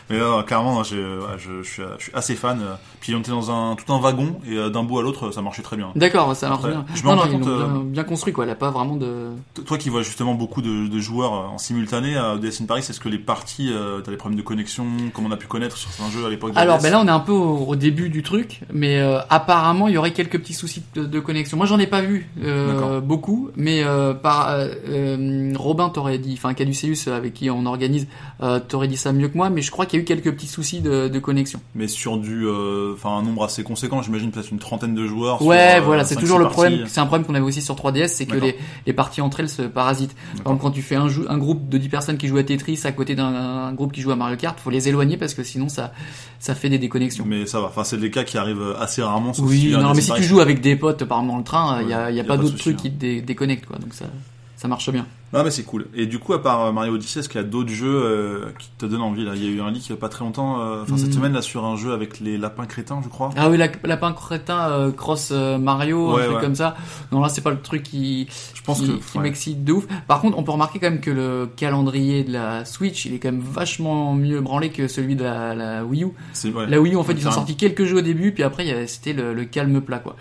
Mais 0.09 0.19
non, 0.19 0.43
clairement, 0.43 0.77
ouais, 0.79 0.83
je, 0.83 1.21
je, 1.37 1.63
suis, 1.63 1.81
je 1.97 2.03
suis 2.03 2.11
assez 2.13 2.35
fan. 2.35 2.59
Puis 2.99 3.15
on 3.15 3.19
était 3.19 3.31
dans 3.31 3.49
un 3.51 3.75
tout 3.75 3.91
un 3.93 3.99
wagon 3.99 4.39
et 4.47 4.55
euh, 4.57 4.69
d'un 4.69 4.83
bout 4.83 4.99
à 4.99 5.01
l'autre, 5.01 5.31
ça 5.31 5.41
marchait 5.41 5.61
très 5.61 5.77
bien. 5.77 5.91
D'accord, 5.95 6.35
ça 6.35 6.49
marche 6.49 6.59
Après, 6.65 6.71
bien. 6.71 6.85
je 6.93 7.03
me 7.03 7.09
rends 7.09 7.27
compte, 7.27 7.47
euh, 7.47 7.67
bien, 7.67 7.83
bien 7.83 8.03
construit 8.03 8.33
quoi. 8.33 8.43
Elle 8.43 8.49
a 8.49 8.55
pas 8.55 8.71
vraiment 8.71 8.95
de. 8.95 9.29
Toi 9.65 9.77
qui 9.77 9.89
vois 9.89 10.01
justement 10.01 10.33
beaucoup 10.33 10.61
de, 10.61 10.87
de 10.87 10.99
joueurs 10.99 11.33
euh, 11.33 11.47
en 11.47 11.57
simultané 11.57 12.17
à 12.17 12.37
DS 12.37 12.61
in 12.61 12.65
Paris, 12.65 12.79
est-ce 12.87 12.99
que 12.99 13.09
les 13.09 13.19
parties, 13.19 13.71
euh, 13.71 14.01
t'as 14.01 14.11
des 14.11 14.17
problèmes 14.17 14.37
de 14.37 14.43
connexion, 14.43 14.85
comme 15.13 15.25
on 15.25 15.31
a 15.31 15.37
pu 15.37 15.47
connaître 15.47 15.77
sur 15.77 15.89
certains 15.91 16.11
jeux 16.11 16.25
à 16.25 16.29
l'époque 16.29 16.51
Alors 16.55 16.77
DS? 16.77 16.83
ben 16.83 16.91
là 16.91 16.99
on 17.01 17.07
est 17.07 17.11
un 17.11 17.19
peu 17.19 17.31
au, 17.31 17.57
au 17.67 17.75
début 17.75 18.09
du 18.09 18.23
truc, 18.23 18.61
mais 18.73 18.99
euh, 18.99 19.19
apparemment 19.29 19.87
il 19.87 19.93
y 19.93 19.97
aurait 19.97 20.11
quelques 20.13 20.39
petits 20.39 20.53
soucis 20.53 20.83
de, 20.95 21.05
de 21.05 21.19
connexion. 21.19 21.55
Moi 21.57 21.65
j'en 21.65 21.79
ai 21.79 21.87
pas 21.87 22.01
vu 22.01 22.29
euh, 22.43 22.99
beaucoup, 23.01 23.49
mais 23.55 23.83
euh, 23.83 24.13
par 24.13 24.49
euh, 24.49 24.67
euh, 24.89 25.53
Robin 25.55 25.89
t'aurait 25.89 26.17
dit, 26.17 26.33
enfin 26.37 26.53
Caduceus 26.53 27.09
avec 27.11 27.33
qui 27.33 27.49
on 27.49 27.65
organise, 27.77 28.07
euh, 28.41 28.59
t'aurait 28.59 28.87
dit 28.87 28.97
ça 28.97 29.13
mieux 29.13 29.27
que 29.27 29.37
moi, 29.37 29.49
mais 29.49 29.61
je 29.61 29.71
crois 29.71 29.85
qu'il 29.85 29.99
y 29.99 30.01
a 30.01 30.03
eu 30.03 30.05
quelques 30.05 30.33
petits 30.33 30.47
soucis 30.47 30.81
de, 30.81 31.07
de 31.07 31.19
connexion. 31.19 31.61
Mais 31.75 31.87
sur 31.87 32.17
du, 32.17 32.45
euh, 32.45 32.93
enfin 32.93 33.17
un 33.17 33.21
nombre 33.21 33.43
assez 33.43 33.63
conséquent, 33.63 34.01
j'imagine 34.01 34.31
peut-être 34.31 34.51
une 34.51 34.59
trentaine 34.59 34.95
de 34.95 35.05
joueurs. 35.05 35.41
Ouais, 35.41 35.73
sur, 35.75 35.81
euh, 35.81 35.85
voilà, 35.85 36.03
c'est 36.03 36.15
toujours 36.15 36.39
le 36.39 36.47
problème. 36.47 36.85
C'est 36.87 36.99
un 36.99 37.05
problème 37.05 37.25
qu'on 37.25 37.35
avait 37.35 37.45
aussi 37.45 37.61
sur 37.61 37.75
3DS, 37.75 38.07
c'est 38.07 38.25
que 38.25 38.37
les, 38.37 38.55
les 38.85 38.93
parties 38.93 39.21
entre 39.21 39.39
elles 39.39 39.49
se 39.49 39.61
parasitent. 39.61 40.15
Par 40.15 40.53
exemple, 40.53 40.61
quand 40.61 40.71
tu 40.71 40.81
fais 40.81 40.95
un, 40.95 41.37
groupe 41.37 41.69
de 41.69 41.77
10 41.77 41.89
personnes 41.89 42.17
qui 42.17 42.27
jouent 42.27 42.37
à 42.37 42.43
Tetris 42.43 42.79
à 42.83 42.91
côté 42.91 43.15
d'un 43.15 43.27
un 43.27 43.73
groupe 43.73 43.91
qui 43.91 44.01
joue 44.01 44.11
à 44.11 44.15
Mario 44.15 44.37
Kart, 44.37 44.59
faut 44.59 44.69
les 44.69 44.89
éloigner 44.89 45.17
parce 45.17 45.33
que 45.33 45.43
sinon 45.43 45.69
ça, 45.69 45.93
ça 46.39 46.55
fait 46.55 46.69
des 46.69 46.79
déconnexions. 46.79 47.25
Mais 47.27 47.45
ça 47.45 47.59
va. 47.59 47.67
Enfin, 47.67 47.83
c'est 47.83 47.97
des 47.97 48.11
cas 48.11 48.23
qui 48.23 48.37
arrivent 48.37 48.75
assez 48.79 49.01
rarement. 49.01 49.33
sauf 49.33 49.45
Oui, 49.47 49.71
non, 49.71 49.93
mais 49.93 50.01
si 50.01 50.11
tu 50.13 50.23
joues 50.23 50.39
avec 50.39 50.61
des 50.61 50.75
potes, 50.75 51.03
par 51.05 51.19
exemple 51.19 51.33
dans 51.33 51.37
le 51.37 51.43
train, 51.43 51.81
il 51.81 51.89
y 51.89 51.93
a, 51.93 52.11
y 52.11 52.15
y 52.15 52.19
a 52.19 52.23
a 52.23 52.25
pas 52.25 52.37
pas 52.37 52.43
d'autres 52.43 52.57
trucs 52.57 52.75
hein. 52.75 52.81
qui 52.81 52.91
te 52.91 52.97
dé- 52.99 53.21
déconnectent, 53.21 53.65
quoi. 53.65 53.77
Donc 53.77 53.93
ça, 53.93 54.05
ça 54.67 54.69
marche 54.69 54.89
bien. 54.91 55.05
Ah 55.33 55.43
mais 55.43 55.51
c'est 55.51 55.63
cool. 55.63 55.87
Et 55.93 56.05
du 56.07 56.19
coup, 56.19 56.33
à 56.33 56.41
part 56.43 56.65
euh, 56.65 56.71
Mario 56.73 56.93
Odyssey, 56.95 57.19
est-ce 57.21 57.29
qu'il 57.29 57.39
y 57.39 57.43
a 57.43 57.47
d'autres 57.47 57.69
jeux 57.69 58.01
euh, 58.03 58.45
qui 58.59 58.69
te 58.77 58.85
donnent 58.85 59.01
envie 59.01 59.23
là? 59.23 59.31
Il 59.35 59.43
y 59.43 59.47
a 59.47 59.49
eu 59.49 59.61
un 59.61 59.71
leak 59.71 59.85
il 59.87 59.89
y 59.91 59.93
a 59.93 59.97
pas 59.97 60.09
très 60.09 60.25
longtemps, 60.25 60.59
euh, 60.61 60.83
enfin 60.83 60.97
cette 60.97 61.09
Hmm. 61.09 61.13
semaine 61.13 61.33
là 61.33 61.41
sur 61.41 61.63
un 61.65 61.75
jeu 61.77 61.93
avec 61.93 62.19
les 62.19 62.37
lapins 62.37 62.65
crétins, 62.65 62.99
je 63.03 63.07
crois. 63.07 63.29
Ah 63.37 63.49
oui, 63.49 63.57
la, 63.57 63.67
Lapin 63.85 64.11
Crétin 64.13 64.69
euh, 64.71 64.91
Cross 64.91 65.31
Mario, 65.31 66.13
Ouais, 66.15 66.21
un 66.21 66.25
truc 66.25 66.35
ouais. 66.37 66.41
comme 66.43 66.55
ça. 66.55 66.75
Non, 67.13 67.21
là, 67.21 67.29
c'est 67.29 67.41
pas 67.41 67.51
le 67.51 67.61
truc 67.61 67.83
qui, 67.83 68.27
Je 68.53 68.61
pense 68.61 68.81
qui, 68.81 68.87
que 68.87 68.91
qui 68.93 69.17
ouais. 69.17 69.23
m'excite 69.23 69.63
de 69.63 69.71
ouf. 69.73 69.87
Par 70.07 70.19
contre, 70.21 70.37
on 70.37 70.43
peut 70.43 70.51
remarquer 70.51 70.79
quand 70.79 70.89
même 70.89 70.99
que 71.01 71.11
le 71.11 71.49
calendrier 71.55 72.23
de 72.25 72.33
la 72.33 72.65
Switch, 72.65 73.05
il 73.05 73.13
est 73.13 73.19
quand 73.19 73.31
même 73.31 73.41
vachement 73.41 74.13
mieux 74.13 74.41
branlé 74.41 74.69
que 74.69 74.87
celui 74.89 75.15
de 75.15 75.23
la, 75.23 75.55
la 75.55 75.85
Wii 75.85 76.03
U. 76.03 76.07
La 76.67 76.81
Wii 76.81 76.93
U, 76.93 76.97
en 76.97 77.03
fait, 77.03 77.13
ils 77.13 77.27
ont 77.27 77.31
sorti 77.31 77.55
quelques 77.55 77.85
jeux 77.85 77.97
au 77.97 78.01
début, 78.01 78.33
puis 78.33 78.43
après, 78.43 78.85
c'était 78.87 79.13
le, 79.13 79.33
le 79.33 79.45
calme 79.45 79.79
plat, 79.81 79.99
quoi. 79.99 80.15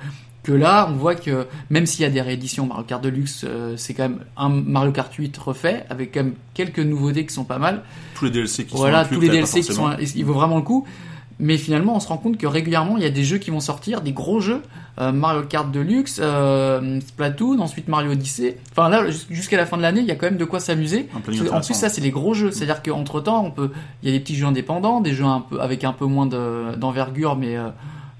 Que 0.46 0.52
là, 0.52 0.88
on 0.90 0.94
voit 0.94 1.14
que 1.14 1.46
même 1.70 1.87
s'il 1.87 2.02
y 2.02 2.04
a 2.04 2.11
des 2.11 2.20
rééditions 2.20 2.66
Mario 2.66 2.85
Kart 2.85 3.02
Deluxe, 3.02 3.44
euh, 3.46 3.74
c'est 3.76 3.94
quand 3.94 4.04
même 4.04 4.20
un 4.37 4.48
Mario 4.48 4.92
Kart 4.92 5.12
8 5.12 5.37
refait 5.38 5.85
avec 5.90 6.12
quand 6.14 6.22
même 6.24 6.35
quelques 6.54 6.78
nouveautés 6.78 7.26
qui 7.26 7.35
sont 7.35 7.44
pas 7.44 7.59
mal. 7.59 7.82
Tous 8.14 8.24
les 8.26 8.30
DLC 8.30 8.64
qui 8.66 8.76
voilà, 8.76 9.04
sont 9.04 9.14
tous 9.14 9.20
les 9.20 9.28
DLC 9.28 9.61
qui 9.61 9.72
sont, 9.74 9.90
il 10.16 10.24
vaut 10.24 10.35
vraiment 10.35 10.56
le 10.56 10.62
coup. 10.62 10.87
Mais 11.38 11.59
finalement, 11.59 11.94
on 11.94 12.00
se 12.00 12.09
rend 12.09 12.16
compte 12.16 12.38
que 12.38 12.46
régulièrement, 12.46 12.96
il 12.96 13.02
y 13.02 13.06
a 13.06 13.11
des 13.11 13.22
jeux 13.22 13.37
qui 13.37 13.50
vont 13.50 13.61
sortir, 13.61 14.00
des 14.00 14.12
gros 14.12 14.40
jeux, 14.40 14.62
euh, 14.98 15.12
Mario 15.12 15.42
Kart 15.42 15.70
Deluxe, 15.70 16.18
euh, 16.22 16.98
Splatoon, 17.06 17.59
ensuite 17.59 17.88
Mario 17.88 18.12
Odyssey. 18.12 18.56
Enfin 18.72 18.88
là, 18.88 19.11
jus- 19.11 19.26
jusqu'à 19.28 19.59
la 19.59 19.66
fin 19.66 19.76
de 19.76 19.82
l'année, 19.82 20.00
il 20.00 20.06
y 20.06 20.11
a 20.11 20.14
quand 20.14 20.24
même 20.24 20.38
de 20.38 20.44
quoi 20.46 20.61
s'amuser. 20.61 21.09
En 21.50 21.61
plus, 21.61 21.74
ça, 21.74 21.90
c'est 21.90 22.00
les 22.00 22.11
gros 22.11 22.32
jeux. 22.32 22.52
C'est-à-dire 22.52 22.80
qu'entre 22.82 23.20
temps, 23.20 23.44
on 23.44 23.50
peut, 23.50 23.70
il 24.02 24.09
y 24.09 24.12
a 24.14 24.16
des 24.16 24.20
petits 24.24 24.35
jeux 24.35 24.46
indépendants, 24.46 25.02
des 25.02 25.12
jeux 25.12 25.26
un 25.26 25.40
peu 25.42 25.61
avec 25.61 25.85
un 25.85 25.92
peu 25.92 26.06
moins 26.06 26.24
de- 26.24 26.74
d'envergure, 26.76 27.37
mais 27.37 27.56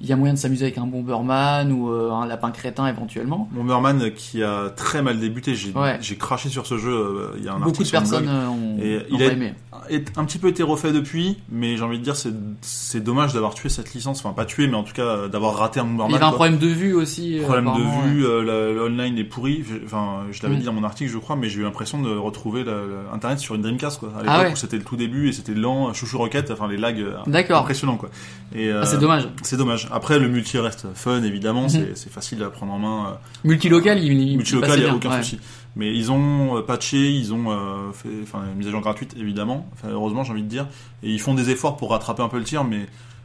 il 0.01 0.07
y 0.07 0.13
a 0.13 0.17
moyen 0.17 0.35
de 0.35 0.39
s'amuser 0.39 0.65
avec 0.67 0.79
un 0.79 0.87
Bomberman 0.87 1.73
ou 1.73 1.91
euh, 1.91 2.11
un 2.13 2.27
lapin 2.27 2.51
crétin 2.51 2.87
éventuellement. 2.87 3.49
Bomberman 3.53 4.11
qui 4.15 4.43
a 4.43 4.71
très 4.77 5.01
mal 5.03 5.19
débuté. 5.19 5.55
J'ai 5.55 5.73
Ouais. 5.73 5.99
craché 6.19 6.49
sur 6.49 6.67
ce 6.67 6.77
jeu. 6.79 6.93
euh, 6.93 7.29
Il 7.39 7.45
y 7.45 7.49
a 7.49 7.55
un 7.55 7.61
Beaucoup 7.61 7.83
de 7.83 7.89
personnes 7.91 8.29
euh, 8.29 8.47
ont, 8.49 8.79
Et 8.81 8.99
ont 8.99 9.17
il 9.17 9.23
a- 9.23 9.33
aimé. 9.33 9.55
Est 9.91 10.19
un 10.19 10.25
petit 10.25 10.39
peu 10.39 10.49
été 10.49 10.63
refait 10.63 10.93
depuis, 10.93 11.37
mais 11.51 11.77
j'ai 11.77 11.83
envie 11.83 11.99
de 11.99 12.03
dire 12.03 12.17
c'est 12.17 12.33
c'est 12.61 13.01
dommage 13.03 13.35
d'avoir 13.35 13.55
tué 13.55 13.69
cette 13.69 13.93
licence. 13.95 14.19
Enfin 14.25 14.33
pas 14.35 14.45
tué, 14.45 14.67
mais 14.67 14.75
en 14.77 14.83
tout 14.83 14.95
cas 14.95 15.03
euh, 15.03 15.29
d'avoir 15.29 15.55
raté 15.57 15.81
un 15.81 15.85
Il 15.85 15.87
y 15.87 15.91
Bomberman. 15.93 16.15
avait 16.17 16.25
un 16.25 16.29
quoi. 16.29 16.37
problème 16.37 16.59
de 16.59 16.67
vue 16.67 16.93
aussi. 16.95 17.39
euh, 17.39 17.43
Problème 17.45 17.67
de 17.67 18.09
vue, 18.09 18.27
euh, 18.27 18.43
le, 18.43 18.75
le 18.75 18.83
online 18.85 19.17
est 19.19 19.25
pourri. 19.25 19.65
Enfin, 19.85 20.25
je 20.33 20.43
l'avais 20.43 20.57
Mm. 20.57 20.59
dit 20.59 20.65
dans 20.65 20.73
mon 20.73 20.83
article, 20.85 21.11
je 21.11 21.19
crois, 21.19 21.37
mais 21.37 21.49
j'ai 21.49 21.61
eu 21.61 21.63
l'impression 21.63 22.01
de 22.03 22.11
retrouver 22.17 22.65
le- 22.65 22.73
le- 22.73 22.97
Internet 23.15 23.39
sur 23.39 23.55
une 23.55 23.63
Dreamcast, 23.63 24.01
quoi. 24.01 24.09
À 24.17 24.23
l'époque 24.23 24.37
Ah 24.39 24.43
ouais. 24.43 24.53
où 24.53 24.57
c'était 24.57 24.77
le 24.79 24.85
tout 24.85 24.97
début 24.97 25.29
et 25.29 25.33
c'était 25.33 25.55
lent, 25.55 25.93
chouchou 25.95 26.19
rocket, 26.19 26.51
enfin 26.51 26.69
les 26.69 26.77
lags 26.79 27.01
euh, 27.01 27.17
impressionnants, 27.55 27.97
quoi. 27.97 28.09
Euh, 28.57 28.81
Ah, 28.83 28.87
c'est 28.87 28.99
dommage. 28.99 29.29
c'est 29.43 29.57
dommage. 29.57 29.86
Après, 29.93 30.19
le 30.19 30.29
multi 30.29 30.59
reste 30.59 30.87
fun, 30.95 31.23
évidemment. 31.23 31.63
Mhm. 31.65 31.69
c'est- 31.69 31.93
C'est 31.97 32.13
facile 32.13 32.43
à 32.43 32.51
prendre 32.51 32.73
en 32.73 32.79
main. 32.79 33.07
euh, 33.11 33.15
Multilocal, 33.45 34.03
il, 34.03 34.37
Multilocal, 34.37 34.71
n'y 34.79 34.85
a 34.85 34.89
bien, 34.89 34.95
aucun 34.95 35.11
ouais. 35.11 35.23
souci. 35.23 35.39
Mais 35.77 35.95
ils 35.95 36.11
ont 36.11 36.57
euh, 36.57 36.63
patché, 36.63 37.11
ils 37.13 37.33
ont 37.35 37.51
euh, 37.51 37.93
fait 37.93 38.09
enfin, 38.23 38.45
une 38.51 38.59
mise 38.59 38.69
à 38.69 38.71
jour 38.71 38.81
gratuite, 38.81 39.15
évidemment. 39.19 39.69
Enfin, 39.75 39.89
heureusement, 39.93 40.25
j'ai 40.25 40.33
envie 40.33 40.43
de 40.43 40.49
dire. 40.49 40.67
Et 41.03 41.11
ils 41.11 41.21
font 41.21 41.35
des 41.35 41.51
efforts 41.51 41.77
pour 41.77 41.91
rattraper 41.91 42.23
un 42.23 42.29
peu 42.29 42.39
le 42.39 42.45
tir, 42.45 42.65
mais 42.65 42.79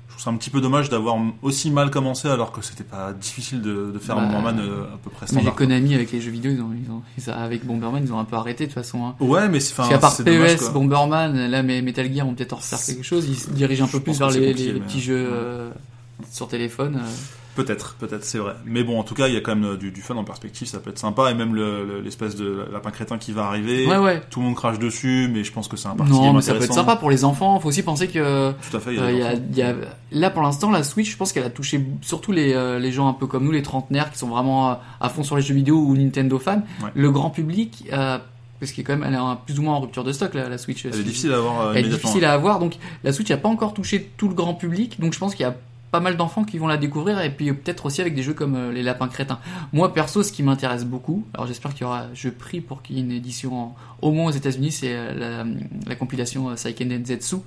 je 0.07 0.13
trouve 0.15 0.21
ça 0.25 0.29
un 0.31 0.35
petit 0.35 0.49
peu 0.49 0.59
dommage 0.59 0.89
d'avoir 0.89 1.15
aussi 1.41 1.71
mal 1.71 1.89
commencé 1.89 2.27
alors 2.27 2.51
que 2.51 2.61
c'était 2.61 2.83
pas 2.83 3.13
difficile 3.13 3.61
de, 3.61 3.91
de 3.93 3.99
faire 3.99 4.17
Bah, 4.17 4.23
un 4.23 4.25
Bomberman 4.27 4.59
euh, 4.59 4.83
à 4.83 4.97
peu 5.01 5.09
près 5.09 5.27
Mais 5.29 5.35
les 5.35 5.41
standard. 5.43 5.55
Konami 5.55 5.95
avec 5.95 6.11
les 6.11 6.19
jeux 6.19 6.31
vidéo, 6.31 6.51
ils 6.51 6.61
ont, 6.61 6.71
ils 6.73 6.91
ont, 6.91 7.01
ils- 7.17 7.29
avec 7.31 7.65
Bomberman, 7.65 8.03
ils 8.05 8.11
ont 8.11 8.19
un 8.19 8.25
peu 8.25 8.35
arrêté 8.35 8.65
de 8.65 8.69
toute 8.69 8.75
façon. 8.83 9.05
Hein. 9.05 9.15
Ouais, 9.21 9.47
mais 9.47 9.61
c'est 9.61 9.73
qu'à 9.73 9.97
part 9.97 10.17
dommage, 10.21 10.55
PES, 10.55 10.59
quoi. 10.59 10.69
Bomberman, 10.71 11.47
là, 11.47 11.63
mais 11.63 11.81
Metal 11.81 12.13
Gear 12.13 12.25
vont 12.27 12.33
peut-être 12.33 12.51
en 12.51 12.57
refaire 12.57 12.83
quelque 12.85 13.03
chose. 13.03 13.25
Ils 13.29 13.37
se 13.37 13.49
dirigent 13.51 13.85
un 13.85 13.87
peu 13.87 14.01
plus 14.01 14.19
vers 14.19 14.29
les, 14.29 14.39
mais- 14.53 14.79
petits 14.81 14.99
jeux 15.01 15.29
euh, 15.31 15.69
sur 16.31 16.47
téléphone. 16.47 16.97
euh. 17.03 17.07
Peut-être, 17.53 17.95
peut-être, 17.99 18.23
c'est 18.23 18.37
vrai. 18.37 18.53
Mais 18.65 18.81
bon, 18.81 18.97
en 18.97 19.03
tout 19.03 19.13
cas, 19.13 19.27
il 19.27 19.33
y 19.33 19.37
a 19.37 19.41
quand 19.41 19.53
même 19.53 19.71
euh, 19.71 19.75
du, 19.75 19.91
du 19.91 20.01
fun 20.01 20.15
en 20.15 20.23
perspective, 20.23 20.69
ça 20.69 20.79
peut 20.79 20.89
être 20.89 20.97
sympa. 20.97 21.29
Et 21.31 21.33
même 21.33 21.53
le- 21.53 21.83
le- 21.85 21.99
l'espèce 21.99 22.37
de 22.37 22.65
lapin 22.71 22.91
crétin 22.91 23.17
qui 23.17 23.33
va 23.33 23.43
arriver. 23.45 23.85
Ouais, 23.87 23.97
ouais. 23.97 24.21
Tout 24.29 24.39
le 24.39 24.45
monde 24.45 24.55
crache 24.55 24.79
dessus, 24.79 25.29
mais 25.29 25.43
je 25.43 25.51
pense 25.51 25.67
que 25.67 25.75
c'est 25.75 25.89
un 25.89 25.95
parti 25.95 26.13
Non, 26.13 26.31
mais 26.31 26.41
ça 26.41 26.53
peut 26.53 26.63
être 26.63 26.73
sympa 26.73 26.95
pour 26.95 27.09
les 27.09 27.25
enfants. 27.25 27.59
Faut 27.59 27.67
aussi 27.67 27.83
penser 27.83 28.07
que 28.07 28.51
Tout 28.71 28.77
à 28.77 28.79
fait. 28.79 28.93
il 28.93 28.99
y 28.99 29.01
a 29.01 29.03
euh, 29.03 29.35
il 29.51 29.57
y 29.57 29.61
a, 29.63 29.71
y 29.71 29.75
là 30.19 30.29
pour 30.29 30.43
l'instant 30.43 30.71
la 30.71 30.81
Switch, 30.83 31.11
je 31.11 31.17
pense 31.17 31.33
qu'elle 31.33 31.43
a 31.43 31.49
touché 31.49 31.85
surtout 32.01 32.31
les, 32.31 32.53
euh, 32.53 32.79
les 32.79 32.93
gens 32.93 33.09
un 33.09 33.13
peu 33.13 33.27
comme 33.27 33.43
nous, 33.43 33.51
les 33.51 33.63
trentenaires 33.63 34.11
qui 34.11 34.17
sont 34.17 34.29
vraiment 34.29 34.79
à 35.01 35.09
fond 35.09 35.23
sur 35.23 35.35
les 35.35 35.41
jeux 35.41 35.53
vidéo 35.55 35.75
ou 35.77 35.97
Nintendo 35.97 36.39
fans. 36.39 36.63
Ouais. 36.81 36.89
Le 36.95 37.11
grand 37.11 37.31
public, 37.31 37.83
euh, 37.91 38.17
parce 38.61 38.71
qu'elle 38.71 38.83
est 38.83 38.85
quand 38.85 38.95
même, 38.97 39.03
elle 39.05 39.15
est 39.19 39.35
plus 39.45 39.59
ou 39.59 39.63
moins 39.63 39.73
en 39.75 39.81
rupture 39.81 40.05
de 40.05 40.13
stock 40.13 40.33
la, 40.35 40.47
la 40.47 40.57
Switch. 40.57 40.85
Elle 40.85 40.95
est 40.95 41.03
difficile 41.03 41.33
à 41.33 41.37
avoir 41.37 41.75
Elle 41.75 41.85
est 41.87 41.89
difficile 41.89 42.23
à 42.23 42.31
avoir, 42.31 42.59
donc 42.59 42.77
la 43.03 43.11
Switch 43.11 43.29
n'a 43.29 43.35
pas 43.35 43.49
encore 43.49 43.73
touché 43.73 44.09
tout 44.15 44.29
le 44.29 44.35
grand 44.35 44.53
public, 44.53 45.01
donc 45.01 45.11
je 45.13 45.19
pense 45.19 45.35
qu'il 45.35 45.43
y 45.45 45.49
a 45.49 45.55
pas 45.91 45.99
mal 45.99 46.15
d'enfants 46.17 46.43
qui 46.45 46.57
vont 46.57 46.67
la 46.67 46.77
découvrir 46.77 47.19
et 47.21 47.29
puis 47.29 47.51
peut-être 47.53 47.85
aussi 47.85 47.99
avec 48.01 48.15
des 48.15 48.23
jeux 48.23 48.33
comme 48.33 48.55
euh, 48.55 48.71
les 48.71 48.81
lapins 48.81 49.07
crétins. 49.09 49.39
Moi 49.73 49.93
perso, 49.93 50.23
ce 50.23 50.31
qui 50.31 50.41
m'intéresse 50.41 50.85
beaucoup, 50.85 51.25
alors 51.33 51.47
j'espère 51.47 51.73
qu'il 51.73 51.81
y 51.81 51.85
aura, 51.85 52.05
je 52.13 52.29
prie 52.29 52.61
pour 52.61 52.81
qu'il 52.81 52.95
y 52.95 52.99
ait 52.99 53.03
une 53.03 53.11
édition 53.11 53.59
en- 53.59 53.75
au 54.01 54.11
moins 54.11 54.27
aux 54.27 54.31
États-Unis, 54.31 54.71
c'est 54.71 54.93
euh, 54.95 55.13
la, 55.13 55.45
la 55.87 55.95
compilation 55.95 56.49
euh, 56.49 56.55
Seiken 56.55 56.87
Densetsu, 56.89 57.37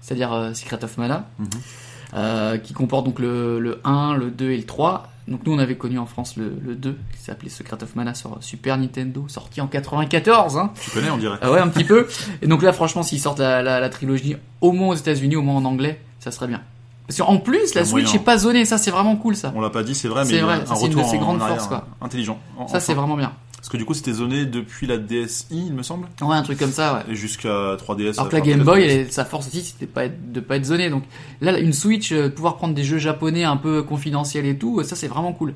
c'est-à-dire 0.00 0.50
Secret 0.54 0.82
of 0.84 0.98
Mana, 0.98 1.28
Mhm. 1.38 2.60
qui 2.62 2.74
comporte 2.74 3.04
donc 3.06 3.18
le, 3.18 3.58
le 3.58 3.80
1, 3.84 4.14
le 4.16 4.30
2 4.30 4.50
et 4.50 4.56
le 4.56 4.64
3. 4.64 5.08
Donc 5.26 5.40
nous 5.46 5.54
on 5.54 5.58
avait 5.58 5.76
connu 5.76 5.98
en 5.98 6.04
France 6.06 6.36
le, 6.36 6.52
le 6.62 6.74
2 6.74 6.98
qui 7.16 7.22
s'appelait 7.22 7.48
Secret 7.48 7.82
of 7.82 7.96
Mana 7.96 8.12
sur 8.14 8.36
Super 8.42 8.76
Nintendo, 8.76 9.24
sorti 9.28 9.60
en 9.62 9.66
94. 9.66 10.58
Hein. 10.58 10.70
Tu 10.80 10.90
connais, 10.90 11.10
on 11.10 11.16
dirait. 11.16 11.38
Ah 11.40 11.50
ouais, 11.50 11.58
un 11.60 11.68
petit 11.68 11.84
peu. 11.84 12.06
Et 12.42 12.46
donc 12.46 12.62
là, 12.62 12.72
franchement, 12.74 13.02
s'ils 13.02 13.20
sortent 13.20 13.38
la, 13.40 13.62
la, 13.62 13.80
la 13.80 13.88
trilogie 13.88 14.36
au 14.60 14.72
moins 14.72 14.88
aux 14.88 14.94
États-Unis, 14.94 15.34
au 15.36 15.42
moins 15.42 15.56
en 15.56 15.64
anglais, 15.64 15.98
ça 16.20 16.30
serait 16.30 16.46
bien. 16.46 16.60
Parce 17.06 17.18
qu'en 17.20 17.36
plus, 17.38 17.58
la 17.58 17.62
Il 17.66 17.74
y 17.74 17.78
a 17.78 17.84
Switch 17.84 18.04
moyen. 18.06 18.20
est 18.20 18.24
pas 18.24 18.38
zonée, 18.38 18.64
ça 18.64 18.78
c'est 18.78 18.90
vraiment 18.90 19.16
cool 19.16 19.36
ça. 19.36 19.52
On 19.54 19.60
l'a 19.60 19.70
pas 19.70 19.82
dit, 19.82 19.94
c'est 19.94 20.08
vrai, 20.08 20.24
mais 20.24 20.38
vrai, 20.40 20.54
un 20.62 20.66
ça, 20.66 20.74
c'est 20.74 20.86
une 20.86 20.92
de 20.92 20.96
retour 20.96 21.10
ses 21.10 21.18
grandes 21.18 21.40
forces, 21.40 21.66
quoi. 21.66 21.86
euh, 22.00 22.04
Intelligent. 22.06 22.38
En- 22.58 22.66
Ça 22.68 22.80
c'est 22.80 22.94
vraiment 22.94 23.16
bien. 23.16 23.32
Parce 23.56 23.68
que 23.70 23.76
du 23.78 23.84
coup, 23.86 23.94
c'était 23.94 24.12
zoné 24.12 24.44
depuis 24.44 24.86
la 24.86 24.98
DSi, 24.98 25.46
il 25.50 25.72
me 25.72 25.82
semble, 25.82 26.06
Ouais, 26.20 26.36
un 26.36 26.42
truc 26.42 26.58
comme 26.58 26.70
ça, 26.70 26.94
ouais. 26.94 27.12
et 27.12 27.14
jusqu'à 27.14 27.76
3DS. 27.78 28.18
Alors 28.18 28.28
que 28.28 28.36
la 28.36 28.42
Game 28.42 28.60
3DS. 28.60 28.64
Boy, 28.64 28.82
elle 28.84 29.12
sa 29.12 29.24
force 29.24 29.46
aussi, 29.48 29.62
c'était 29.62 29.86
pas 29.86 30.04
être- 30.06 30.32
de 30.32 30.40
pas 30.40 30.56
être 30.56 30.66
zonée. 30.66 30.90
Donc 30.90 31.04
là, 31.40 31.58
une 31.58 31.72
Switch, 31.72 32.12
euh, 32.12 32.28
pouvoir 32.28 32.56
prendre 32.56 32.74
des 32.74 32.84
jeux 32.84 32.98
japonais 32.98 33.44
un 33.44 33.56
peu 33.56 33.82
confidentiels 33.82 34.44
et 34.46 34.58
tout, 34.58 34.80
euh, 34.80 34.82
ça 34.84 34.96
c'est 34.96 35.08
vraiment 35.08 35.32
cool. 35.32 35.54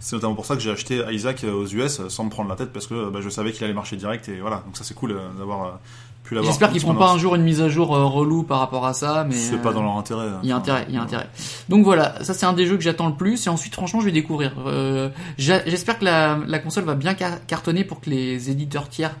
C'est 0.00 0.14
notamment 0.16 0.34
pour 0.34 0.44
ça 0.44 0.54
que 0.54 0.60
j'ai 0.60 0.70
acheté 0.70 1.02
Isaac 1.10 1.44
aux 1.44 1.66
US 1.66 2.06
sans 2.08 2.24
me 2.24 2.30
prendre 2.30 2.50
la 2.50 2.56
tête 2.56 2.70
parce 2.72 2.86
que 2.86 3.08
bah, 3.10 3.20
je 3.22 3.30
savais 3.30 3.52
qu'il 3.52 3.64
allait 3.64 3.72
marcher 3.72 3.96
direct 3.96 4.28
et 4.28 4.40
voilà. 4.40 4.56
Donc 4.66 4.76
ça 4.76 4.84
c'est 4.84 4.92
cool 4.94 5.16
d'avoir 5.38 5.80
pu 6.26 6.34
l'avoir. 6.34 6.52
J'espère 6.52 6.70
qu'ils 6.70 6.80
feront 6.80 6.94
pas 6.94 7.10
un 7.10 7.18
jour 7.18 7.34
une 7.34 7.42
mise 7.42 7.60
à 7.62 7.68
jour 7.68 7.94
euh, 7.96 8.04
relou 8.04 8.42
par 8.42 8.58
rapport 8.58 8.84
à 8.86 8.92
ça, 8.92 9.24
mais 9.28 9.34
C'est 9.34 9.54
euh, 9.54 9.58
pas 9.58 9.72
dans 9.72 9.82
leur 9.82 9.96
intérêt. 9.96 10.26
Il 10.42 10.48
y 10.48 10.52
a 10.52 10.56
intérêt, 10.56 10.84
il 10.88 10.94
y 10.94 10.98
a 10.98 11.00
euh, 11.00 11.04
intérêt. 11.04 11.28
Donc 11.68 11.84
voilà, 11.84 12.22
ça 12.24 12.34
c'est 12.34 12.46
un 12.46 12.52
des 12.52 12.66
jeux 12.66 12.76
que 12.76 12.82
j'attends 12.82 13.08
le 13.08 13.14
plus 13.14 13.46
et 13.46 13.50
ensuite 13.50 13.74
franchement 13.74 14.00
je 14.00 14.06
vais 14.06 14.12
découvrir. 14.12 14.52
Euh, 14.66 15.08
J'espère 15.38 15.98
que 15.98 16.04
la, 16.04 16.38
la 16.46 16.58
console 16.58 16.84
va 16.84 16.94
bien 16.94 17.14
car- 17.14 17.44
cartonner 17.46 17.84
pour 17.84 18.00
que 18.00 18.10
les 18.10 18.50
éditeurs 18.50 18.88
tiers 18.88 19.14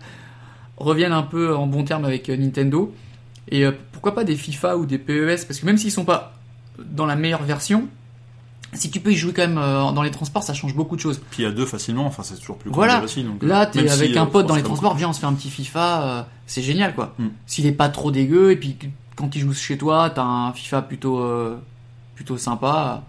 reviennent 0.78 1.12
un 1.12 1.22
peu 1.22 1.54
en 1.56 1.66
bon 1.66 1.84
terme 1.84 2.04
avec 2.04 2.28
euh, 2.28 2.36
Nintendo. 2.36 2.92
Et 3.48 3.64
euh, 3.64 3.72
pourquoi 3.92 4.14
pas 4.14 4.24
des 4.24 4.34
FIFA 4.36 4.76
ou 4.76 4.86
des 4.86 4.98
PES 4.98 5.46
parce 5.46 5.60
que 5.60 5.66
même 5.66 5.78
s'ils 5.78 5.92
sont 5.92 6.04
pas 6.04 6.32
dans 6.84 7.06
la 7.06 7.16
meilleure 7.16 7.42
version, 7.44 7.88
si 8.76 8.90
tu 8.90 9.00
peux 9.00 9.12
y 9.12 9.16
jouer 9.16 9.32
quand 9.32 9.42
même 9.46 9.58
euh, 9.58 9.90
dans 9.92 10.02
les 10.02 10.10
transports, 10.10 10.42
ça 10.42 10.54
change 10.54 10.74
beaucoup 10.74 10.96
de 10.96 11.00
choses. 11.00 11.20
Puis 11.30 11.42
il 11.42 11.46
y 11.46 11.48
a 11.48 11.52
deux 11.52 11.66
facilement, 11.66 12.06
enfin 12.06 12.22
c'est 12.22 12.36
toujours 12.36 12.58
plus 12.58 12.70
Voilà. 12.70 13.02
aussi. 13.02 13.22
Donc, 13.22 13.42
Là, 13.42 13.62
euh, 13.62 13.66
t'es 13.70 13.86
si, 13.86 13.92
avec 13.92 14.16
euh, 14.16 14.20
un 14.20 14.26
pote 14.26 14.42
faut 14.42 14.48
dans 14.48 14.56
les 14.56 14.62
transports, 14.62 14.94
viens 14.94 15.08
on 15.08 15.12
se 15.12 15.20
fait 15.20 15.26
un 15.26 15.34
petit 15.34 15.50
FIFA, 15.50 16.02
euh, 16.02 16.22
c'est 16.46 16.62
génial 16.62 16.94
quoi. 16.94 17.14
Mm. 17.18 17.26
S'il 17.46 17.66
est 17.66 17.72
pas 17.72 17.88
trop 17.88 18.10
dégueu 18.10 18.52
et 18.52 18.56
puis 18.56 18.76
quand 19.16 19.34
il 19.34 19.40
joue 19.40 19.52
chez 19.54 19.78
toi, 19.78 20.10
t'as 20.10 20.22
un 20.22 20.52
FIFA 20.52 20.82
plutôt 20.82 21.20
euh, 21.20 21.56
plutôt 22.14 22.36
sympa, 22.36 23.02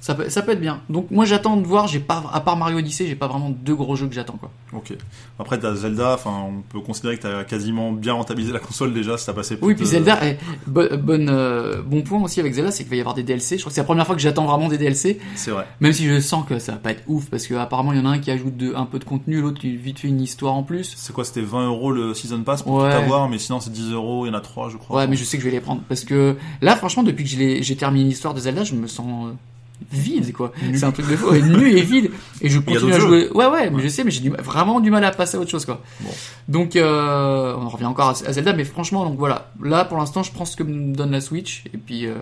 ça 0.00 0.14
peut 0.14 0.28
ça 0.28 0.42
peut 0.42 0.52
être 0.52 0.60
bien. 0.60 0.80
Donc 0.90 1.10
moi 1.10 1.24
j'attends 1.24 1.56
de 1.56 1.66
voir, 1.66 1.86
j'ai 1.88 2.00
pas 2.00 2.22
à 2.32 2.40
part 2.40 2.56
Mario 2.56 2.78
Odyssey, 2.78 3.06
j'ai 3.06 3.16
pas 3.16 3.26
vraiment 3.28 3.50
deux 3.50 3.74
gros 3.74 3.96
jeux 3.96 4.06
que 4.06 4.14
j'attends 4.14 4.36
quoi. 4.38 4.50
Ok. 4.72 4.92
Après 5.38 5.58
t'as 5.58 5.74
Zelda, 5.74 6.14
enfin 6.14 6.44
on 6.48 6.62
peut 6.62 6.80
considérer 6.80 7.16
que 7.16 7.22
t'as 7.22 7.44
quasiment 7.44 7.92
bien 7.92 8.12
rentabilisé 8.14 8.52
la 8.52 8.58
console 8.58 8.92
déjà, 8.94 9.16
ça 9.18 9.32
passé. 9.32 9.58
Oui, 9.62 9.74
puis 9.74 9.86
Zelda, 9.86 10.18
eh, 10.24 10.36
bo- 10.66 10.96
bonne, 10.98 11.28
euh, 11.30 11.82
bon 11.82 12.02
point 12.02 12.20
aussi 12.22 12.40
avec 12.40 12.52
Zelda, 12.54 12.70
c'est 12.70 12.84
qu'il 12.84 12.90
va 12.90 12.96
y 12.96 13.00
avoir 13.00 13.14
des 13.14 13.22
DLC. 13.22 13.56
Je 13.56 13.62
crois 13.62 13.70
que 13.70 13.74
c'est 13.74 13.80
la 13.80 13.84
première 13.86 14.06
fois 14.06 14.14
que 14.14 14.20
j'attends 14.22 14.46
vraiment 14.46 14.68
des 14.68 14.78
DLC, 14.78 15.18
C'est 15.34 15.50
vrai. 15.50 15.66
même 15.80 15.92
si 15.92 16.06
je 16.06 16.20
sens 16.20 16.44
que 16.46 16.58
ça 16.58 16.72
va 16.72 16.78
pas 16.78 16.92
être 16.92 17.02
ouf 17.06 17.28
parce 17.30 17.46
que 17.46 17.54
apparemment 17.54 17.92
il 17.92 17.98
y 17.98 18.02
en 18.02 18.06
a 18.06 18.10
un 18.10 18.18
qui 18.18 18.30
ajoute 18.30 18.56
de, 18.56 18.74
un 18.74 18.86
peu 18.86 18.98
de 18.98 19.04
contenu, 19.04 19.40
l'autre 19.40 19.60
qui 19.60 19.76
vite 19.76 19.98
fait 19.98 20.08
une 20.08 20.20
histoire 20.20 20.54
en 20.54 20.62
plus. 20.62 20.94
C'est 20.96 21.12
quoi 21.12 21.24
C'était 21.24 21.40
20 21.42 21.66
euros 21.66 21.90
le 21.92 22.14
season 22.14 22.42
pass 22.42 22.62
pour 22.62 22.74
Ouais. 22.76 22.90
tout 22.90 22.96
avoir, 22.96 23.28
mais 23.28 23.38
sinon 23.38 23.60
c'est 23.60 23.72
10 23.72 23.92
euros. 23.92 24.26
Il 24.26 24.28
y 24.28 24.32
en 24.32 24.38
a 24.38 24.40
3 24.40 24.68
je 24.70 24.76
crois. 24.76 24.98
Ouais, 25.00 25.06
mais 25.06 25.16
je 25.16 25.24
sais 25.24 25.36
que 25.36 25.42
je 25.42 25.48
vais 25.48 25.54
les 25.54 25.60
prendre 25.60 25.82
parce 25.88 26.04
que 26.04 26.36
là, 26.60 26.76
franchement, 26.76 27.02
depuis 27.02 27.24
que 27.24 27.30
j'ai 27.62 27.76
terminé 27.76 28.04
l'histoire 28.08 28.34
de 28.34 28.40
Zelda, 28.40 28.64
je 28.64 28.74
me 28.74 28.86
sens 28.86 29.26
euh, 29.28 29.32
vide, 29.92 30.32
quoi. 30.32 30.52
C'est 30.74 30.84
un 30.84 30.92
truc 30.92 31.08
de 31.08 31.16
fou, 31.16 31.30
ouais, 31.30 31.42
nu 31.42 31.70
et 31.76 31.82
vide. 31.82 32.10
Et 32.40 32.48
je 32.48 32.58
a 32.58 32.62
continue 32.62 32.92
à 32.94 32.98
jouer. 32.98 33.28
Ouais, 33.34 33.46
ouais, 33.46 33.70
mais 33.70 33.76
Ouais. 33.76 33.82
je 33.82 33.88
sais, 33.88 34.04
mais 34.04 34.10
j'ai 34.10 34.20
du 34.20 34.30
vraiment 34.30 34.80
du 34.80 34.90
mal 34.90 35.04
à 35.04 35.10
passer 35.10 35.36
à 35.36 35.40
autre 35.40 35.50
chose, 35.50 35.64
quoi. 35.64 35.82
Bon. 36.00 36.10
Donc, 36.48 36.76
euh, 36.76 37.54
on 37.56 37.62
en 37.62 37.68
revient 37.68 37.84
encore 37.86 38.08
à, 38.10 38.14
Zelda, 38.14 38.52
mais 38.52 38.64
franchement, 38.64 39.04
donc 39.04 39.18
voilà. 39.18 39.52
Là, 39.62 39.84
pour 39.84 39.98
l'instant, 39.98 40.22
je 40.22 40.32
prends 40.32 40.44
ce 40.44 40.56
que 40.56 40.62
me 40.62 40.94
donne 40.94 41.10
la 41.12 41.20
Switch 41.20 41.64
et 41.72 41.78
puis 41.78 42.06
euh, 42.06 42.14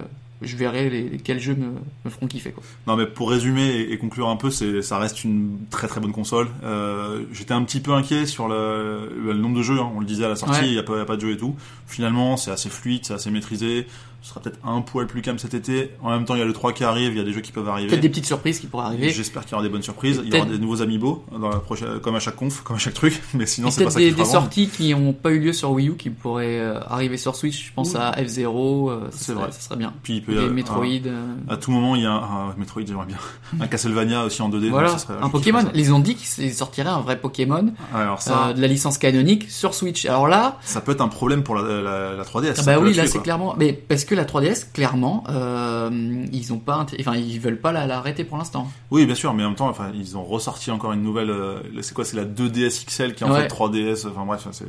je 0.42 0.56
verrai 0.56 0.90
les, 0.90 1.08
lesquels 1.08 1.40
jeux 1.40 1.54
me, 1.54 1.68
me 2.04 2.10
feront 2.10 2.26
kiffer, 2.26 2.50
quoi. 2.50 2.62
Non 2.86 2.96
mais 2.96 3.06
pour 3.06 3.30
résumer 3.30 3.66
et, 3.66 3.92
et 3.92 3.98
conclure 3.98 4.28
un 4.28 4.36
peu, 4.36 4.50
c'est 4.50 4.82
ça 4.82 4.98
reste 4.98 5.24
une 5.24 5.56
très 5.70 5.86
très 5.86 6.00
bonne 6.00 6.12
console. 6.12 6.48
Euh, 6.64 7.22
J'étais 7.32 7.54
un 7.54 7.62
petit 7.62 7.80
peu 7.80 7.92
inquiet 7.92 8.26
sur 8.26 8.48
le, 8.48 9.10
le 9.24 9.32
nombre 9.34 9.56
de 9.56 9.62
jeux. 9.62 9.78
hein. 9.78 9.90
On 9.96 10.00
le 10.00 10.06
disait 10.06 10.24
à 10.24 10.28
la 10.28 10.36
sortie, 10.36 10.60
Ouais. 10.60 10.68
il 10.68 10.74
y 10.74 10.78
a 10.78 10.82
pas, 10.82 10.94
il 10.94 10.98
y 10.98 11.02
a 11.02 11.06
pas 11.06 11.16
de 11.16 11.20
jeux 11.22 11.32
et 11.32 11.36
tout. 11.38 11.54
Finalement, 11.86 12.36
c'est 12.36 12.50
assez 12.50 12.68
fluide, 12.68 13.00
c'est 13.04 13.14
assez 13.14 13.30
maîtrisé. 13.30 13.86
Ce 14.24 14.30
sera 14.30 14.40
peut-être 14.40 14.58
un 14.64 14.80
poil 14.80 15.06
plus 15.06 15.20
calme 15.20 15.38
cet 15.38 15.52
été. 15.52 15.90
En 16.02 16.08
même 16.08 16.24
temps, 16.24 16.34
il 16.34 16.38
y 16.38 16.42
a 16.42 16.46
le 16.46 16.54
3 16.54 16.72
qui 16.72 16.82
arrive, 16.82 17.12
il 17.12 17.18
y 17.18 17.20
a 17.20 17.24
des 17.24 17.32
jeux 17.34 17.42
qui 17.42 17.52
peuvent 17.52 17.68
arriver. 17.68 17.88
Peut-être 17.88 18.00
des 18.00 18.08
petites 18.08 18.24
surprises 18.24 18.58
qui 18.58 18.66
pourraient 18.66 18.87
arriver. 18.87 19.10
J'espère 19.10 19.42
qu'il 19.44 19.52
y 19.52 19.54
aura 19.54 19.62
des 19.62 19.68
bonnes 19.68 19.82
surprises. 19.82 20.22
Il 20.24 20.34
y 20.34 20.37
aura 20.40 20.46
des 20.48 20.56
nouveaux 20.58 20.80
amiibo 20.80 21.26
dans 21.38 21.50
la 21.50 21.58
prochaine, 21.58 22.00
comme 22.00 22.14
à 22.14 22.20
chaque 22.20 22.37
conf, 22.37 22.62
comme 22.62 22.76
à 22.76 22.78
chaque 22.78 22.94
truc. 22.94 23.22
Mais 23.34 23.44
sinon, 23.44 23.70
c'est 23.70 23.84
pas 23.84 23.90
peut-être 23.90 24.16
des, 24.16 24.24
sorties 24.24 24.68
qui 24.68 24.94
n'ont 24.94 25.12
pas 25.12 25.30
eu 25.30 25.40
lieu 25.40 25.52
sur 25.52 25.72
Wii 25.72 25.90
U 25.90 25.96
qui 25.96 26.08
pourraient 26.08 26.58
euh, 26.58 26.80
arriver 26.88 27.18
sur 27.18 27.37
Switch. 27.37 27.66
Je 27.66 27.72
pense 27.74 27.90
Oui. 27.92 28.00
à 28.00 28.12
F0, 28.12 28.90
euh, 28.90 29.00
C'est 29.10 29.34
vrai. 29.34 29.52
ça 29.52 29.60
serait 29.60 29.76
bien. 29.76 29.92
Puis 30.02 30.14
il 30.14 30.22
peut 30.22 30.32
développer. 30.32 30.48
Des 30.48 30.54
Metroid. 30.54 30.84
un- 30.87 31.06
euh, 31.06 31.34
à 31.50 31.58
tout 31.58 31.70
moment, 31.70 31.94
il 31.94 32.02
y 32.04 32.06
a 32.06 32.12
un, 32.12 32.48
un 32.48 32.54
Metroid, 32.56 32.82
j'aimerais 32.87 33.04
bien. 33.06 33.18
Un 33.60 33.66
Castlevania 33.66 34.24
aussi 34.24 34.40
en 34.40 34.48
2D. 34.48 34.70
Voilà, 34.70 34.88
ça 34.88 34.98
serait- 34.98 35.18
un 35.20 35.28
Pokémon. 35.28 35.64
Ils 35.74 35.92
ont 35.92 36.00
dit 36.00 36.14
qu'ils 36.14 36.54
sortiraient 36.54 36.88
un 36.88 37.00
vrai 37.00 37.20
Pokémon 37.20 37.72
alors 37.94 38.22
ça, 38.22 38.48
euh, 38.48 38.52
de 38.54 38.60
la 38.62 38.68
licence 38.68 38.96
canonique 38.96 39.50
sur 39.50 39.74
Switch. 39.74 40.06
Alors 40.06 40.28
là, 40.28 40.58
ça 40.62 40.80
peut 40.80 40.92
être 40.92 41.02
un 41.02 41.08
problème 41.08 41.42
pour 41.42 41.56
la, 41.56 41.82
la, 41.82 42.14
la 42.14 42.24
3DS. 42.24 42.54
ah 42.58 42.62
bah 42.64 42.78
oui, 42.80 42.94
là 42.94 43.06
c'est 43.06 43.22
clairement, 43.22 43.54
mais 43.58 43.74
parce 43.74 44.04
que 44.06 44.13
la 44.14 44.24
3DS, 44.24 44.72
clairement, 44.72 45.24
euh, 45.29 45.90
ils 46.33 46.53
ont 46.53 46.59
pas, 46.59 46.87
enfin 47.00 47.14
ils 47.16 47.38
veulent 47.40 47.61
pas 47.61 47.72
la- 47.72 47.87
l'arrêter 47.87 48.24
pour 48.24 48.38
l'instant. 48.38 48.68
Oui, 48.90 49.07
bien 49.07 49.14
sûr, 49.14 49.33
mais 49.35 49.42
en 49.44 49.48
même 49.48 49.57
temps, 49.57 49.68
enfin, 49.68 49.90
ils 49.94 50.16
ont 50.16 50.24
ressorti 50.24 50.70
encore 50.70 50.92
une 50.92 51.03
nouvelle. 51.03 51.31
euh, 51.31 51.61
c'est 51.83 51.94
quoi 51.94 52.05
C'est 52.05 52.16
la 52.16 52.24
2DS 52.24 52.85
XL 52.87 53.14
qui 53.14 53.24
est 53.24 53.27
en 53.27 53.33
Ouais. 53.33 53.42
fait 53.42 53.48
3DS. 53.48 54.07
Enfin 54.09 54.24
bref, 54.27 54.46
c'est, 54.53 54.64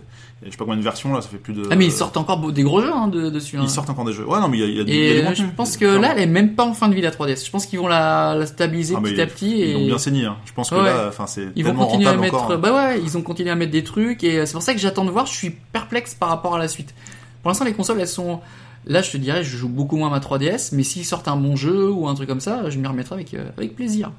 je 0.46 0.52
sais 0.52 0.58
pas 0.58 0.66
combien 0.66 0.78
de 0.78 0.84
versions 0.84 1.14
là. 1.14 1.22
Ça 1.22 1.30
fait 1.30 1.38
plus 1.38 1.54
de. 1.54 1.64
Ah 1.72 1.76
mais 1.76 1.86
ils 1.86 1.92
sortent 1.92 2.18
encore 2.18 2.40
des 2.52 2.64
gros 2.64 2.82
jeux 2.82 2.92
hein, 2.94 3.08
de, 3.08 3.30
dessus. 3.30 3.58
hein. 3.58 3.62
Ils 3.64 3.70
sortent 3.70 3.90
encore 3.90 4.06
des 4.06 4.14
jeux. 4.14 4.26
Ouais, 4.26 4.40
non, 4.40 4.48
mais 4.48 4.58
il 4.60 4.62
y 4.62 4.64
a, 4.64 4.68
y 4.68 4.80
a 4.80 4.94
y 4.94 4.98
Et 5.30 5.36
je 5.36 5.44
pense 5.56 5.78
que 5.78 5.86
là, 5.86 6.14
elle 6.16 6.22
est 6.24 6.26
même 6.28 6.56
pas 6.56 6.66
en 6.66 6.74
fin 6.74 6.88
de 6.90 6.96
vie 6.96 7.02
la 7.02 7.12
3DS. 7.12 7.46
Je 7.46 7.52
pense 7.52 7.66
qu'ils 7.66 7.80
vont 7.80 7.88
la, 7.88 8.36
la 8.36 8.46
stabiliser 8.46 8.96
Ah, 8.98 9.02
petit 9.02 9.22
à 9.22 9.28
petit 9.28 9.52
Ils 9.52 9.62
et 9.62 9.74
l'ont 9.74 9.86
bien 9.86 9.98
saigné. 9.98 10.26
Hein. 10.26 10.38
Je 10.46 10.54
pense 10.54 10.70
que 10.70 10.76
Ouais. 10.76 10.84
là, 10.84 11.06
enfin, 11.10 11.28
c'est 11.28 11.48
ils 11.56 11.64
vont 11.66 11.74
continuer 11.76 12.08
à 12.08 12.16
mettre. 12.18 12.36
encore. 12.36 12.52
hein. 12.52 12.58
Bah 12.58 12.74
ouais, 12.74 13.02
ils 13.04 13.18
ont 13.18 13.22
continué 13.22 13.50
à 13.52 13.56
mettre 13.56 13.72
des 13.72 13.84
trucs 13.84 14.24
et 14.24 14.46
c'est 14.46 14.54
pour 14.54 14.62
ça 14.62 14.74
que 14.74 14.80
j'attends 14.80 15.06
de 15.06 15.12
voir. 15.12 15.26
Je 15.26 15.34
suis 15.34 15.50
perplexe 15.52 16.14
par 16.16 16.30
rapport 16.30 16.56
à 16.56 16.60
la 16.60 16.68
suite. 16.68 16.94
Pour 17.42 17.50
l'instant, 17.50 17.66
les 17.66 17.74
consoles, 17.74 18.00
elles 18.02 18.08
sont. 18.08 18.40
Là, 18.86 19.02
je 19.02 19.12
te 19.12 19.18
dirais, 19.18 19.44
je 19.44 19.58
joue 19.58 19.70
beaucoup 19.70 19.98
moins 19.98 20.08
à 20.10 20.12
ma 20.12 20.20
3DS, 20.20 20.70
mais 20.74 20.84
s'ils 20.84 21.06
sortent 21.06 21.28
un 21.28 21.36
bon 21.38 21.56
jeu 21.56 21.90
ou 21.92 22.08
un 22.08 22.14
truc 22.16 22.28
comme 22.30 22.40
ça, 22.40 22.70
je 22.70 22.78
m'y 22.78 22.88
remettrai 22.88 23.16
avec, 23.16 23.34
euh, 23.34 23.50
avec 23.58 23.76
plaisir. 23.76 24.12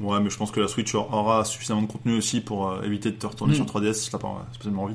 Ouais, 0.00 0.18
mais 0.20 0.30
je 0.30 0.36
pense 0.36 0.50
que 0.50 0.60
la 0.60 0.68
Switch 0.68 0.94
aura 0.94 1.44
suffisamment 1.44 1.82
de 1.82 1.86
contenu 1.86 2.16
aussi 2.16 2.40
pour 2.40 2.68
euh, 2.68 2.82
éviter 2.84 3.10
de 3.10 3.16
te 3.16 3.26
retourner 3.26 3.52
Mm. 3.54 3.56
sur 3.56 3.66
3DS 3.66 3.94
si 3.94 4.10
t'as 4.10 4.18
pas 4.18 4.44
spécialement 4.52 4.84
envie. 4.84 4.94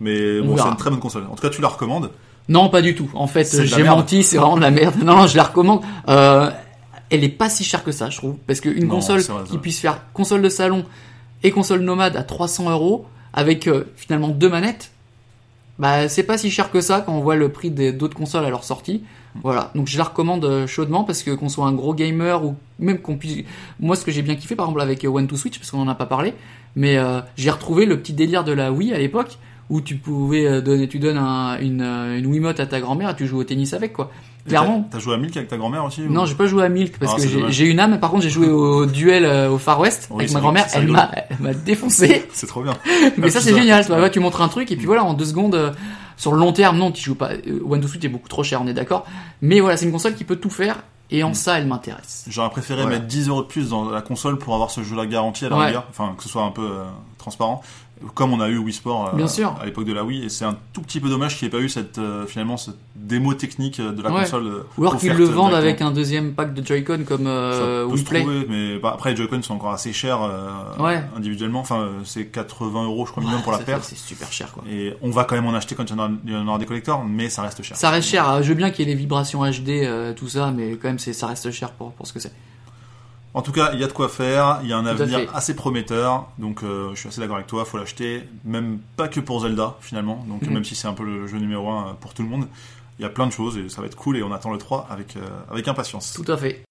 Mais 0.00 0.40
On 0.40 0.46
bon, 0.46 0.56
c'est 0.56 0.68
une 0.68 0.76
très 0.76 0.90
bonne 0.90 0.98
console. 1.00 1.24
En 1.30 1.34
tout 1.34 1.42
cas, 1.42 1.48
tu 1.50 1.60
la 1.62 1.68
recommandes? 1.68 2.10
Non, 2.48 2.68
pas 2.68 2.82
du 2.82 2.94
tout. 2.94 3.10
En 3.14 3.26
fait, 3.26 3.48
j'ai 3.64 3.82
menti, 3.82 4.22
c'est 4.22 4.36
vraiment 4.36 4.56
de 4.56 4.60
la 4.62 4.70
merde. 4.70 4.94
Non, 5.04 5.16
non, 5.16 5.26
je 5.26 5.36
la 5.36 5.44
recommande. 5.44 5.80
Euh, 6.08 6.50
elle 7.10 7.24
est 7.24 7.28
pas 7.28 7.48
si 7.48 7.64
chère 7.64 7.82
que 7.82 7.92
ça, 7.92 8.10
je 8.10 8.18
trouve. 8.18 8.36
Parce 8.46 8.60
qu'une 8.60 8.84
Non, 8.84 8.96
console 8.96 9.20
vrai, 9.20 9.44
qui 9.48 9.58
puisse 9.58 9.80
faire 9.80 10.00
console 10.12 10.42
de 10.42 10.48
salon 10.48 10.84
et 11.42 11.50
console 11.50 11.80
nomade 11.80 12.16
à 12.16 12.22
300 12.22 12.70
euros, 12.70 13.06
avec 13.32 13.66
euh, 13.68 13.84
finalement 13.96 14.28
deux 14.28 14.48
manettes, 14.48 14.90
bah 15.78 16.08
c'est 16.08 16.22
pas 16.22 16.38
si 16.38 16.50
cher 16.50 16.70
que 16.70 16.80
ça 16.80 17.00
quand 17.00 17.12
on 17.14 17.20
voit 17.20 17.36
le 17.36 17.50
prix 17.50 17.70
des- 17.70 17.92
d'autres 17.92 18.16
consoles 18.16 18.44
à 18.44 18.50
leur 18.50 18.64
sortie. 18.64 19.02
Voilà, 19.42 19.70
donc 19.74 19.86
je 19.86 19.98
la 19.98 20.04
recommande 20.04 20.44
euh, 20.46 20.66
chaudement 20.66 21.04
parce 21.04 21.22
que 21.22 21.30
qu'on 21.32 21.50
soit 21.50 21.66
un 21.66 21.72
gros 21.72 21.92
gamer 21.94 22.42
ou 22.44 22.56
même 22.78 22.98
qu'on 22.98 23.16
puisse. 23.16 23.44
Moi, 23.80 23.94
ce 23.94 24.04
que 24.04 24.10
j'ai 24.10 24.22
bien 24.22 24.34
kiffé, 24.34 24.56
par 24.56 24.66
exemple 24.66 24.80
avec 24.80 25.04
euh, 25.04 25.08
One 25.08 25.26
to 25.26 25.36
Switch, 25.36 25.58
parce 25.58 25.70
qu'on 25.70 25.80
en 25.80 25.88
a 25.88 25.94
pas 25.94 26.06
parlé, 26.06 26.32
mais 26.74 26.96
euh, 26.96 27.20
j'ai 27.36 27.50
retrouvé 27.50 27.84
le 27.84 27.98
petit 28.00 28.14
délire 28.14 28.44
de 28.44 28.52
la 28.52 28.72
Wii 28.72 28.94
à 28.94 28.98
l'époque 28.98 29.36
où 29.68 29.80
tu 29.82 29.96
pouvais 29.96 30.46
euh, 30.46 30.60
donner, 30.62 30.88
tu 30.88 30.98
donnes 30.98 31.18
un- 31.18 31.58
une, 31.60 31.82
une 31.82 32.26
Wiimote 32.26 32.60
à 32.60 32.66
ta 32.66 32.80
grand-mère 32.80 33.10
et 33.10 33.16
tu 33.16 33.26
joues 33.26 33.38
au 33.40 33.44
tennis 33.44 33.74
avec 33.74 33.92
quoi. 33.92 34.10
Clairement. 34.48 34.88
T'as 34.90 34.98
joué 34.98 35.14
à 35.14 35.16
Milk 35.18 35.36
avec 35.36 35.48
ta 35.48 35.56
grand-mère 35.56 35.84
aussi 35.84 36.02
ou- 36.02 36.10
Non, 36.12 36.26
j'ai 36.26 36.34
pas 36.34 36.46
joué 36.46 36.64
à 36.64 36.68
Milk 36.68 36.98
parce 36.98 37.14
Ah, 37.14 37.20
que 37.22 37.50
j'ai- 37.50 37.66
une 37.66 37.80
âme. 37.80 37.98
Par 38.00 38.10
contre, 38.10 38.22
j'ai 38.22 38.30
joué 38.30 38.48
au 38.48 38.86
duel 38.86 39.24
euh, 39.24 39.50
au 39.50 39.58
Far 39.58 39.80
West 39.80 40.08
Oui, 40.10 40.22
avec 40.24 40.32
ma 40.32 40.40
grand-mère. 40.40 40.66
Elle 40.74 40.88
m'a, 40.88 41.10
défoncé. 41.54 42.26
C'est 42.32 42.46
trop 42.46 42.62
bien. 42.62 42.74
Mais 43.16 43.30
ça, 43.30 43.40
c'est 43.40 43.54
génial. 43.54 43.84
Tu 44.12 44.20
montres 44.20 44.42
un 44.42 44.48
truc 44.48 44.70
et 44.72 44.76
puis 44.76 44.86
voilà, 44.86 45.04
en 45.04 45.14
deux 45.14 45.24
secondes, 45.24 45.54
euh, 45.54 45.72
sur 46.16 46.32
le 46.32 46.38
long 46.38 46.52
terme, 46.52 46.78
non, 46.78 46.92
tu 46.92 47.02
joues 47.02 47.14
pas. 47.14 47.30
euh, 47.32 47.60
One 47.68 47.80
to 47.80 47.88
est 48.02 48.08
beaucoup 48.08 48.28
trop 48.28 48.42
cher, 48.42 48.60
on 48.62 48.66
est 48.66 48.72
d'accord. 48.74 49.04
Mais 49.42 49.60
voilà, 49.60 49.76
c'est 49.76 49.84
une 49.86 49.92
console 49.92 50.14
qui 50.14 50.24
peut 50.24 50.36
tout 50.36 50.50
faire 50.50 50.82
et 51.10 51.22
en 51.22 51.30
Mm. 51.30 51.34
ça, 51.34 51.58
elle 51.58 51.66
m'intéresse. 51.66 52.24
J'aurais 52.28 52.50
préféré 52.50 52.82
Voilà. 52.82 52.96
mettre 52.96 53.06
10 53.08 53.28
euros 53.28 53.42
de 53.42 53.46
plus 53.46 53.68
dans 53.70 53.90
la 53.90 54.00
console 54.00 54.38
pour 54.38 54.54
avoir 54.54 54.70
ce 54.70 54.82
jeu-là 54.82 55.06
garanti 55.06 55.44
à 55.44 55.48
la 55.50 55.56
Ouais. 55.58 55.66
rigueur. 55.66 55.84
Enfin, 55.90 56.14
que 56.16 56.22
ce 56.22 56.28
soit 56.28 56.42
un 56.42 56.50
peu 56.50 56.62
euh, 56.62 56.84
transparent. 57.18 57.62
Comme 58.14 58.32
on 58.34 58.40
a 58.40 58.48
eu 58.48 58.58
Wii 58.58 58.72
Sport 58.74 59.08
euh, 59.12 59.16
Bien 59.16 59.26
sûr. 59.26 59.56
à 59.60 59.64
l'époque 59.64 59.86
de 59.86 59.92
la 59.94 60.04
Wii. 60.04 60.24
Et 60.24 60.28
c'est 60.28 60.44
un 60.44 60.56
tout 60.74 60.82
petit 60.82 61.00
peu 61.00 61.08
dommage 61.08 61.38
qu'il 61.38 61.48
n'y 61.48 61.54
ait 61.54 61.58
pas 61.58 61.64
eu 61.64 61.68
cette, 61.70 61.96
euh, 61.98 62.26
finalement, 62.26 62.56
cette 62.58 62.76
démo 62.94 63.32
technique 63.34 63.80
euh, 63.80 63.92
de 63.92 64.02
la 64.02 64.10
Ouais. 64.12 64.20
console. 64.22 64.46
euh, 64.46 64.62
Ou 64.76 64.82
alors 64.86 64.98
qu'ils 64.98 65.12
le 65.14 65.24
vendent 65.24 65.54
avec 65.54 65.80
un 65.80 65.90
deuxième 65.92 66.34
pack 66.34 66.52
de 66.52 66.64
Joy-Con 66.66 67.04
comme 67.06 67.26
euh, 67.26 67.52
ça 67.84 67.86
peut 67.88 67.92
Wii 67.94 68.04
se 68.04 68.08
Play. 68.08 68.20
trouver, 68.20 68.46
mais 68.50 68.78
bah, 68.78 68.92
après 68.94 69.10
les 69.10 69.16
Joy-Con 69.16 69.40
sont 69.42 69.54
encore 69.54 69.70
assez 69.72 69.92
chers 69.94 70.20
euh, 70.22 70.50
Ouais. 70.78 71.02
individuellement. 71.16 71.60
Enfin, 71.60 71.80
euh, 71.80 71.90
c'est 72.04 72.26
80 72.26 72.84
euros, 72.84 73.06
je 73.06 73.12
crois, 73.12 73.22
minimum 73.22 73.42
pour 73.42 73.52
la 73.52 73.58
paire. 73.58 73.82
C'est 73.82 73.96
super 73.96 74.30
cher 74.30 74.52
quoi. 74.52 74.62
Et 74.70 74.94
on 75.00 75.10
va 75.10 75.24
quand 75.24 75.34
même 75.36 75.46
en 75.46 75.54
acheter 75.54 75.74
quand 75.74 75.84
il 75.84 75.90
y 75.90 75.94
en 75.94 75.98
aura, 75.98 76.10
il 76.26 76.32
y 76.32 76.36
en 76.36 76.46
aura 76.48 76.58
des 76.58 76.66
collecteurs, 76.66 77.02
mais 77.04 77.30
ça 77.30 77.42
reste 77.42 77.62
cher. 77.62 77.76
Ça 77.76 77.88
reste 77.90 78.08
cher. 78.08 78.42
Je 78.42 78.48
veux 78.48 78.54
bien 78.54 78.70
qu'il 78.70 78.86
y 78.86 78.90
ait 78.90 78.94
les 78.94 78.98
vibrations 78.98 79.42
HD, 79.44 79.70
euh, 79.84 80.12
tout 80.12 80.28
ça, 80.28 80.50
mais 80.54 80.72
quand 80.72 80.88
même, 80.88 80.98
c'est, 80.98 81.12
ça 81.14 81.26
reste 81.28 81.50
cher 81.50 81.70
pour, 81.72 81.92
pour 81.92 82.06
ce 82.06 82.12
que 82.12 82.20
c'est. 82.20 82.32
En 83.36 83.42
tout 83.42 83.52
cas, 83.52 83.72
il 83.74 83.80
y 83.80 83.84
a 83.84 83.86
de 83.86 83.92
quoi 83.92 84.08
faire, 84.08 84.60
il 84.62 84.68
y 84.70 84.72
a 84.72 84.78
un 84.78 84.86
avenir 84.86 85.18
assez 85.34 85.54
prometteur, 85.54 86.26
donc 86.38 86.62
euh, 86.62 86.88
je 86.94 87.00
suis 87.00 87.08
assez 87.10 87.20
d'accord 87.20 87.36
avec 87.36 87.46
toi, 87.46 87.66
faut 87.66 87.76
l'acheter, 87.76 88.26
même 88.46 88.78
pas 88.96 89.08
que 89.08 89.20
pour 89.20 89.40
Zelda 89.40 89.74
finalement, 89.82 90.24
donc 90.26 90.40
Mhm. 90.40 90.54
même 90.54 90.64
si 90.64 90.74
c'est 90.74 90.88
un 90.88 90.94
peu 90.94 91.04
le 91.04 91.26
jeu 91.26 91.36
numéro 91.36 91.68
1 91.68 91.98
pour 92.00 92.14
tout 92.14 92.22
le 92.22 92.28
monde, 92.30 92.46
il 92.98 93.02
y 93.02 93.04
a 93.04 93.10
plein 93.10 93.26
de 93.26 93.32
choses 93.32 93.58
et 93.58 93.68
ça 93.68 93.82
va 93.82 93.88
être 93.88 93.94
cool 93.94 94.16
et 94.16 94.22
on 94.22 94.32
attend 94.32 94.50
le 94.52 94.56
3 94.58 94.86
avec, 94.88 95.16
euh, 95.16 95.20
avec 95.50 95.68
impatience. 95.68 96.14
Tout 96.14 96.32
à 96.32 96.38
fait. 96.38 96.62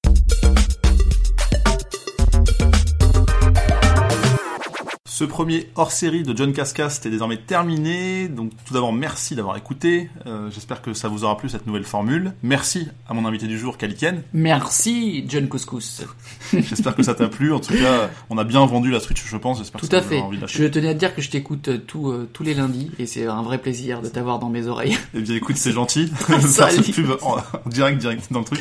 Ce 5.15 5.23
premier 5.23 5.69
hors-série 5.75 6.23
de 6.23 6.36
John 6.36 6.51
Cascast 6.51 7.06
est 7.06 7.10
désormais 7.10 7.38
terminé. 7.38 8.28
Donc 8.28 8.51
tout 8.65 8.73
d'abord, 8.73 8.91
merci 8.91 9.34
d'avoir 9.34 9.56
écouté. 9.56 10.10
Euh, 10.28 10.49
J'espère 10.54 10.82
que 10.82 10.91
ça 10.91 11.08
vous 11.08 11.23
aura 11.23 11.38
plu 11.38 11.47
cette 11.47 11.67
nouvelle 11.67 11.86
formule. 11.86 12.34
Merci 12.43 12.89
à 13.08 13.13
mon 13.13 13.25
invité 13.25 13.47
du 13.47 13.58
jour, 13.58 13.78
Kaliken. 13.78 14.23
Merci, 14.34 15.23
John 15.30 15.47
Couscous. 15.47 16.01
J'espère 16.54 16.95
que 16.97 17.01
ça 17.04 17.15
t'a 17.15 17.30
plu. 17.30 17.54
En 17.54 17.62
tout 17.62 17.71
cas, 17.71 18.10
on 18.30 18.38
a 18.38 18.43
bien 18.43 18.65
vendu 18.65 18.91
la 18.91 18.99
Switch, 18.99 19.23
je 19.25 19.38
pense. 19.38 19.60
J'espère 19.60 19.80
Tout 19.80 19.88
que 19.88 19.95
à 19.95 20.01
fait. 20.01 20.19
envie 20.19 20.38
de. 20.38 20.47
Je 20.47 20.65
tenais 20.65 20.89
à 20.89 20.93
te 20.93 20.99
dire 20.99 21.15
que 21.15 21.21
je 21.21 21.30
t'écoute 21.30 21.69
euh, 21.69 21.78
tout, 21.78 22.10
euh, 22.10 22.30
tous 22.34 22.43
les 22.43 22.54
lundis 22.54 22.91
et 22.99 23.06
c'est 23.06 23.25
un 23.25 23.41
vrai 23.41 23.58
plaisir 23.60 24.01
de 24.01 24.10
t'avoir 24.10 24.39
dans 24.39 24.49
mes 24.49 24.67
oreilles. 24.67 24.97
Eh 25.13 25.21
bien, 25.21 25.38
écoute, 25.38 25.56
c'est 25.56 25.71
gentil. 25.71 26.08
Faire 26.17 26.71
cette 26.71 26.91
pub 26.91 27.12
en, 27.21 27.38
en 27.38 27.69
direct, 27.69 27.99
direct 27.99 28.34
dans 28.34 28.39
le 28.39 28.45
truc. 28.45 28.60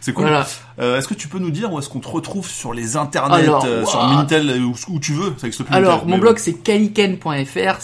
C'est 0.00 0.12
cool. 0.12 0.24
Voilà. 0.24 0.48
Euh, 0.80 0.98
est-ce 0.98 1.06
que 1.06 1.14
tu 1.14 1.28
peux 1.28 1.38
nous 1.38 1.52
dire 1.52 1.72
où 1.72 1.78
est-ce 1.78 1.88
qu'on 1.88 2.00
te 2.00 2.08
retrouve 2.08 2.48
sur 2.48 2.74
les 2.74 2.96
internets, 2.96 3.34
Alors, 3.44 3.64
sur. 3.86 4.04
Minitel, 4.08 4.60
où, 4.64 4.74
où 4.88 4.98
tu 4.98 5.12
veux 5.12 5.32
Ça 5.36 5.46
n'existe 5.46 5.62
plus. 5.62 5.91
Alors, 5.92 6.06
mon 6.06 6.18
blog 6.18 6.38
c'est 6.38 6.54
caliken.fr, 6.54 7.80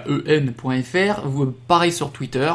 C-A-L-I-K-E-N.fr. 0.00 1.20
Vous, 1.26 1.46
pareil 1.68 1.92
sur 1.92 2.10
Twitter. 2.10 2.52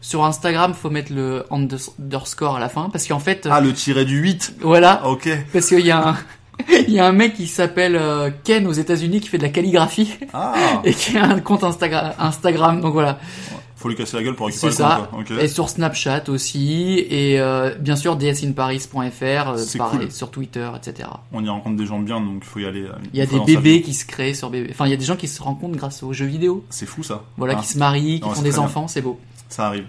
Sur 0.00 0.24
Instagram, 0.24 0.74
faut 0.74 0.90
mettre 0.90 1.12
le 1.12 1.44
underscore 1.50 2.56
à 2.56 2.60
la 2.60 2.68
fin 2.68 2.88
parce 2.90 3.06
qu'en 3.06 3.18
fait, 3.18 3.44
bon. 3.48 3.50
Ah, 3.52 3.60
le 3.60 3.72
tiré 3.72 4.04
du 4.04 4.18
8. 4.18 4.54
voilà, 4.60 5.00
Ah, 5.02 5.08
ok. 5.08 5.28
parce 5.52 5.66
qu'il 5.68 5.84
y 5.84 5.90
a 5.90 6.10
un, 6.10 6.16
il 6.86 6.90
y 6.94 7.00
a 7.00 7.06
un 7.06 7.12
mec 7.12 7.34
qui 7.34 7.48
s'appelle 7.48 7.96
euh, 7.96 8.30
Ken 8.44 8.66
aux 8.68 8.72
États-Unis 8.72 9.20
qui 9.20 9.28
fait 9.28 9.38
de 9.38 9.42
la 9.42 9.48
calligraphie 9.48 10.14
Ah, 10.32 10.54
et 10.84 10.94
qui 10.94 11.18
a 11.18 11.24
un 11.24 11.40
compte 11.40 11.64
Instagram. 11.64 12.12
Instagram 12.18 12.80
donc 12.80 12.92
voilà. 12.92 13.18
Faut 13.78 13.88
lui 13.88 13.94
casser 13.96 14.16
la 14.16 14.22
gueule 14.24 14.34
pour 14.34 14.46
récupérer 14.48 14.72
C'est 14.72 14.78
ça. 14.78 15.08
compte. 15.10 15.30
Et 15.30 15.48
sur 15.48 15.68
Snapchat 15.68 16.24
aussi, 16.28 16.98
et 17.08 17.40
euh, 17.40 17.74
bien 17.78 17.96
sûr 17.96 18.16
dsinparis.fr, 18.18 19.22
euh, 19.22 19.64
cool. 19.78 20.10
sur 20.10 20.30
Twitter, 20.30 20.68
etc. 20.76 21.08
On 21.32 21.44
y 21.44 21.48
rencontre 21.48 21.76
des 21.76 21.86
gens 21.86 21.98
bien, 22.00 22.20
donc 22.20 22.38
il 22.42 22.44
faut 22.48 22.58
y 22.58 22.66
aller. 22.66 22.82
euh, 22.82 22.92
Il 23.12 23.18
y 23.18 23.22
a 23.22 23.26
des 23.26 23.40
bébés 23.40 23.82
qui 23.82 23.94
se 23.94 24.04
créent 24.04 24.34
sur 24.34 24.50
bébé. 24.50 24.68
Enfin, 24.72 24.86
il 24.86 24.90
y 24.90 24.94
a 24.94 24.96
des 24.96 25.04
gens 25.04 25.16
qui 25.16 25.28
se 25.28 25.42
rencontrent 25.42 25.76
grâce 25.76 26.02
aux 26.02 26.12
jeux 26.12 26.26
vidéo. 26.26 26.64
C'est 26.70 26.86
fou 26.86 27.02
ça. 27.02 27.24
Voilà, 27.36 27.54
Ah, 27.56 27.60
qui 27.60 27.68
se 27.68 27.78
marient, 27.78 28.20
qui 28.20 28.28
Non, 28.28 28.34
font 28.34 28.42
des 28.42 28.58
enfants, 28.58 28.88
c'est 28.88 29.00
beau. 29.02 29.18
Ça 29.48 29.66
arrive. 29.66 29.86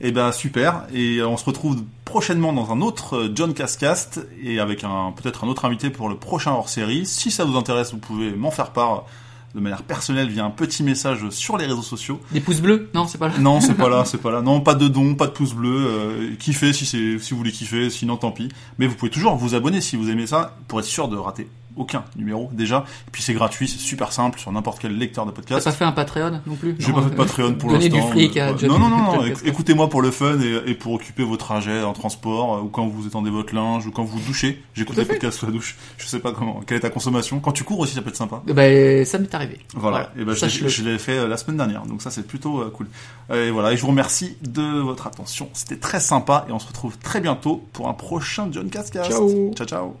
Eh 0.00 0.12
ben 0.12 0.30
super. 0.30 0.82
Et 0.92 1.22
on 1.22 1.36
se 1.38 1.44
retrouve 1.46 1.82
prochainement 2.04 2.52
dans 2.52 2.70
un 2.70 2.80
autre 2.82 3.30
John 3.34 3.54
Cascast 3.54 4.20
et 4.44 4.60
avec 4.60 4.84
un 4.84 5.12
peut-être 5.16 5.44
un 5.44 5.48
autre 5.48 5.64
invité 5.64 5.88
pour 5.90 6.08
le 6.10 6.16
prochain 6.16 6.52
hors-série. 6.52 7.06
Si 7.06 7.30
ça 7.30 7.44
vous 7.44 7.56
intéresse, 7.56 7.92
vous 7.92 7.98
pouvez 7.98 8.30
m'en 8.32 8.50
faire 8.50 8.70
part 8.72 9.06
de 9.54 9.60
manière 9.60 9.82
personnelle 9.82 10.28
via 10.28 10.44
un 10.44 10.50
petit 10.50 10.82
message 10.82 11.28
sur 11.30 11.56
les 11.56 11.66
réseaux 11.66 11.82
sociaux. 11.82 12.20
Des 12.32 12.40
pouces 12.40 12.60
bleus? 12.60 12.90
Non, 12.94 13.06
c'est 13.06 13.18
pas 13.18 13.28
là. 13.28 13.38
Non, 13.38 13.60
c'est 13.60 13.74
pas 13.74 13.88
là, 13.88 14.04
c'est 14.06 14.20
pas 14.20 14.30
là. 14.30 14.42
Non, 14.42 14.60
pas 14.60 14.74
de 14.74 14.88
dons, 14.88 15.14
pas 15.14 15.26
de 15.26 15.32
pouces 15.32 15.54
bleus. 15.54 15.86
Euh, 15.86 16.34
kiffez 16.38 16.72
si 16.72 16.84
c'est 16.84 17.18
si 17.18 17.30
vous 17.32 17.38
voulez 17.38 17.52
kiffer, 17.52 17.90
sinon 17.90 18.16
tant 18.16 18.32
pis. 18.32 18.48
Mais 18.78 18.86
vous 18.86 18.94
pouvez 18.94 19.10
toujours 19.10 19.36
vous 19.36 19.54
abonner 19.54 19.80
si 19.80 19.96
vous 19.96 20.10
aimez 20.10 20.26
ça 20.26 20.56
pour 20.68 20.80
être 20.80 20.86
sûr 20.86 21.08
de 21.08 21.16
rater 21.16 21.48
aucun 21.76 22.04
numéro 22.16 22.50
déjà. 22.52 22.84
Et 23.08 23.10
puis 23.10 23.22
c'est 23.22 23.34
gratuit, 23.34 23.68
c'est 23.68 23.78
super 23.78 24.12
simple 24.12 24.38
sur 24.38 24.50
n'importe 24.52 24.78
quel 24.80 24.96
lecteur 24.96 25.26
de 25.26 25.30
T'as 25.30 25.36
podcast. 25.36 25.64
pas 25.64 25.72
fait 25.72 25.84
un 25.84 25.92
Patreon 25.92 26.40
non 26.46 26.54
plus? 26.56 26.76
J'ai 26.78 26.92
pas 26.92 27.02
fait 27.02 27.10
de 27.10 27.14
euh, 27.14 27.16
Patreon 27.16 27.54
pour 27.54 27.70
Donner 27.70 27.88
l'instant. 27.88 28.56
John. 28.58 28.70
Non, 28.70 28.78
non, 28.78 28.88
non, 28.88 28.98
non, 28.98 29.22
John 29.24 29.34
écoutez-moi 29.44 29.88
pour 29.88 30.02
le 30.02 30.10
fun 30.10 30.38
et, 30.40 30.70
et 30.70 30.74
pour 30.74 30.92
occuper 30.94 31.22
vos 31.22 31.36
trajets 31.36 31.82
en 31.82 31.92
transport 31.92 32.56
euh, 32.56 32.60
ou 32.62 32.68
quand 32.68 32.86
vous 32.86 33.06
étendez 33.06 33.30
votre 33.30 33.54
linge 33.54 33.86
ou 33.86 33.90
quand 33.90 34.04
vous 34.04 34.18
douchez. 34.20 34.62
J'écoute 34.74 34.96
des 34.96 35.04
podcasts 35.04 35.38
sous 35.38 35.46
la 35.46 35.52
douche. 35.52 35.76
Je 35.98 36.06
sais 36.06 36.18
pas 36.18 36.32
comment, 36.32 36.60
quelle 36.66 36.78
est 36.78 36.80
ta 36.80 36.90
consommation. 36.90 37.40
Quand 37.40 37.52
tu 37.52 37.64
cours 37.64 37.80
aussi, 37.80 37.94
ça 37.94 38.02
peut 38.02 38.08
être 38.10 38.16
sympa. 38.16 38.42
Ben, 38.46 39.04
ça 39.04 39.18
m'est 39.18 39.34
arrivé. 39.34 39.58
Voilà. 39.74 40.10
Et 40.18 40.24
ben, 40.24 40.34
je, 40.34 40.40
Sache-le. 40.40 40.68
je 40.68 40.82
l'ai 40.82 40.98
fait 40.98 41.18
euh, 41.18 41.28
la 41.28 41.36
semaine 41.36 41.56
dernière. 41.56 41.86
Donc 41.86 42.02
ça, 42.02 42.10
c'est 42.10 42.26
plutôt 42.26 42.60
euh, 42.60 42.70
cool. 42.70 42.86
Et 43.32 43.50
voilà. 43.50 43.72
Et 43.72 43.76
je 43.76 43.82
vous 43.82 43.88
remercie 43.88 44.36
de 44.42 44.80
votre 44.80 45.06
attention. 45.06 45.48
C'était 45.52 45.76
très 45.76 46.00
sympa 46.00 46.46
et 46.48 46.52
on 46.52 46.58
se 46.58 46.66
retrouve 46.68 46.98
très 46.98 47.20
bientôt 47.20 47.64
pour 47.72 47.88
un 47.88 47.94
prochain 47.94 48.48
John 48.50 48.68
Cascast. 48.68 49.10
Ciao. 49.10 49.52
Ciao, 49.54 49.66
ciao. 49.66 49.96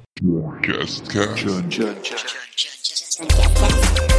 Cast, 0.62 1.08
Judge. 1.68 2.14
Junction. 2.56 4.15